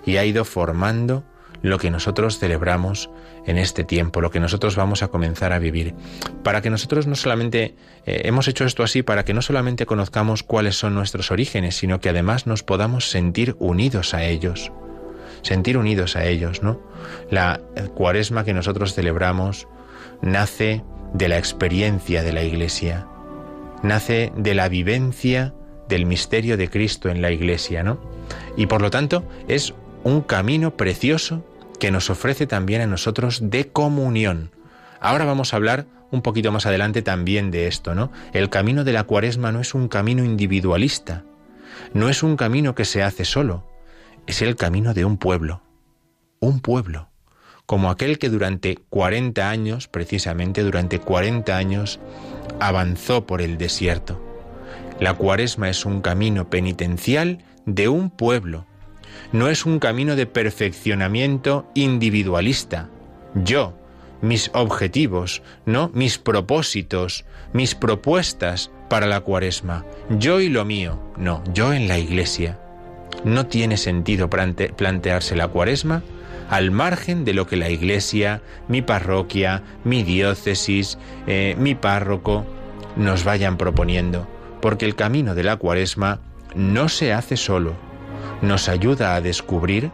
y 0.05 0.17
ha 0.17 0.25
ido 0.25 0.45
formando 0.45 1.23
lo 1.65 1.79
que 1.79 1.89
nosotros 1.89 2.37
celebramos 2.37 3.09
en 3.45 3.57
este 3.57 3.83
tiempo, 3.83 4.21
lo 4.21 4.29
que 4.29 4.39
nosotros 4.39 4.75
vamos 4.75 5.01
a 5.01 5.07
comenzar 5.07 5.51
a 5.51 5.59
vivir. 5.59 5.95
Para 6.43 6.61
que 6.61 6.69
nosotros 6.69 7.07
no 7.07 7.15
solamente, 7.15 7.75
eh, 8.05 8.21
hemos 8.25 8.47
hecho 8.47 8.65
esto 8.65 8.83
así, 8.83 9.01
para 9.01 9.25
que 9.25 9.33
no 9.33 9.41
solamente 9.41 9.87
conozcamos 9.87 10.43
cuáles 10.43 10.75
son 10.75 10.93
nuestros 10.93 11.31
orígenes, 11.31 11.75
sino 11.75 11.99
que 11.99 12.09
además 12.09 12.45
nos 12.45 12.61
podamos 12.61 13.09
sentir 13.09 13.55
unidos 13.57 14.13
a 14.13 14.25
ellos. 14.25 14.71
Sentir 15.41 15.77
unidos 15.77 16.15
a 16.15 16.25
ellos, 16.25 16.61
¿no? 16.61 16.79
La 17.31 17.61
cuaresma 17.95 18.45
que 18.45 18.53
nosotros 18.53 18.93
celebramos 18.93 19.67
nace 20.21 20.83
de 21.13 21.29
la 21.29 21.37
experiencia 21.39 22.21
de 22.21 22.33
la 22.33 22.43
Iglesia, 22.43 23.07
nace 23.81 24.31
de 24.35 24.53
la 24.53 24.69
vivencia 24.69 25.53
del 25.87 26.05
misterio 26.05 26.57
de 26.57 26.69
Cristo 26.69 27.09
en 27.09 27.21
la 27.21 27.31
Iglesia, 27.31 27.83
¿no? 27.83 27.99
Y 28.55 28.67
por 28.67 28.81
lo 28.81 28.91
tanto 28.91 29.23
es 29.47 29.73
un 30.03 30.21
camino 30.21 30.77
precioso 30.77 31.43
que 31.77 31.91
nos 31.91 32.09
ofrece 32.09 32.47
también 32.47 32.81
a 32.81 32.87
nosotros 32.87 33.39
de 33.49 33.67
comunión. 33.67 34.51
Ahora 34.99 35.25
vamos 35.25 35.53
a 35.53 35.57
hablar 35.57 35.85
un 36.11 36.21
poquito 36.21 36.51
más 36.51 36.65
adelante 36.65 37.01
también 37.01 37.51
de 37.51 37.67
esto, 37.67 37.95
¿no? 37.95 38.11
El 38.33 38.49
camino 38.49 38.83
de 38.83 38.93
la 38.93 39.03
cuaresma 39.03 39.51
no 39.51 39.59
es 39.59 39.73
un 39.73 39.87
camino 39.87 40.23
individualista, 40.23 41.23
no 41.93 42.09
es 42.09 42.23
un 42.23 42.37
camino 42.37 42.75
que 42.75 42.85
se 42.85 43.03
hace 43.03 43.25
solo, 43.25 43.67
es 44.27 44.41
el 44.41 44.55
camino 44.55 44.93
de 44.93 45.05
un 45.05 45.17
pueblo, 45.17 45.61
un 46.39 46.59
pueblo, 46.59 47.09
como 47.65 47.89
aquel 47.89 48.19
que 48.19 48.29
durante 48.29 48.77
40 48.89 49.49
años, 49.49 49.87
precisamente 49.87 50.63
durante 50.63 50.99
40 50.99 51.55
años, 51.55 51.99
avanzó 52.59 53.25
por 53.25 53.41
el 53.41 53.57
desierto. 53.57 54.21
La 54.99 55.13
cuaresma 55.13 55.69
es 55.69 55.85
un 55.85 56.01
camino 56.01 56.49
penitencial 56.49 57.43
de 57.65 57.89
un 57.89 58.09
pueblo, 58.09 58.65
no 59.35 59.49
es 59.49 59.65
un 59.65 59.79
camino 59.79 60.15
de 60.15 60.27
perfeccionamiento 60.27 61.69
individualista. 61.73 62.87
Yo, 63.33 63.73
mis 64.21 64.49
objetivos, 64.53 65.41
no 65.65 65.91
mis 65.93 66.17
propósitos, 66.17 67.25
mis 67.51 67.75
propuestas 67.75 68.71
para 68.89 69.07
la 69.07 69.19
cuaresma. 69.19 69.83
Yo 70.09 70.39
y 70.39 70.47
lo 70.47 70.63
mío, 70.63 70.97
no, 71.17 71.43
yo 71.53 71.73
en 71.73 71.89
la 71.89 71.97
iglesia. 71.97 72.57
No 73.25 73.45
tiene 73.47 73.75
sentido 73.75 74.29
plante- 74.29 74.71
plantearse 74.71 75.35
la 75.35 75.49
cuaresma 75.49 76.01
al 76.49 76.71
margen 76.71 77.25
de 77.25 77.33
lo 77.33 77.45
que 77.45 77.57
la 77.57 77.69
iglesia, 77.69 78.41
mi 78.69 78.81
parroquia, 78.81 79.63
mi 79.83 80.03
diócesis, 80.03 80.97
eh, 81.27 81.57
mi 81.59 81.75
párroco 81.75 82.45
nos 82.95 83.25
vayan 83.25 83.57
proponiendo, 83.57 84.29
porque 84.61 84.85
el 84.85 84.95
camino 84.95 85.35
de 85.35 85.43
la 85.43 85.57
cuaresma 85.57 86.21
no 86.55 86.87
se 86.87 87.11
hace 87.11 87.35
solo, 87.35 87.73
nos 88.41 88.69
ayuda 88.69 89.15
a 89.15 89.21
descubrir 89.21 89.91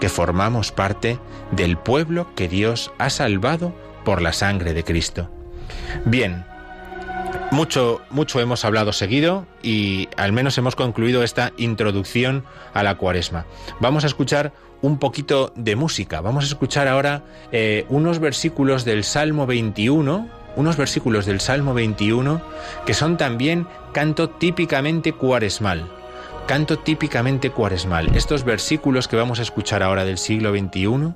que 0.00 0.08
formamos 0.08 0.72
parte 0.72 1.18
del 1.52 1.76
pueblo 1.76 2.28
que 2.34 2.48
Dios 2.48 2.92
ha 2.98 3.10
salvado 3.10 3.74
por 4.04 4.20
la 4.22 4.32
sangre 4.32 4.74
de 4.74 4.84
Cristo. 4.84 5.30
Bien, 6.04 6.44
mucho, 7.50 8.02
mucho 8.10 8.40
hemos 8.40 8.64
hablado 8.64 8.92
seguido 8.92 9.46
y 9.62 10.08
al 10.16 10.32
menos 10.32 10.58
hemos 10.58 10.76
concluido 10.76 11.22
esta 11.22 11.52
introducción 11.56 12.44
a 12.72 12.82
la 12.82 12.96
cuaresma. 12.96 13.46
Vamos 13.80 14.04
a 14.04 14.08
escuchar 14.08 14.52
un 14.82 14.98
poquito 14.98 15.52
de 15.56 15.76
música. 15.76 16.20
Vamos 16.20 16.44
a 16.44 16.48
escuchar 16.48 16.88
ahora 16.88 17.22
eh, 17.52 17.86
unos 17.88 18.18
versículos 18.18 18.84
del 18.84 19.04
Salmo 19.04 19.46
21, 19.46 20.28
unos 20.56 20.76
versículos 20.76 21.26
del 21.26 21.40
Salmo 21.40 21.74
21 21.74 22.42
que 22.84 22.94
son 22.94 23.16
también 23.16 23.66
canto 23.92 24.30
típicamente 24.30 25.12
cuaresmal. 25.12 25.88
Canto 26.46 26.78
típicamente 26.78 27.50
cuaresmal. 27.50 28.14
Estos 28.14 28.44
versículos 28.44 29.08
que 29.08 29.16
vamos 29.16 29.38
a 29.38 29.42
escuchar 29.42 29.82
ahora 29.82 30.04
del 30.04 30.18
siglo 30.18 30.50
XXI, 30.50 31.14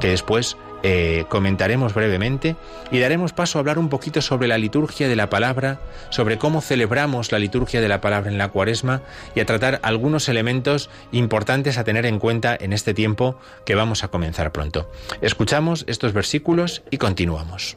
que 0.00 0.08
después 0.08 0.56
eh, 0.82 1.26
comentaremos 1.28 1.92
brevemente 1.92 2.56
y 2.90 2.98
daremos 2.98 3.34
paso 3.34 3.58
a 3.58 3.60
hablar 3.60 3.78
un 3.78 3.90
poquito 3.90 4.22
sobre 4.22 4.48
la 4.48 4.56
liturgia 4.56 5.08
de 5.08 5.14
la 5.14 5.28
palabra, 5.28 5.80
sobre 6.08 6.38
cómo 6.38 6.62
celebramos 6.62 7.32
la 7.32 7.38
liturgia 7.38 7.82
de 7.82 7.88
la 7.88 8.00
palabra 8.00 8.30
en 8.30 8.38
la 8.38 8.48
cuaresma 8.48 9.02
y 9.34 9.40
a 9.40 9.46
tratar 9.46 9.78
algunos 9.82 10.30
elementos 10.30 10.88
importantes 11.12 11.76
a 11.76 11.84
tener 11.84 12.06
en 12.06 12.18
cuenta 12.18 12.56
en 12.58 12.72
este 12.72 12.94
tiempo 12.94 13.38
que 13.66 13.74
vamos 13.74 14.04
a 14.04 14.08
comenzar 14.08 14.52
pronto. 14.52 14.90
Escuchamos 15.20 15.84
estos 15.86 16.14
versículos 16.14 16.82
y 16.90 16.96
continuamos. 16.96 17.76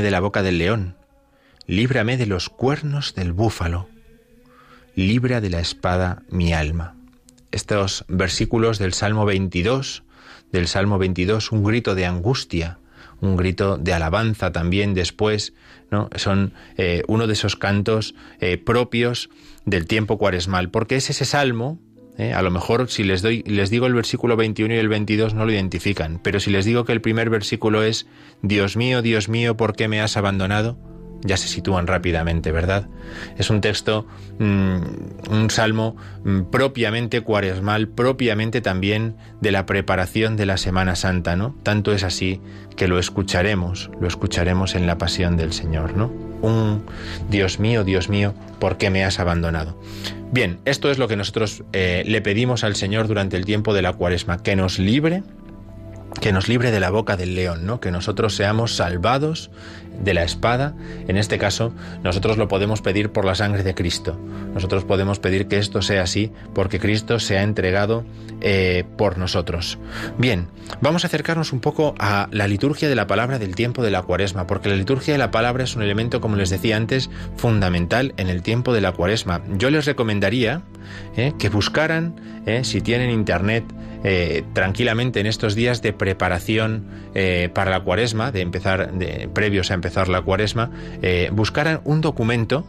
De 0.00 0.10
la 0.10 0.20
boca 0.20 0.42
del 0.42 0.56
león, 0.56 0.96
líbrame 1.66 2.16
de 2.16 2.26
los 2.26 2.48
cuernos 2.48 3.14
del 3.14 3.32
búfalo, 3.32 3.88
libra 4.96 5.42
de 5.42 5.50
la 5.50 5.60
espada 5.60 6.22
mi 6.30 6.54
alma. 6.54 6.96
Estos 7.52 8.04
versículos 8.08 8.78
del 8.78 8.94
Salmo 8.94 9.26
22, 9.26 10.02
del 10.50 10.66
Salmo 10.66 10.98
22, 10.98 11.52
un 11.52 11.62
grito 11.62 11.94
de 11.94 12.06
angustia, 12.06 12.78
un 13.20 13.36
grito 13.36 13.76
de 13.76 13.92
alabanza 13.92 14.50
también 14.50 14.94
después, 14.94 15.52
¿no? 15.90 16.08
Son 16.16 16.54
eh, 16.78 17.02
uno 17.06 17.26
de 17.26 17.34
esos 17.34 17.54
cantos 17.54 18.14
eh, 18.40 18.56
propios 18.56 19.28
del 19.66 19.86
tiempo 19.86 20.16
cuaresmal, 20.16 20.70
porque 20.70 20.96
es 20.96 21.10
ese 21.10 21.26
salmo, 21.26 21.78
eh, 22.18 22.32
a 22.32 22.42
lo 22.42 22.50
mejor 22.50 22.90
si 22.90 23.04
les 23.04 23.22
doy, 23.22 23.42
les 23.46 23.70
digo 23.70 23.86
el 23.86 23.94
versículo 23.94 24.36
21 24.36 24.74
y 24.74 24.78
el 24.78 24.88
22 24.88 25.34
no 25.34 25.46
lo 25.46 25.52
identifican, 25.52 26.20
pero 26.22 26.40
si 26.40 26.50
les 26.50 26.64
digo 26.64 26.84
que 26.84 26.92
el 26.92 27.00
primer 27.00 27.30
versículo 27.30 27.82
es 27.82 28.06
Dios 28.42 28.76
mío, 28.76 29.02
Dios 29.02 29.28
mío, 29.28 29.56
¿por 29.56 29.74
qué 29.74 29.88
me 29.88 30.00
has 30.00 30.16
abandonado? 30.16 30.78
ya 31.24 31.36
se 31.36 31.48
sitúan 31.48 31.86
rápidamente, 31.86 32.52
¿verdad? 32.52 32.88
Es 33.38 33.50
un 33.50 33.60
texto, 33.60 34.06
mm, 34.38 35.30
un 35.30 35.50
salmo 35.50 35.96
mm, 36.24 36.42
propiamente 36.50 37.20
cuaresmal, 37.20 37.88
propiamente 37.88 38.60
también 38.60 39.16
de 39.40 39.52
la 39.52 39.66
preparación 39.66 40.36
de 40.36 40.46
la 40.46 40.56
Semana 40.56 40.96
Santa, 40.96 41.36
¿no? 41.36 41.54
Tanto 41.62 41.92
es 41.92 42.02
así 42.02 42.40
que 42.76 42.88
lo 42.88 42.98
escucharemos, 42.98 43.90
lo 44.00 44.08
escucharemos 44.08 44.74
en 44.74 44.86
la 44.86 44.98
pasión 44.98 45.36
del 45.36 45.52
Señor, 45.52 45.96
¿no? 45.96 46.12
Un 46.42 46.84
Dios 47.30 47.60
mío, 47.60 47.84
Dios 47.84 48.08
mío, 48.08 48.34
¿por 48.58 48.76
qué 48.76 48.90
me 48.90 49.04
has 49.04 49.20
abandonado? 49.20 49.78
Bien, 50.32 50.60
esto 50.64 50.90
es 50.90 50.96
lo 50.96 51.08
que 51.08 51.16
nosotros 51.16 51.62
eh, 51.74 52.04
le 52.06 52.22
pedimos 52.22 52.64
al 52.64 52.74
Señor 52.74 53.06
durante 53.06 53.36
el 53.36 53.44
tiempo 53.44 53.74
de 53.74 53.82
la 53.82 53.92
cuaresma, 53.92 54.42
que 54.42 54.56
nos 54.56 54.78
libre 54.78 55.22
que 56.20 56.32
nos 56.32 56.48
libre 56.48 56.70
de 56.70 56.80
la 56.80 56.90
boca 56.90 57.16
del 57.16 57.34
león, 57.34 57.66
¿no? 57.66 57.80
Que 57.80 57.90
nosotros 57.90 58.34
seamos 58.34 58.76
salvados 58.76 59.50
de 60.02 60.14
la 60.14 60.22
espada. 60.22 60.74
En 61.08 61.16
este 61.16 61.38
caso, 61.38 61.72
nosotros 62.02 62.36
lo 62.36 62.48
podemos 62.48 62.82
pedir 62.82 63.10
por 63.10 63.24
la 63.24 63.34
sangre 63.34 63.62
de 63.62 63.74
Cristo. 63.74 64.18
Nosotros 64.54 64.84
podemos 64.84 65.18
pedir 65.18 65.48
que 65.48 65.58
esto 65.58 65.82
sea 65.82 66.02
así 66.02 66.32
porque 66.54 66.78
Cristo 66.78 67.18
se 67.18 67.38
ha 67.38 67.42
entregado 67.42 68.04
eh, 68.40 68.84
por 68.96 69.18
nosotros. 69.18 69.78
Bien, 70.18 70.48
vamos 70.80 71.04
a 71.04 71.06
acercarnos 71.06 71.52
un 71.52 71.60
poco 71.60 71.94
a 71.98 72.28
la 72.30 72.48
liturgia 72.48 72.88
de 72.88 72.96
la 72.96 73.06
palabra 73.06 73.38
del 73.38 73.54
tiempo 73.54 73.82
de 73.82 73.90
la 73.90 74.02
cuaresma, 74.02 74.46
porque 74.46 74.68
la 74.68 74.76
liturgia 74.76 75.14
de 75.14 75.18
la 75.18 75.30
palabra 75.30 75.64
es 75.64 75.76
un 75.76 75.82
elemento, 75.82 76.20
como 76.20 76.36
les 76.36 76.50
decía 76.50 76.76
antes, 76.76 77.10
fundamental 77.36 78.14
en 78.16 78.28
el 78.28 78.42
tiempo 78.42 78.72
de 78.72 78.80
la 78.80 78.92
cuaresma. 78.92 79.42
Yo 79.56 79.70
les 79.70 79.86
recomendaría 79.86 80.62
eh, 81.16 81.32
que 81.38 81.48
buscaran, 81.48 82.42
eh, 82.46 82.64
si 82.64 82.80
tienen 82.80 83.10
internet, 83.10 83.64
eh, 84.04 84.42
tranquilamente 84.52 85.20
en 85.20 85.26
estos 85.26 85.54
días 85.54 85.80
de 85.82 85.92
preparación 85.92 86.86
eh, 87.14 87.50
para 87.54 87.70
la 87.70 87.80
cuaresma, 87.80 88.32
de 88.32 88.40
empezar, 88.40 88.90
previos 89.32 89.70
a 89.70 89.74
empezar 89.74 90.08
la 90.08 90.22
cuaresma, 90.22 90.70
eh, 91.02 91.30
buscaran 91.32 91.80
un 91.84 92.00
documento 92.00 92.66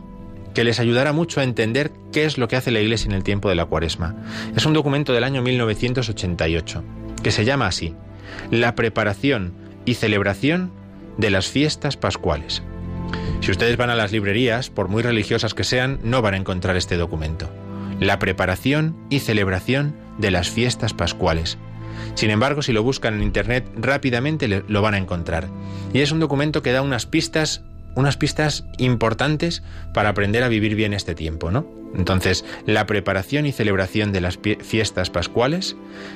que 0.53 0.63
les 0.63 0.79
ayudará 0.79 1.13
mucho 1.13 1.39
a 1.39 1.43
entender 1.43 1.91
qué 2.11 2.25
es 2.25 2.37
lo 2.37 2.47
que 2.47 2.55
hace 2.55 2.69
la 2.69 2.79
Iglesia 2.79 3.07
en 3.07 3.13
el 3.13 3.23
tiempo 3.23 3.49
de 3.49 3.55
la 3.55 3.65
cuaresma. 3.65 4.15
Es 4.55 4.65
un 4.65 4.73
documento 4.73 5.11
del 5.11 5.23
año 5.23 5.41
1988, 5.41 6.83
que 7.23 7.31
se 7.31 7.45
llama 7.45 7.67
así, 7.67 7.95
La 8.51 8.75
preparación 8.75 9.53
y 9.85 9.95
celebración 9.95 10.71
de 11.17 11.31
las 11.31 11.47
fiestas 11.47 11.97
pascuales. 11.97 12.61
Si 13.41 13.51
ustedes 13.51 13.75
van 13.75 13.89
a 13.89 13.95
las 13.95 14.11
librerías, 14.11 14.69
por 14.69 14.87
muy 14.87 15.01
religiosas 15.01 15.53
que 15.53 15.63
sean, 15.63 15.99
no 16.03 16.21
van 16.21 16.35
a 16.35 16.37
encontrar 16.37 16.77
este 16.77 16.95
documento. 16.95 17.49
La 17.99 18.19
preparación 18.19 18.95
y 19.09 19.19
celebración 19.19 19.95
de 20.17 20.31
las 20.31 20.49
fiestas 20.49 20.93
pascuales. 20.93 21.57
Sin 22.15 22.29
embargo, 22.29 22.61
si 22.61 22.73
lo 22.73 22.83
buscan 22.83 23.15
en 23.15 23.23
Internet 23.23 23.67
rápidamente 23.75 24.47
lo 24.47 24.81
van 24.81 24.93
a 24.93 24.97
encontrar. 24.97 25.47
Y 25.93 25.99
es 25.99 26.11
un 26.11 26.19
documento 26.19 26.61
que 26.61 26.71
da 26.71 26.81
unas 26.81 27.05
pistas, 27.05 27.63
unas 27.95 28.17
pistas 28.17 28.65
importantes 28.77 29.63
para 29.93 30.09
aprender 30.09 30.43
a 30.43 30.47
vivir 30.47 30.75
bien 30.75 30.93
este 30.93 31.15
tiempo, 31.15 31.51
¿no? 31.51 31.65
Entonces, 31.95 32.43
la 32.65 32.87
preparación 32.87 33.45
y 33.45 33.51
celebración 33.51 34.11
de 34.11 34.21
las 34.21 34.39
fiestas 34.61 35.11
pascuales, 35.11 35.75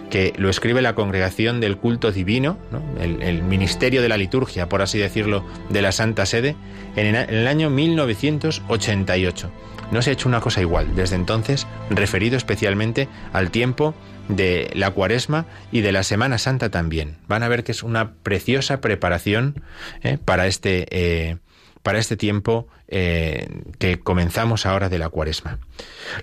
que 0.09 0.33
lo 0.37 0.49
escribe 0.49 0.81
la 0.81 0.95
Congregación 0.95 1.59
del 1.59 1.77
Culto 1.77 2.11
Divino, 2.11 2.57
el, 2.99 3.21
el, 3.21 3.43
Ministerio 3.43 4.01
de 4.01 4.09
la 4.09 4.17
Liturgia, 4.17 4.69
por 4.69 4.81
así 4.81 4.97
decirlo, 4.97 5.45
de 5.69 5.83
la 5.83 5.91
Santa 5.91 6.25
Sede, 6.25 6.55
en 6.95 7.15
el 7.15 7.47
año 7.47 7.69
1988. 7.69 9.51
No 9.91 10.01
se 10.01 10.09
ha 10.09 10.13
hecho 10.13 10.27
una 10.27 10.41
cosa 10.41 10.61
igual 10.61 10.95
desde 10.95 11.15
entonces, 11.15 11.67
referido 11.89 12.35
especialmente 12.37 13.07
al 13.31 13.51
tiempo 13.51 13.93
de 14.27 14.69
la 14.73 14.91
cuaresma 14.91 15.45
y 15.71 15.81
de 15.81 15.91
la 15.91 16.03
Semana 16.03 16.37
Santa 16.37 16.69
también. 16.69 17.17
Van 17.27 17.43
a 17.43 17.47
ver 17.47 17.63
que 17.63 17.71
es 17.71 17.83
una 17.83 18.13
preciosa 18.23 18.81
preparación 18.81 19.63
eh, 20.03 20.17
para, 20.23 20.47
este, 20.47 20.87
eh, 20.89 21.37
para 21.87 21.99
este 21.99 22.17
tiempo 22.17 22.67
eh, 22.89 23.47
que 23.79 23.97
comenzamos 23.97 24.65
ahora 24.65 24.89
de 24.89 24.99
la 24.99 25.07
cuaresma. 25.07 25.57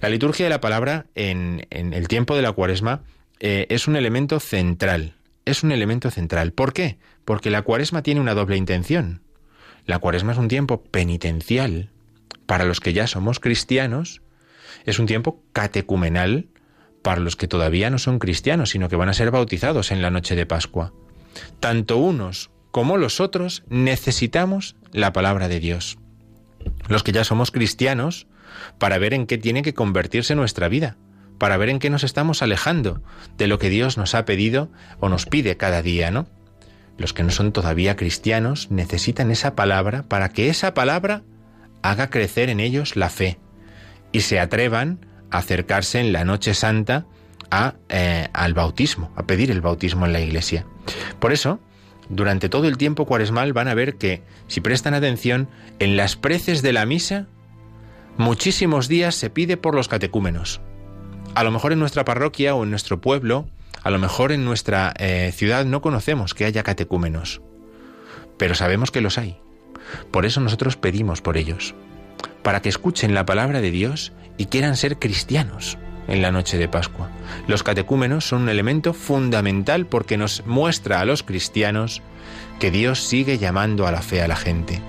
La 0.02 0.10
liturgia 0.10 0.44
de 0.44 0.50
la 0.50 0.60
palabra 0.60 1.06
en, 1.14 1.66
el 1.70 2.06
tiempo 2.06 2.36
de 2.36 2.42
la 2.42 2.52
cuaresma 2.52 3.00
es 3.40 3.88
un 3.88 3.96
elemento 3.96 4.40
central. 4.40 5.14
Es 5.46 5.62
un 5.62 5.72
elemento 5.72 6.10
central. 6.10 6.52
¿Por 6.52 6.74
qué? 6.74 6.98
Porque 7.24 7.48
la 7.48 7.62
cuaresma 7.62 8.02
tiene 8.02 8.20
una 8.20 8.34
doble 8.34 8.58
intención. 8.58 9.22
La 9.86 9.98
cuaresma 10.00 10.32
es 10.32 10.38
un 10.38 10.48
tiempo 10.48 10.82
penitencial, 10.82 11.88
para 12.44 12.66
los 12.66 12.80
que 12.80 12.92
ya 12.92 13.06
somos 13.06 13.40
cristianos, 13.40 14.20
es 14.84 14.98
un 14.98 15.06
tiempo 15.06 15.42
catecumenal 15.54 16.48
para 17.00 17.22
los 17.22 17.36
que 17.36 17.48
todavía 17.48 17.88
no 17.88 17.96
son 17.96 18.18
cristianos, 18.18 18.68
sino 18.68 18.90
que 18.90 18.96
van 18.96 19.08
a 19.08 19.14
ser 19.14 19.30
bautizados 19.30 19.92
en 19.92 20.02
la 20.02 20.10
noche 20.10 20.36
de 20.36 20.44
Pascua. 20.44 20.92
Tanto 21.58 21.96
unos 21.96 22.50
como 22.74 22.96
los 22.96 23.20
otros 23.20 23.62
necesitamos 23.68 24.74
la 24.90 25.12
palabra 25.12 25.46
de 25.46 25.60
Dios. 25.60 25.96
Los 26.88 27.04
que 27.04 27.12
ya 27.12 27.22
somos 27.22 27.52
cristianos, 27.52 28.26
para 28.80 28.98
ver 28.98 29.14
en 29.14 29.28
qué 29.28 29.38
tiene 29.38 29.62
que 29.62 29.74
convertirse 29.74 30.34
nuestra 30.34 30.68
vida, 30.68 30.96
para 31.38 31.56
ver 31.56 31.68
en 31.68 31.78
qué 31.78 31.88
nos 31.88 32.02
estamos 32.02 32.42
alejando 32.42 33.00
de 33.38 33.46
lo 33.46 33.60
que 33.60 33.70
Dios 33.70 33.96
nos 33.96 34.16
ha 34.16 34.24
pedido 34.24 34.72
o 34.98 35.08
nos 35.08 35.24
pide 35.24 35.56
cada 35.56 35.82
día, 35.82 36.10
¿no? 36.10 36.26
Los 36.98 37.12
que 37.12 37.22
no 37.22 37.30
son 37.30 37.52
todavía 37.52 37.94
cristianos 37.94 38.72
necesitan 38.72 39.30
esa 39.30 39.54
palabra 39.54 40.02
para 40.02 40.30
que 40.30 40.48
esa 40.48 40.74
palabra 40.74 41.22
haga 41.82 42.10
crecer 42.10 42.50
en 42.50 42.58
ellos 42.58 42.96
la 42.96 43.08
fe 43.08 43.38
y 44.10 44.22
se 44.22 44.40
atrevan 44.40 45.06
a 45.30 45.38
acercarse 45.38 46.00
en 46.00 46.12
la 46.12 46.24
noche 46.24 46.54
santa 46.54 47.06
a, 47.52 47.74
eh, 47.88 48.26
al 48.32 48.52
bautismo, 48.52 49.12
a 49.14 49.26
pedir 49.28 49.52
el 49.52 49.60
bautismo 49.60 50.06
en 50.06 50.12
la 50.12 50.20
iglesia. 50.20 50.66
Por 51.20 51.32
eso, 51.32 51.60
durante 52.08 52.48
todo 52.48 52.68
el 52.68 52.76
tiempo 52.76 53.06
cuaresmal 53.06 53.52
van 53.52 53.68
a 53.68 53.74
ver 53.74 53.96
que, 53.96 54.22
si 54.48 54.60
prestan 54.60 54.94
atención, 54.94 55.48
en 55.78 55.96
las 55.96 56.16
preces 56.16 56.62
de 56.62 56.72
la 56.72 56.86
misa, 56.86 57.26
muchísimos 58.16 58.88
días 58.88 59.14
se 59.14 59.30
pide 59.30 59.56
por 59.56 59.74
los 59.74 59.88
catecúmenos. 59.88 60.60
A 61.34 61.44
lo 61.44 61.50
mejor 61.50 61.72
en 61.72 61.80
nuestra 61.80 62.04
parroquia 62.04 62.54
o 62.54 62.64
en 62.64 62.70
nuestro 62.70 63.00
pueblo, 63.00 63.46
a 63.82 63.90
lo 63.90 63.98
mejor 63.98 64.32
en 64.32 64.44
nuestra 64.44 64.94
eh, 64.98 65.32
ciudad 65.34 65.64
no 65.64 65.80
conocemos 65.80 66.34
que 66.34 66.44
haya 66.44 66.62
catecúmenos, 66.62 67.40
pero 68.38 68.54
sabemos 68.54 68.90
que 68.90 69.00
los 69.00 69.18
hay. 69.18 69.38
Por 70.10 70.24
eso 70.26 70.40
nosotros 70.40 70.76
pedimos 70.76 71.20
por 71.20 71.36
ellos, 71.36 71.74
para 72.42 72.62
que 72.62 72.68
escuchen 72.68 73.14
la 73.14 73.26
palabra 73.26 73.60
de 73.60 73.70
Dios 73.70 74.12
y 74.38 74.46
quieran 74.46 74.76
ser 74.76 74.98
cristianos 74.98 75.78
en 76.08 76.22
la 76.22 76.32
noche 76.32 76.58
de 76.58 76.68
Pascua. 76.68 77.10
Los 77.46 77.62
catecúmenos 77.62 78.26
son 78.26 78.42
un 78.42 78.48
elemento 78.48 78.92
fundamental 78.92 79.86
porque 79.86 80.16
nos 80.16 80.44
muestra 80.46 81.00
a 81.00 81.04
los 81.04 81.22
cristianos 81.22 82.02
que 82.58 82.70
Dios 82.70 83.02
sigue 83.02 83.38
llamando 83.38 83.86
a 83.86 83.92
la 83.92 84.02
fe 84.02 84.22
a 84.22 84.28
la 84.28 84.36
gente, 84.36 84.80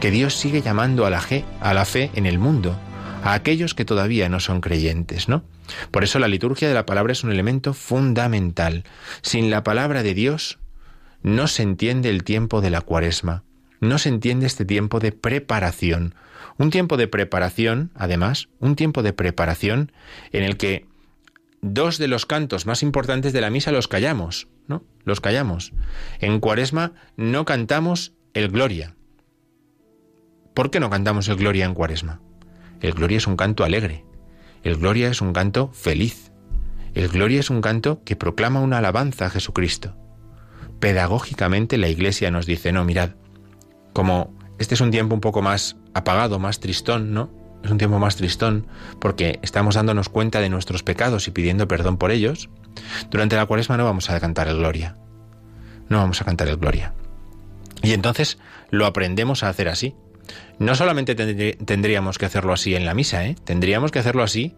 que 0.00 0.10
Dios 0.10 0.34
sigue 0.34 0.62
llamando 0.62 1.06
a 1.06 1.10
la, 1.10 1.20
fe, 1.20 1.44
a 1.60 1.74
la 1.74 1.84
fe 1.84 2.10
en 2.14 2.26
el 2.26 2.38
mundo, 2.38 2.76
a 3.22 3.34
aquellos 3.34 3.74
que 3.74 3.84
todavía 3.84 4.28
no 4.28 4.40
son 4.40 4.60
creyentes, 4.60 5.28
¿no? 5.28 5.44
Por 5.90 6.04
eso 6.04 6.18
la 6.18 6.28
liturgia 6.28 6.68
de 6.68 6.74
la 6.74 6.86
palabra 6.86 7.12
es 7.12 7.24
un 7.24 7.30
elemento 7.32 7.74
fundamental. 7.74 8.84
Sin 9.22 9.50
la 9.50 9.62
palabra 9.62 10.02
de 10.02 10.14
Dios 10.14 10.58
no 11.22 11.46
se 11.46 11.62
entiende 11.62 12.08
el 12.08 12.24
tiempo 12.24 12.60
de 12.60 12.70
la 12.70 12.80
cuaresma, 12.80 13.44
no 13.80 13.98
se 13.98 14.08
entiende 14.08 14.46
este 14.46 14.64
tiempo 14.64 15.00
de 15.00 15.12
preparación. 15.12 16.14
Un 16.56 16.70
tiempo 16.70 16.96
de 16.96 17.08
preparación, 17.08 17.90
además, 17.94 18.48
un 18.58 18.74
tiempo 18.74 19.02
de 19.02 19.12
preparación 19.12 19.92
en 20.32 20.44
el 20.44 20.56
que 20.56 20.86
dos 21.62 21.98
de 21.98 22.08
los 22.08 22.26
cantos 22.26 22.66
más 22.66 22.82
importantes 22.82 23.32
de 23.32 23.40
la 23.40 23.50
misa 23.50 23.72
los 23.72 23.88
callamos, 23.88 24.48
¿no? 24.66 24.82
Los 25.04 25.20
callamos. 25.20 25.72
En 26.20 26.40
Cuaresma 26.40 26.92
no 27.16 27.44
cantamos 27.44 28.12
el 28.34 28.48
Gloria. 28.48 28.94
¿Por 30.54 30.70
qué 30.70 30.80
no 30.80 30.90
cantamos 30.90 31.28
el 31.28 31.36
Gloria 31.36 31.64
en 31.64 31.74
Cuaresma? 31.74 32.20
El 32.80 32.92
Gloria 32.92 33.18
es 33.18 33.26
un 33.26 33.36
canto 33.36 33.64
alegre. 33.64 34.04
El 34.62 34.76
Gloria 34.76 35.08
es 35.08 35.20
un 35.20 35.32
canto 35.32 35.68
feliz. 35.72 36.32
El 36.94 37.08
Gloria 37.08 37.40
es 37.40 37.50
un 37.50 37.60
canto 37.60 38.02
que 38.04 38.16
proclama 38.16 38.60
una 38.60 38.78
alabanza 38.78 39.26
a 39.26 39.30
Jesucristo. 39.30 39.96
Pedagógicamente 40.80 41.78
la 41.78 41.88
Iglesia 41.88 42.30
nos 42.30 42.46
dice, 42.46 42.72
no, 42.72 42.84
mirad, 42.84 43.10
como 43.98 44.32
este 44.60 44.74
es 44.74 44.80
un 44.80 44.92
tiempo 44.92 45.12
un 45.16 45.20
poco 45.20 45.42
más 45.42 45.74
apagado, 45.92 46.38
más 46.38 46.60
tristón, 46.60 47.12
¿no? 47.12 47.30
Es 47.64 47.70
un 47.72 47.78
tiempo 47.78 47.98
más 47.98 48.14
tristón 48.14 48.68
porque 49.00 49.40
estamos 49.42 49.74
dándonos 49.74 50.08
cuenta 50.08 50.38
de 50.40 50.48
nuestros 50.48 50.84
pecados 50.84 51.26
y 51.26 51.32
pidiendo 51.32 51.66
perdón 51.66 51.96
por 51.96 52.12
ellos. 52.12 52.48
Durante 53.10 53.34
la 53.34 53.46
cuaresma 53.46 53.76
no 53.76 53.84
vamos 53.84 54.08
a 54.08 54.20
cantar 54.20 54.46
el 54.46 54.58
Gloria. 54.58 54.94
No 55.88 55.98
vamos 55.98 56.20
a 56.20 56.24
cantar 56.24 56.46
el 56.46 56.58
Gloria. 56.58 56.94
Y 57.82 57.92
entonces 57.92 58.38
lo 58.70 58.86
aprendemos 58.86 59.42
a 59.42 59.48
hacer 59.48 59.68
así. 59.68 59.96
No 60.60 60.76
solamente 60.76 61.16
tendrí- 61.16 61.56
tendríamos 61.64 62.18
que 62.18 62.26
hacerlo 62.26 62.52
así 62.52 62.76
en 62.76 62.84
la 62.84 62.94
misa, 62.94 63.26
¿eh? 63.26 63.34
tendríamos 63.42 63.90
que 63.90 63.98
hacerlo 63.98 64.22
así 64.22 64.54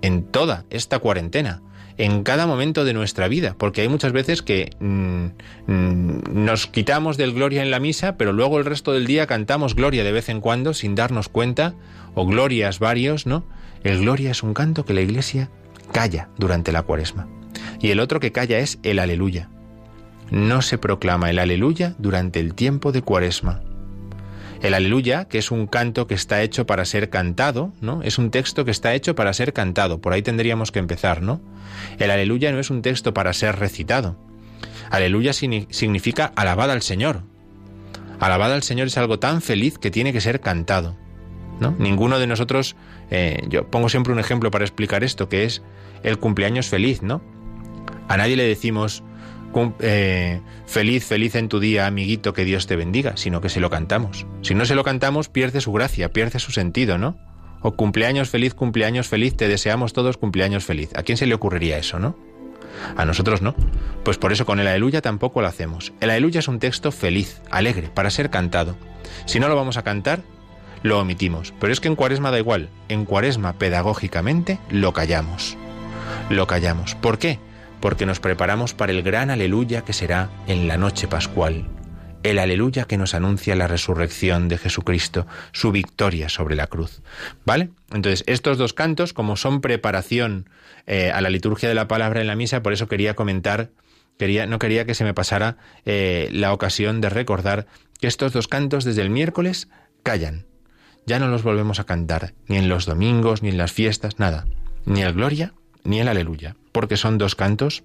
en 0.00 0.22
toda 0.30 0.64
esta 0.70 1.00
cuarentena, 1.00 1.60
en 1.98 2.22
cada 2.22 2.46
momento 2.46 2.84
de 2.84 2.92
nuestra 2.92 3.28
vida, 3.28 3.54
porque 3.58 3.80
hay 3.80 3.88
muchas 3.88 4.12
veces 4.12 4.42
que 4.42 4.70
mm, 4.80 5.26
mm, 5.66 6.44
nos 6.44 6.66
quitamos 6.66 7.16
del 7.16 7.32
gloria 7.32 7.62
en 7.62 7.70
la 7.70 7.80
misa, 7.80 8.16
pero 8.16 8.32
luego 8.32 8.58
el 8.58 8.64
resto 8.64 8.92
del 8.92 9.06
día 9.06 9.26
cantamos 9.26 9.74
gloria 9.74 10.04
de 10.04 10.12
vez 10.12 10.28
en 10.28 10.40
cuando 10.40 10.74
sin 10.74 10.94
darnos 10.94 11.28
cuenta, 11.28 11.74
o 12.14 12.26
glorias 12.26 12.78
varios, 12.78 13.26
¿no? 13.26 13.44
El 13.84 14.00
gloria 14.00 14.30
es 14.30 14.42
un 14.42 14.54
canto 14.54 14.84
que 14.84 14.94
la 14.94 15.00
iglesia 15.00 15.50
calla 15.92 16.28
durante 16.38 16.72
la 16.72 16.82
cuaresma. 16.82 17.28
Y 17.80 17.90
el 17.90 18.00
otro 18.00 18.20
que 18.20 18.32
calla 18.32 18.58
es 18.58 18.78
el 18.82 18.98
aleluya. 18.98 19.48
No 20.30 20.62
se 20.62 20.78
proclama 20.78 21.30
el 21.30 21.38
aleluya 21.38 21.94
durante 21.98 22.40
el 22.40 22.54
tiempo 22.54 22.90
de 22.90 23.02
cuaresma. 23.02 23.60
El 24.62 24.74
aleluya, 24.74 25.26
que 25.26 25.38
es 25.38 25.50
un 25.50 25.66
canto 25.66 26.06
que 26.06 26.14
está 26.14 26.42
hecho 26.42 26.66
para 26.66 26.84
ser 26.84 27.10
cantado, 27.10 27.72
¿no? 27.80 28.02
Es 28.02 28.18
un 28.18 28.30
texto 28.30 28.64
que 28.64 28.70
está 28.70 28.94
hecho 28.94 29.14
para 29.14 29.32
ser 29.32 29.52
cantado. 29.52 30.00
Por 30.00 30.12
ahí 30.12 30.22
tendríamos 30.22 30.72
que 30.72 30.78
empezar, 30.78 31.22
¿no? 31.22 31.40
El 31.98 32.10
aleluya 32.10 32.50
no 32.52 32.58
es 32.58 32.70
un 32.70 32.82
texto 32.82 33.12
para 33.14 33.32
ser 33.32 33.56
recitado. 33.58 34.16
Aleluya 34.90 35.32
signi- 35.32 35.66
significa 35.70 36.32
alabada 36.36 36.72
al 36.72 36.82
Señor. 36.82 37.22
Alabada 38.18 38.54
al 38.54 38.62
Señor 38.62 38.86
es 38.86 38.96
algo 38.96 39.18
tan 39.18 39.42
feliz 39.42 39.78
que 39.78 39.90
tiene 39.90 40.12
que 40.12 40.20
ser 40.20 40.40
cantado. 40.40 40.96
¿no? 41.60 41.74
Ninguno 41.78 42.18
de 42.18 42.26
nosotros, 42.26 42.76
eh, 43.10 43.42
yo 43.48 43.70
pongo 43.70 43.88
siempre 43.88 44.12
un 44.12 44.18
ejemplo 44.18 44.50
para 44.50 44.64
explicar 44.64 45.04
esto, 45.04 45.28
que 45.28 45.44
es 45.44 45.62
el 46.02 46.18
cumpleaños 46.18 46.68
feliz, 46.68 47.02
¿no? 47.02 47.22
A 48.08 48.16
nadie 48.16 48.36
le 48.36 48.44
decimos 48.44 49.02
eh, 49.80 50.40
feliz, 50.66 51.04
feliz 51.04 51.34
en 51.34 51.48
tu 51.48 51.60
día, 51.60 51.86
amiguito, 51.86 52.32
que 52.32 52.44
Dios 52.44 52.66
te 52.66 52.76
bendiga, 52.76 53.16
sino 53.16 53.40
que 53.40 53.48
se 53.48 53.60
lo 53.60 53.70
cantamos. 53.70 54.26
Si 54.42 54.54
no 54.54 54.64
se 54.66 54.74
lo 54.74 54.84
cantamos, 54.84 55.28
pierde 55.28 55.60
su 55.60 55.72
gracia, 55.72 56.10
pierde 56.10 56.38
su 56.38 56.52
sentido, 56.52 56.98
¿no? 56.98 57.16
O 57.62 57.72
cumpleaños 57.72 58.28
feliz, 58.28 58.54
cumpleaños 58.54 59.08
feliz, 59.08 59.36
te 59.36 59.48
deseamos 59.48 59.92
todos 59.92 60.16
cumpleaños 60.16 60.64
feliz. 60.64 60.90
¿A 60.94 61.02
quién 61.02 61.18
se 61.18 61.26
le 61.26 61.34
ocurriría 61.34 61.78
eso, 61.78 61.98
no? 61.98 62.16
A 62.96 63.04
nosotros 63.04 63.42
no. 63.42 63.54
Pues 64.04 64.18
por 64.18 64.32
eso 64.32 64.46
con 64.46 64.60
el 64.60 64.66
aleluya 64.66 65.00
tampoco 65.00 65.40
lo 65.40 65.48
hacemos. 65.48 65.92
El 66.00 66.10
aleluya 66.10 66.40
es 66.40 66.48
un 66.48 66.58
texto 66.58 66.92
feliz, 66.92 67.40
alegre, 67.50 67.88
para 67.92 68.10
ser 68.10 68.30
cantado. 68.30 68.76
Si 69.24 69.40
no 69.40 69.48
lo 69.48 69.56
vamos 69.56 69.76
a 69.76 69.82
cantar, 69.82 70.20
lo 70.82 71.00
omitimos. 71.00 71.52
Pero 71.58 71.72
es 71.72 71.80
que 71.80 71.88
en 71.88 71.96
cuaresma 71.96 72.30
da 72.30 72.38
igual. 72.38 72.68
En 72.88 73.04
cuaresma, 73.04 73.54
pedagógicamente, 73.54 74.58
lo 74.70 74.92
callamos. 74.92 75.56
Lo 76.30 76.46
callamos. 76.46 76.94
¿Por 76.94 77.18
qué? 77.18 77.38
Porque 77.80 78.06
nos 78.06 78.20
preparamos 78.20 78.74
para 78.74 78.92
el 78.92 79.02
gran 79.02 79.30
aleluya 79.30 79.84
que 79.84 79.92
será 79.92 80.30
en 80.46 80.68
la 80.68 80.76
noche 80.76 81.08
pascual. 81.08 81.68
El 82.22 82.38
aleluya 82.38 82.84
que 82.84 82.96
nos 82.96 83.14
anuncia 83.14 83.54
la 83.54 83.68
resurrección 83.68 84.48
de 84.48 84.58
Jesucristo, 84.58 85.26
su 85.52 85.70
victoria 85.70 86.28
sobre 86.28 86.56
la 86.56 86.66
cruz. 86.66 87.02
¿Vale? 87.44 87.70
Entonces, 87.92 88.24
estos 88.26 88.58
dos 88.58 88.72
cantos, 88.72 89.12
como 89.12 89.36
son 89.36 89.60
preparación 89.60 90.50
eh, 90.86 91.12
a 91.12 91.20
la 91.20 91.30
liturgia 91.30 91.68
de 91.68 91.76
la 91.76 91.86
palabra 91.86 92.20
en 92.20 92.26
la 92.26 92.34
misa, 92.34 92.62
por 92.62 92.72
eso 92.72 92.88
quería 92.88 93.14
comentar, 93.14 93.70
quería, 94.18 94.46
no 94.46 94.58
quería 94.58 94.86
que 94.86 94.94
se 94.94 95.04
me 95.04 95.14
pasara 95.14 95.56
eh, 95.84 96.28
la 96.32 96.52
ocasión 96.52 97.00
de 97.00 97.10
recordar 97.10 97.66
que 98.00 98.08
estos 98.08 98.32
dos 98.32 98.48
cantos 98.48 98.84
desde 98.84 99.02
el 99.02 99.10
miércoles 99.10 99.68
callan. 100.02 100.46
Ya 101.06 101.20
no 101.20 101.28
los 101.28 101.44
volvemos 101.44 101.78
a 101.78 101.84
cantar, 101.84 102.34
ni 102.48 102.56
en 102.56 102.68
los 102.68 102.86
domingos, 102.86 103.42
ni 103.42 103.50
en 103.50 103.58
las 103.58 103.72
fiestas, 103.72 104.18
nada. 104.18 104.46
Ni 104.84 105.02
el 105.02 105.12
Gloria, 105.12 105.54
ni 105.86 106.00
el 106.00 106.08
Aleluya, 106.08 106.56
porque 106.72 106.96
son 106.96 107.18
dos 107.18 107.34
cantos 107.34 107.84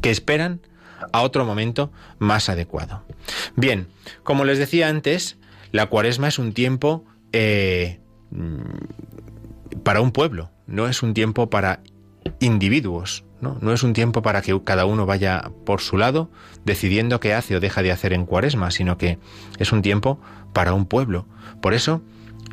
que 0.00 0.10
esperan 0.10 0.60
a 1.12 1.22
otro 1.22 1.44
momento 1.44 1.92
más 2.18 2.48
adecuado. 2.48 3.04
Bien, 3.56 3.88
como 4.22 4.44
les 4.44 4.58
decía 4.58 4.88
antes, 4.88 5.36
la 5.72 5.86
cuaresma 5.86 6.28
es 6.28 6.38
un 6.38 6.52
tiempo 6.52 7.04
eh, 7.32 8.00
mm, 8.30 9.80
para 9.82 10.00
un 10.00 10.12
pueblo, 10.12 10.50
no 10.66 10.88
es 10.88 11.02
un 11.02 11.14
tiempo 11.14 11.50
para 11.50 11.80
individuos, 12.40 13.24
¿no? 13.40 13.58
no 13.60 13.72
es 13.72 13.82
un 13.82 13.92
tiempo 13.92 14.22
para 14.22 14.42
que 14.42 14.58
cada 14.64 14.84
uno 14.84 15.06
vaya 15.06 15.50
por 15.64 15.80
su 15.80 15.96
lado 15.96 16.30
decidiendo 16.64 17.20
qué 17.20 17.34
hace 17.34 17.56
o 17.56 17.60
deja 17.60 17.82
de 17.82 17.92
hacer 17.92 18.12
en 18.12 18.26
cuaresma, 18.26 18.70
sino 18.70 18.98
que 18.98 19.18
es 19.58 19.72
un 19.72 19.82
tiempo 19.82 20.20
para 20.52 20.74
un 20.74 20.86
pueblo. 20.86 21.26
Por 21.60 21.74
eso, 21.74 22.02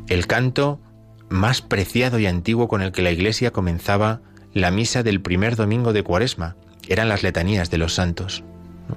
el 0.08 0.26
canto 0.26 0.80
más 1.28 1.62
preciado 1.62 2.18
y 2.18 2.26
antiguo 2.26 2.68
con 2.68 2.82
el 2.82 2.92
que 2.92 3.02
la 3.02 3.10
Iglesia 3.10 3.50
comenzaba 3.50 4.20
la 4.56 4.70
misa 4.70 5.02
del 5.02 5.20
primer 5.20 5.54
domingo 5.54 5.92
de 5.92 6.02
cuaresma 6.02 6.56
eran 6.88 7.10
las 7.10 7.22
letanías 7.22 7.68
de 7.68 7.76
los 7.76 7.94
santos. 7.94 8.42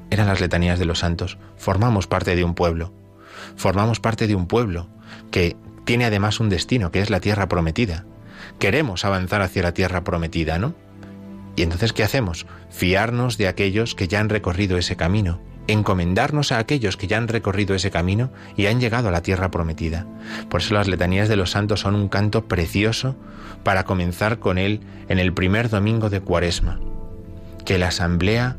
Eran 0.09 0.27
las 0.27 0.39
letanías 0.39 0.79
de 0.79 0.85
los 0.85 0.99
santos. 0.99 1.37
Formamos 1.57 2.07
parte 2.07 2.37
de 2.37 2.45
un 2.45 2.55
pueblo. 2.55 2.93
Formamos 3.57 3.99
parte 3.99 4.25
de 4.25 4.35
un 4.35 4.47
pueblo 4.47 4.87
que 5.31 5.57
tiene 5.83 6.05
además 6.05 6.39
un 6.39 6.47
destino, 6.47 6.93
que 6.93 7.01
es 7.01 7.09
la 7.09 7.19
tierra 7.19 7.49
prometida. 7.49 8.05
Queremos 8.57 9.03
avanzar 9.03 9.41
hacia 9.41 9.63
la 9.63 9.73
tierra 9.73 10.05
prometida, 10.05 10.59
¿no? 10.59 10.75
Y 11.57 11.63
entonces, 11.63 11.91
¿qué 11.91 12.03
hacemos? 12.03 12.45
Fiarnos 12.69 13.37
de 13.37 13.49
aquellos 13.49 13.95
que 13.95 14.07
ya 14.07 14.21
han 14.21 14.29
recorrido 14.29 14.77
ese 14.77 14.95
camino, 14.95 15.41
encomendarnos 15.71 16.51
a 16.51 16.57
aquellos 16.57 16.97
que 16.97 17.07
ya 17.07 17.17
han 17.17 17.27
recorrido 17.27 17.75
ese 17.75 17.91
camino 17.91 18.31
y 18.57 18.65
han 18.65 18.79
llegado 18.79 19.09
a 19.09 19.11
la 19.11 19.21
tierra 19.21 19.51
prometida. 19.51 20.07
Por 20.49 20.61
eso 20.61 20.73
las 20.73 20.87
letanías 20.87 21.29
de 21.29 21.35
los 21.35 21.51
santos 21.51 21.81
son 21.81 21.95
un 21.95 22.09
canto 22.09 22.47
precioso 22.47 23.15
para 23.63 23.83
comenzar 23.83 24.39
con 24.39 24.57
él 24.57 24.81
en 25.09 25.19
el 25.19 25.33
primer 25.33 25.69
domingo 25.69 26.09
de 26.09 26.21
Cuaresma. 26.21 26.79
Que 27.65 27.77
la 27.77 27.89
asamblea 27.89 28.57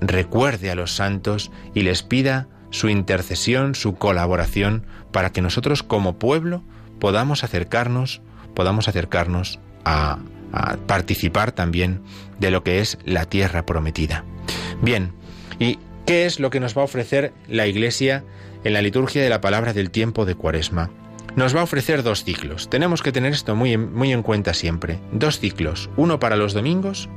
recuerde 0.00 0.70
a 0.70 0.74
los 0.74 0.96
santos 0.96 1.52
y 1.74 1.82
les 1.82 2.02
pida 2.02 2.48
su 2.70 2.88
intercesión, 2.88 3.74
su 3.74 3.94
colaboración, 3.94 4.84
para 5.12 5.30
que 5.30 5.42
nosotros 5.42 5.82
como 5.82 6.18
pueblo 6.18 6.64
podamos 6.98 7.44
acercarnos, 7.44 8.20
podamos 8.54 8.88
acercarnos 8.88 9.60
a, 9.84 10.18
a 10.52 10.76
participar 10.88 11.52
también 11.52 12.02
de 12.40 12.50
lo 12.50 12.64
que 12.64 12.80
es 12.80 12.98
la 13.04 13.26
tierra 13.26 13.64
prometida. 13.64 14.24
Bien, 14.80 15.12
¿y 15.60 15.78
qué 16.06 16.26
es 16.26 16.40
lo 16.40 16.50
que 16.50 16.60
nos 16.60 16.76
va 16.76 16.82
a 16.82 16.86
ofrecer 16.86 17.32
la 17.48 17.66
Iglesia 17.66 18.24
en 18.64 18.72
la 18.72 18.82
liturgia 18.82 19.22
de 19.22 19.28
la 19.28 19.40
palabra 19.40 19.72
del 19.72 19.90
tiempo 19.90 20.24
de 20.24 20.34
Cuaresma? 20.34 20.90
Nos 21.34 21.56
va 21.56 21.60
a 21.60 21.64
ofrecer 21.64 22.02
dos 22.02 22.24
ciclos. 22.24 22.68
Tenemos 22.68 23.02
que 23.02 23.10
tener 23.10 23.32
esto 23.32 23.56
muy 23.56 23.72
en, 23.72 24.22
cuenta 24.22 24.52
siempre. 24.52 24.98
Dos 25.12 25.38
ciclos, 25.38 25.88
uno 25.96 26.18
para 26.18 26.36
los 26.36 26.52
domingos 26.52 27.08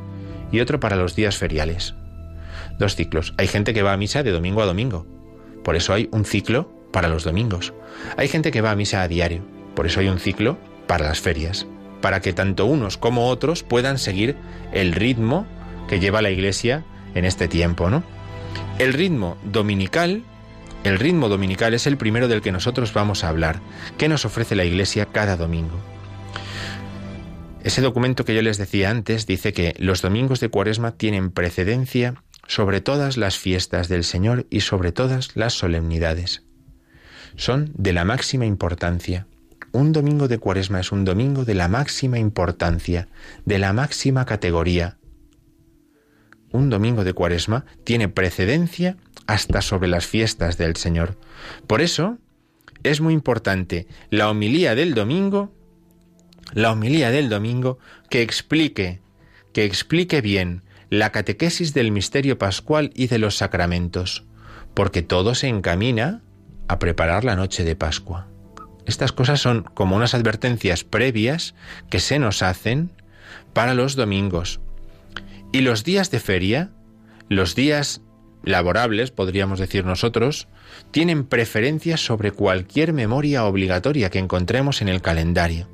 y 0.53 0.61
otro 0.61 0.79
para 0.79 0.95
los 0.95 1.15
días 1.15 1.37
feriales. 1.37 1.95
Dos 2.79 2.95
ciclos. 2.95 3.33
Hay 3.37 3.47
gente 3.47 3.73
que 3.73 3.83
va 3.83 3.91
a 3.91 3.97
misa 3.97 4.23
de 4.23 4.31
domingo 4.31 4.61
a 4.61 4.65
domingo. 4.65 5.05
Por 5.63 5.75
eso 5.75 5.93
hay 5.93 6.07
un 6.11 6.23
ciclo 6.23 6.71
para 6.93 7.09
los 7.09 7.25
domingos. 7.25 7.73
Hay 8.15 8.29
gente 8.29 8.51
que 8.51 8.61
va 8.61 8.71
a 8.71 8.75
misa 8.75 9.01
a 9.01 9.07
diario. 9.09 9.43
Por 9.75 9.85
eso 9.85 9.99
hay 9.99 10.07
un 10.07 10.19
ciclo 10.19 10.57
para 10.87 11.07
las 11.07 11.19
ferias. 11.19 11.67
Para 11.99 12.21
que 12.21 12.31
tanto 12.31 12.65
unos 12.65 12.97
como 12.97 13.27
otros 13.27 13.63
puedan 13.63 13.97
seguir 13.97 14.37
el 14.71 14.93
ritmo 14.93 15.45
que 15.89 15.99
lleva 15.99 16.21
la 16.21 16.31
Iglesia 16.31 16.85
en 17.15 17.25
este 17.25 17.49
tiempo, 17.49 17.89
¿no? 17.89 18.03
El 18.77 18.91
ritmo 18.91 19.37
dominical, 19.45 20.23
el 20.83 20.99
ritmo 20.99 21.29
dominical 21.29 21.73
es 21.73 21.87
el 21.87 21.95
primero 21.95 22.27
del 22.27 22.41
que 22.41 22.51
nosotros 22.51 22.93
vamos 22.93 23.23
a 23.23 23.29
hablar. 23.29 23.61
¿Qué 23.97 24.09
nos 24.09 24.25
ofrece 24.25 24.53
la 24.53 24.65
Iglesia 24.65 25.05
cada 25.05 25.37
domingo? 25.37 25.79
Ese 27.63 27.81
documento 27.81 28.25
que 28.25 28.35
yo 28.35 28.41
les 28.41 28.57
decía 28.57 28.89
antes 28.89 29.25
dice 29.27 29.53
que 29.53 29.75
los 29.79 30.01
domingos 30.01 30.41
de 30.41 30.49
Cuaresma 30.49 30.91
tienen 30.91 31.31
precedencia 31.31 32.21
sobre 32.47 32.81
todas 32.81 33.15
las 33.15 33.37
fiestas 33.37 33.87
del 33.87 34.03
Señor 34.03 34.45
y 34.49 34.59
sobre 34.59 34.91
todas 34.91 35.37
las 35.37 35.53
solemnidades. 35.53 36.43
Son 37.37 37.71
de 37.75 37.93
la 37.93 38.03
máxima 38.03 38.45
importancia. 38.45 39.25
Un 39.71 39.93
domingo 39.93 40.27
de 40.27 40.37
Cuaresma 40.37 40.81
es 40.81 40.91
un 40.91 41.05
domingo 41.05 41.45
de 41.45 41.55
la 41.55 41.69
máxima 41.69 42.19
importancia, 42.19 43.07
de 43.45 43.57
la 43.57 43.71
máxima 43.71 44.25
categoría. 44.25 44.97
Un 46.55 46.69
domingo 46.69 47.03
de 47.03 47.11
Cuaresma 47.11 47.65
tiene 47.83 48.07
precedencia 48.07 48.95
hasta 49.27 49.61
sobre 49.61 49.89
las 49.89 50.07
fiestas 50.07 50.57
del 50.57 50.77
Señor. 50.77 51.17
Por 51.67 51.81
eso 51.81 52.17
es 52.83 53.01
muy 53.01 53.13
importante 53.13 53.87
la 54.09 54.29
homilía 54.29 54.73
del 54.73 54.93
domingo, 54.93 55.51
la 56.53 56.71
homilía 56.71 57.11
del 57.11 57.27
domingo 57.27 57.77
que 58.09 58.21
explique, 58.21 59.01
que 59.51 59.65
explique 59.65 60.21
bien 60.21 60.61
la 60.89 61.11
catequesis 61.11 61.73
del 61.73 61.91
misterio 61.91 62.37
pascual 62.37 62.89
y 62.95 63.07
de 63.07 63.17
los 63.17 63.35
sacramentos, 63.35 64.23
porque 64.73 65.01
todo 65.01 65.35
se 65.35 65.49
encamina 65.49 66.21
a 66.69 66.79
preparar 66.79 67.25
la 67.25 67.35
noche 67.35 67.65
de 67.65 67.75
Pascua. 67.75 68.29
Estas 68.85 69.11
cosas 69.11 69.41
son 69.41 69.63
como 69.73 69.97
unas 69.97 70.15
advertencias 70.15 70.85
previas 70.85 71.53
que 71.89 71.99
se 71.99 72.17
nos 72.17 72.41
hacen 72.41 72.93
para 73.51 73.73
los 73.73 73.97
domingos. 73.97 74.61
Y 75.55 75.61
los 75.61 75.85
días 75.85 76.11
de 76.11 76.19
feria, 76.19 76.71
los 77.29 77.55
días 77.55 78.01
laborables, 78.43 79.11
podríamos 79.11 79.57
decir 79.57 79.85
nosotros, 79.85 80.49
tienen 80.91 81.23
preferencia 81.23 81.95
sobre 81.95 82.31
cualquier 82.31 82.91
memoria 82.91 83.45
obligatoria 83.45 84.09
que 84.09 84.19
encontremos 84.19 84.81
en 84.81 84.89
el 84.89 85.01
calendario. 85.01 85.69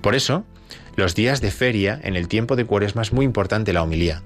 Por 0.00 0.16
eso, 0.16 0.44
los 0.96 1.14
días 1.14 1.40
de 1.40 1.52
feria, 1.52 2.00
en 2.02 2.16
el 2.16 2.26
tiempo 2.26 2.56
de 2.56 2.64
cuaresma, 2.64 3.02
es 3.02 3.12
muy 3.12 3.24
importante 3.24 3.72
la 3.72 3.84
homilía. 3.84 4.24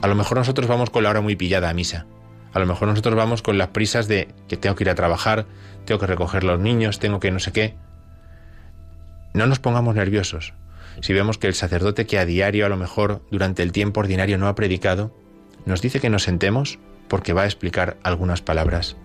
A 0.00 0.08
lo 0.08 0.16
mejor 0.16 0.36
nosotros 0.38 0.66
vamos 0.66 0.90
con 0.90 1.04
la 1.04 1.10
hora 1.10 1.20
muy 1.20 1.36
pillada 1.36 1.70
a 1.70 1.72
misa. 1.72 2.06
A 2.52 2.58
lo 2.58 2.66
mejor 2.66 2.88
nosotros 2.88 3.14
vamos 3.14 3.40
con 3.40 3.56
las 3.56 3.68
prisas 3.68 4.08
de 4.08 4.34
que 4.48 4.56
tengo 4.56 4.74
que 4.74 4.82
ir 4.82 4.90
a 4.90 4.96
trabajar, 4.96 5.46
tengo 5.84 6.00
que 6.00 6.08
recoger 6.08 6.42
los 6.42 6.58
niños, 6.58 6.98
tengo 6.98 7.20
que 7.20 7.30
no 7.30 7.38
sé 7.38 7.52
qué. 7.52 7.76
No 9.32 9.46
nos 9.46 9.60
pongamos 9.60 9.94
nerviosos. 9.94 10.54
Si 11.00 11.12
vemos 11.12 11.38
que 11.38 11.48
el 11.48 11.54
sacerdote 11.54 12.06
que 12.06 12.18
a 12.18 12.26
diario, 12.26 12.66
a 12.66 12.68
lo 12.68 12.76
mejor 12.76 13.22
durante 13.30 13.62
el 13.62 13.72
tiempo 13.72 14.00
ordinario 14.00 14.38
no 14.38 14.48
ha 14.48 14.54
predicado, 14.54 15.16
nos 15.64 15.80
dice 15.80 16.00
que 16.00 16.10
nos 16.10 16.24
sentemos 16.24 16.78
porque 17.08 17.32
va 17.32 17.42
a 17.42 17.46
explicar 17.46 17.96
algunas 18.02 18.42
palabras. 18.42 18.96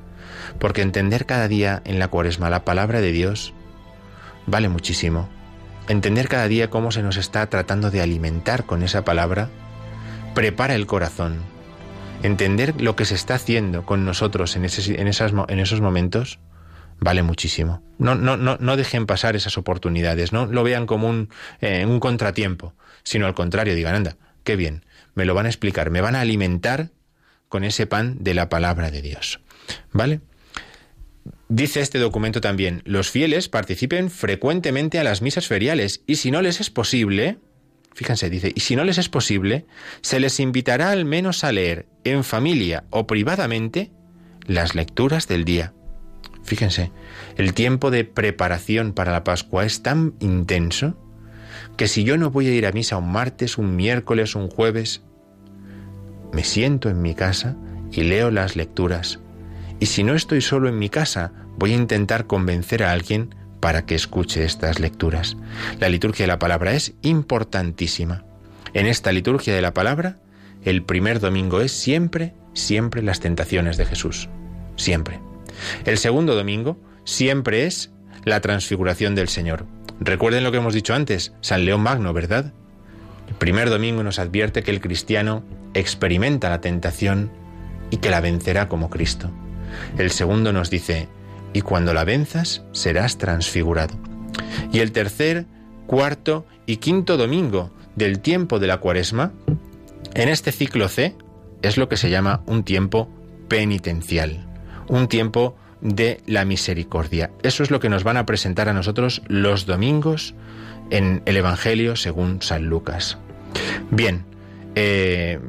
Porque 0.60 0.82
entender 0.82 1.26
cada 1.26 1.48
día 1.48 1.82
en 1.86 2.00
la 2.00 2.08
cuaresma 2.08 2.50
la 2.50 2.66
palabra 2.66 3.02
de 3.02 3.12
Dios 3.12 3.54
vale 4.46 4.70
muchísimo. 4.70 5.30
Entender 5.88 6.28
cada 6.28 6.48
día 6.48 6.70
cómo 6.70 6.92
se 6.92 7.04
nos 7.04 7.18
está 7.18 7.48
tratando 7.50 7.92
de 7.92 8.02
alimentar 8.02 8.66
con 8.66 8.84
esa 8.84 9.06
palabra 9.06 9.50
prepara 10.34 10.76
el 10.76 10.86
corazón. 10.86 11.38
Entender 12.24 12.82
lo 12.82 12.96
que 12.96 13.06
se 13.06 13.16
está 13.16 13.36
haciendo 13.36 13.86
con 13.86 14.06
nosotros 14.06 14.56
en, 14.56 14.66
esas 14.66 14.90
en 14.90 15.60
esos 15.60 15.82
momentos 15.82 16.40
vale 17.00 17.24
muchísimo. 17.24 17.87
No, 18.00 18.16
no, 18.16 18.38
no, 18.38 18.78
dejen 18.78 19.06
pasar 19.06 19.36
esas 19.36 19.58
oportunidades, 19.58 20.32
no 20.32 20.45
lo 20.45 20.64
vean 20.64 20.86
como 20.86 21.10
un, 21.10 21.30
eh, 21.62 21.86
un 21.86 22.00
contratiempo, 22.00 22.74
sino 23.04 23.26
al 23.26 23.34
contrario, 23.34 23.74
digan, 23.74 23.95
anda, 23.95 24.18
qué 24.43 24.56
bien, 24.56 24.86
me 25.16 25.26
lo 25.26 25.34
van 25.34 25.48
a 25.48 25.50
explicar, 25.50 25.89
me 25.89 26.02
van 26.02 26.16
a 26.16 26.22
alimentar 26.22 26.91
con 27.50 27.64
ese 27.64 27.88
pan 27.88 28.18
de 28.20 28.34
la 28.34 28.50
palabra 28.50 28.91
de 28.91 29.02
Dios. 29.02 29.39
¿Vale? 29.91 30.22
Dice 31.50 31.80
este 31.80 31.98
documento 32.00 32.41
también, 32.41 32.82
los 32.86 33.10
fieles 33.10 33.48
participen 33.48 34.10
frecuentemente 34.10 35.00
a 35.00 35.04
las 35.04 35.22
misas 35.22 35.48
feriales 35.48 36.02
y 36.06 36.18
si 36.18 36.30
no 36.30 36.41
les 36.41 36.60
es 36.60 36.70
posible, 36.70 37.39
fíjense, 37.93 38.30
dice, 38.30 38.52
y 38.54 38.60
si 38.60 38.76
no 38.76 38.84
les 38.84 38.98
es 38.98 39.08
posible, 39.08 39.66
se 40.02 40.20
les 40.20 40.39
invitará 40.39 40.91
al 40.91 41.06
menos 41.06 41.43
a 41.43 41.52
leer 41.52 41.88
en 42.04 42.24
familia 42.24 42.84
o 42.89 43.08
privadamente 43.08 43.91
las 44.45 44.76
lecturas 44.76 45.28
del 45.28 45.45
día. 45.45 45.74
Fíjense, 46.48 46.91
el 47.36 47.54
tiempo 47.54 47.91
de 47.91 48.06
preparación 48.06 48.93
para 48.93 49.12
la 49.12 49.26
Pascua 49.26 49.66
es 49.66 49.84
tan 49.84 50.14
intenso 50.22 50.98
que 51.76 51.89
si 51.89 52.06
yo 52.06 52.18
no 52.18 52.32
voy 52.32 52.48
a 52.48 52.56
ir 52.56 52.66
a 52.66 52.72
misa 52.72 52.95
un 52.95 53.12
martes, 53.12 53.58
un 53.58 53.76
miércoles, 53.76 54.34
un 54.34 54.50
jueves, 54.50 55.04
me 56.32 56.45
siento 56.45 56.89
en 56.89 57.02
mi 57.02 57.16
casa 57.16 57.58
y 57.91 58.04
leo 58.04 58.32
las 58.32 58.56
lecturas. 58.56 59.20
Y 59.82 59.88
si 59.88 60.06
no 60.06 60.16
estoy 60.16 60.39
solo 60.39 60.70
en 60.70 60.80
mi 60.80 60.88
casa, 60.88 61.34
voy 61.58 61.74
a 61.74 61.78
intentar 61.78 62.28
convencer 62.28 62.82
a 62.82 62.93
alguien 62.93 63.36
para 63.60 63.86
que 63.86 63.95
escuche 63.95 64.45
estas 64.45 64.80
lecturas. 64.80 65.36
La 65.82 65.89
liturgia 65.89 66.24
de 66.24 66.28
la 66.28 66.39
palabra 66.39 66.74
es 66.74 66.93
importantísima. 67.02 68.24
En 68.74 68.88
esta 68.88 69.12
liturgia 69.12 69.54
de 69.54 69.62
la 69.62 69.74
palabra, 69.74 70.20
el 70.64 70.82
primer 70.84 71.20
domingo 71.20 71.60
es 71.60 71.74
siempre, 71.74 72.34
siempre 72.54 73.04
las 73.04 73.20
tentaciones 73.20 73.76
de 73.76 73.86
Jesús. 73.86 74.30
Siempre. 74.78 75.20
El 75.86 75.97
segundo 75.97 76.36
domingo 76.36 76.78
siempre 77.03 77.66
es 77.66 77.91
la 78.26 78.41
transfiguración 78.41 79.16
del 79.16 79.30
Señor. 79.30 79.66
Recuerden 79.99 80.43
lo 80.43 80.51
que 80.51 80.58
hemos 80.58 80.74
dicho 80.74 80.93
antes, 80.93 81.34
San 81.41 81.66
León 81.66 81.82
Magno, 81.82 82.14
¿verdad? 82.14 82.53
El 83.28 83.36
primer 83.36 83.70
domingo 83.70 84.03
nos 84.03 84.20
advierte 84.20 84.64
que 84.64 84.72
el 84.72 84.82
cristiano 84.82 85.43
experimenta 85.74 86.49
la 86.49 86.62
tentación 86.62 87.32
y 87.89 87.97
que 87.97 88.10
la 88.10 88.22
vencerá 88.22 88.68
como 88.68 88.89
Cristo. 88.89 89.30
El 89.97 90.12
segundo 90.12 90.53
nos 90.53 90.70
dice, 90.70 91.08
y 91.53 91.62
cuando 91.62 91.93
la 91.93 92.03
venzas 92.03 92.64
serás 92.72 93.18
transfigurado. 93.18 93.95
Y 94.72 94.80
el 94.80 94.91
tercer, 94.91 95.45
cuarto 95.88 96.45
y 96.66 96.78
quinto 96.78 97.18
domingo 97.18 97.72
del 97.95 98.20
tiempo 98.20 98.60
de 98.60 98.68
la 98.68 98.78
cuaresma, 98.78 99.32
en 100.14 100.30
este 100.30 100.51
ciclo 100.51 100.89
C, 100.89 101.16
es 101.62 101.78
lo 101.78 101.89
que 101.89 101.97
se 101.97 102.10
llama 102.10 102.41
un 102.45 102.64
tiempo 102.64 103.10
penitencial, 103.47 104.47
un 104.88 105.08
tiempo 105.08 105.56
de 105.82 106.22
la 106.26 106.46
misericordia. 106.46 107.32
Eso 107.44 107.64
es 107.64 107.72
lo 107.72 107.80
que 107.80 107.90
nos 107.90 108.04
van 108.04 108.18
a 108.18 108.26
presentar 108.26 108.70
a 108.70 108.74
nosotros 108.74 109.22
los 109.28 109.66
domingos 109.66 110.34
en 110.90 111.22
el 111.26 111.38
Evangelio 111.38 111.96
según 111.96 112.42
San 112.42 112.66
Lucas. 112.66 113.18
Bien, 113.92 114.26
eh, 114.76 115.40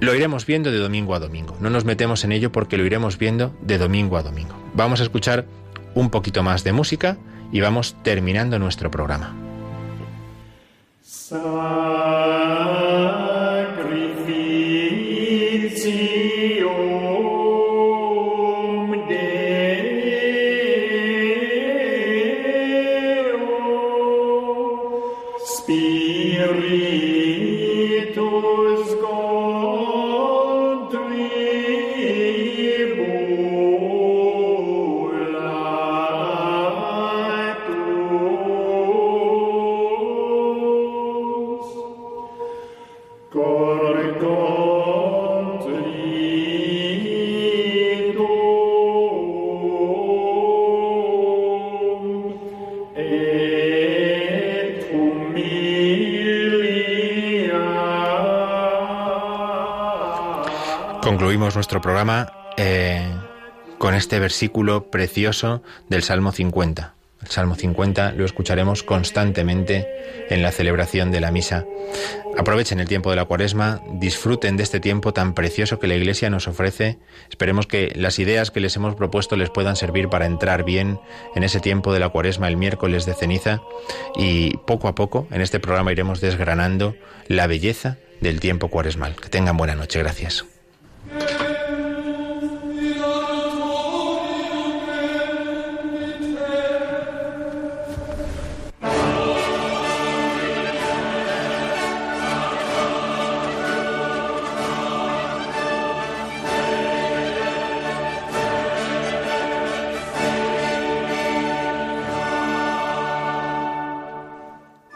lo 0.00 0.14
iremos 0.14 0.46
viendo 0.46 0.70
de 0.70 0.78
domingo 0.78 1.14
a 1.14 1.20
domingo. 1.20 1.56
No 1.60 1.70
nos 1.70 1.84
metemos 1.84 2.24
en 2.24 2.32
ello 2.32 2.50
porque 2.50 2.76
lo 2.76 2.84
iremos 2.84 3.18
viendo 3.18 3.54
de 3.62 3.78
domingo 3.78 4.16
a 4.16 4.22
domingo. 4.22 4.54
Vamos 4.74 5.00
a 5.00 5.04
escuchar 5.04 5.46
un 5.94 6.10
poquito 6.10 6.42
más 6.42 6.64
de 6.64 6.72
música 6.72 7.16
y 7.52 7.60
vamos 7.60 7.96
terminando 8.02 8.58
nuestro 8.58 8.90
programa. 8.90 9.34
Concluimos 61.02 61.56
nuestro 61.56 61.80
programa 61.80 62.32
eh, 62.56 63.04
con 63.78 63.94
este 63.94 64.20
versículo 64.20 64.88
precioso 64.88 65.60
del 65.88 66.04
Salmo 66.04 66.30
50. 66.30 66.94
El 67.20 67.28
Salmo 67.28 67.56
50 67.56 68.12
lo 68.12 68.24
escucharemos 68.24 68.84
constantemente 68.84 69.88
en 70.30 70.42
la 70.42 70.52
celebración 70.52 71.10
de 71.10 71.20
la 71.20 71.32
misa. 71.32 71.64
Aprovechen 72.38 72.78
el 72.78 72.86
tiempo 72.86 73.10
de 73.10 73.16
la 73.16 73.24
cuaresma, 73.24 73.82
disfruten 73.94 74.56
de 74.56 74.62
este 74.62 74.78
tiempo 74.78 75.12
tan 75.12 75.34
precioso 75.34 75.80
que 75.80 75.88
la 75.88 75.96
Iglesia 75.96 76.30
nos 76.30 76.46
ofrece. 76.46 77.00
Esperemos 77.28 77.66
que 77.66 77.92
las 77.96 78.20
ideas 78.20 78.52
que 78.52 78.60
les 78.60 78.76
hemos 78.76 78.94
propuesto 78.94 79.36
les 79.36 79.50
puedan 79.50 79.74
servir 79.74 80.08
para 80.08 80.26
entrar 80.26 80.62
bien 80.62 81.00
en 81.34 81.42
ese 81.42 81.58
tiempo 81.58 81.92
de 81.92 81.98
la 81.98 82.10
cuaresma 82.10 82.46
el 82.46 82.56
miércoles 82.56 83.06
de 83.06 83.14
ceniza 83.14 83.60
y 84.14 84.56
poco 84.58 84.86
a 84.86 84.94
poco 84.94 85.26
en 85.32 85.40
este 85.40 85.58
programa 85.58 85.90
iremos 85.90 86.20
desgranando 86.20 86.94
la 87.26 87.48
belleza 87.48 87.98
del 88.20 88.38
tiempo 88.38 88.68
cuaresmal. 88.68 89.16
Que 89.16 89.28
tengan 89.28 89.56
buena 89.56 89.74
noche. 89.74 89.98
Gracias. 89.98 90.44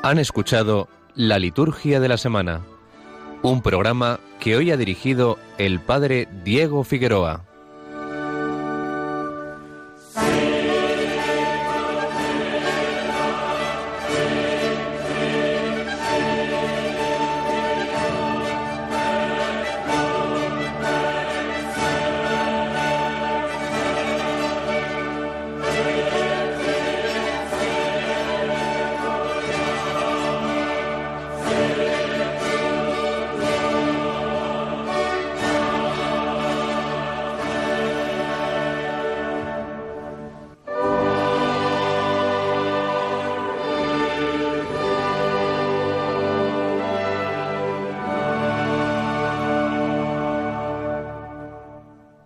Han 0.07 0.21
escuchado 0.21 0.89
La 1.17 1.41
Liturgia 1.41 1.99
de 1.99 2.07
la 2.07 2.17
Semana, 2.17 2.61
un 3.43 3.63
programa 3.63 4.21
que 4.41 4.57
hoy 4.57 4.71
ha 4.71 4.77
dirigido 4.77 5.39
el 5.59 5.81
Padre 5.81 6.29
Diego 6.45 6.85
Figueroa. 6.85 7.45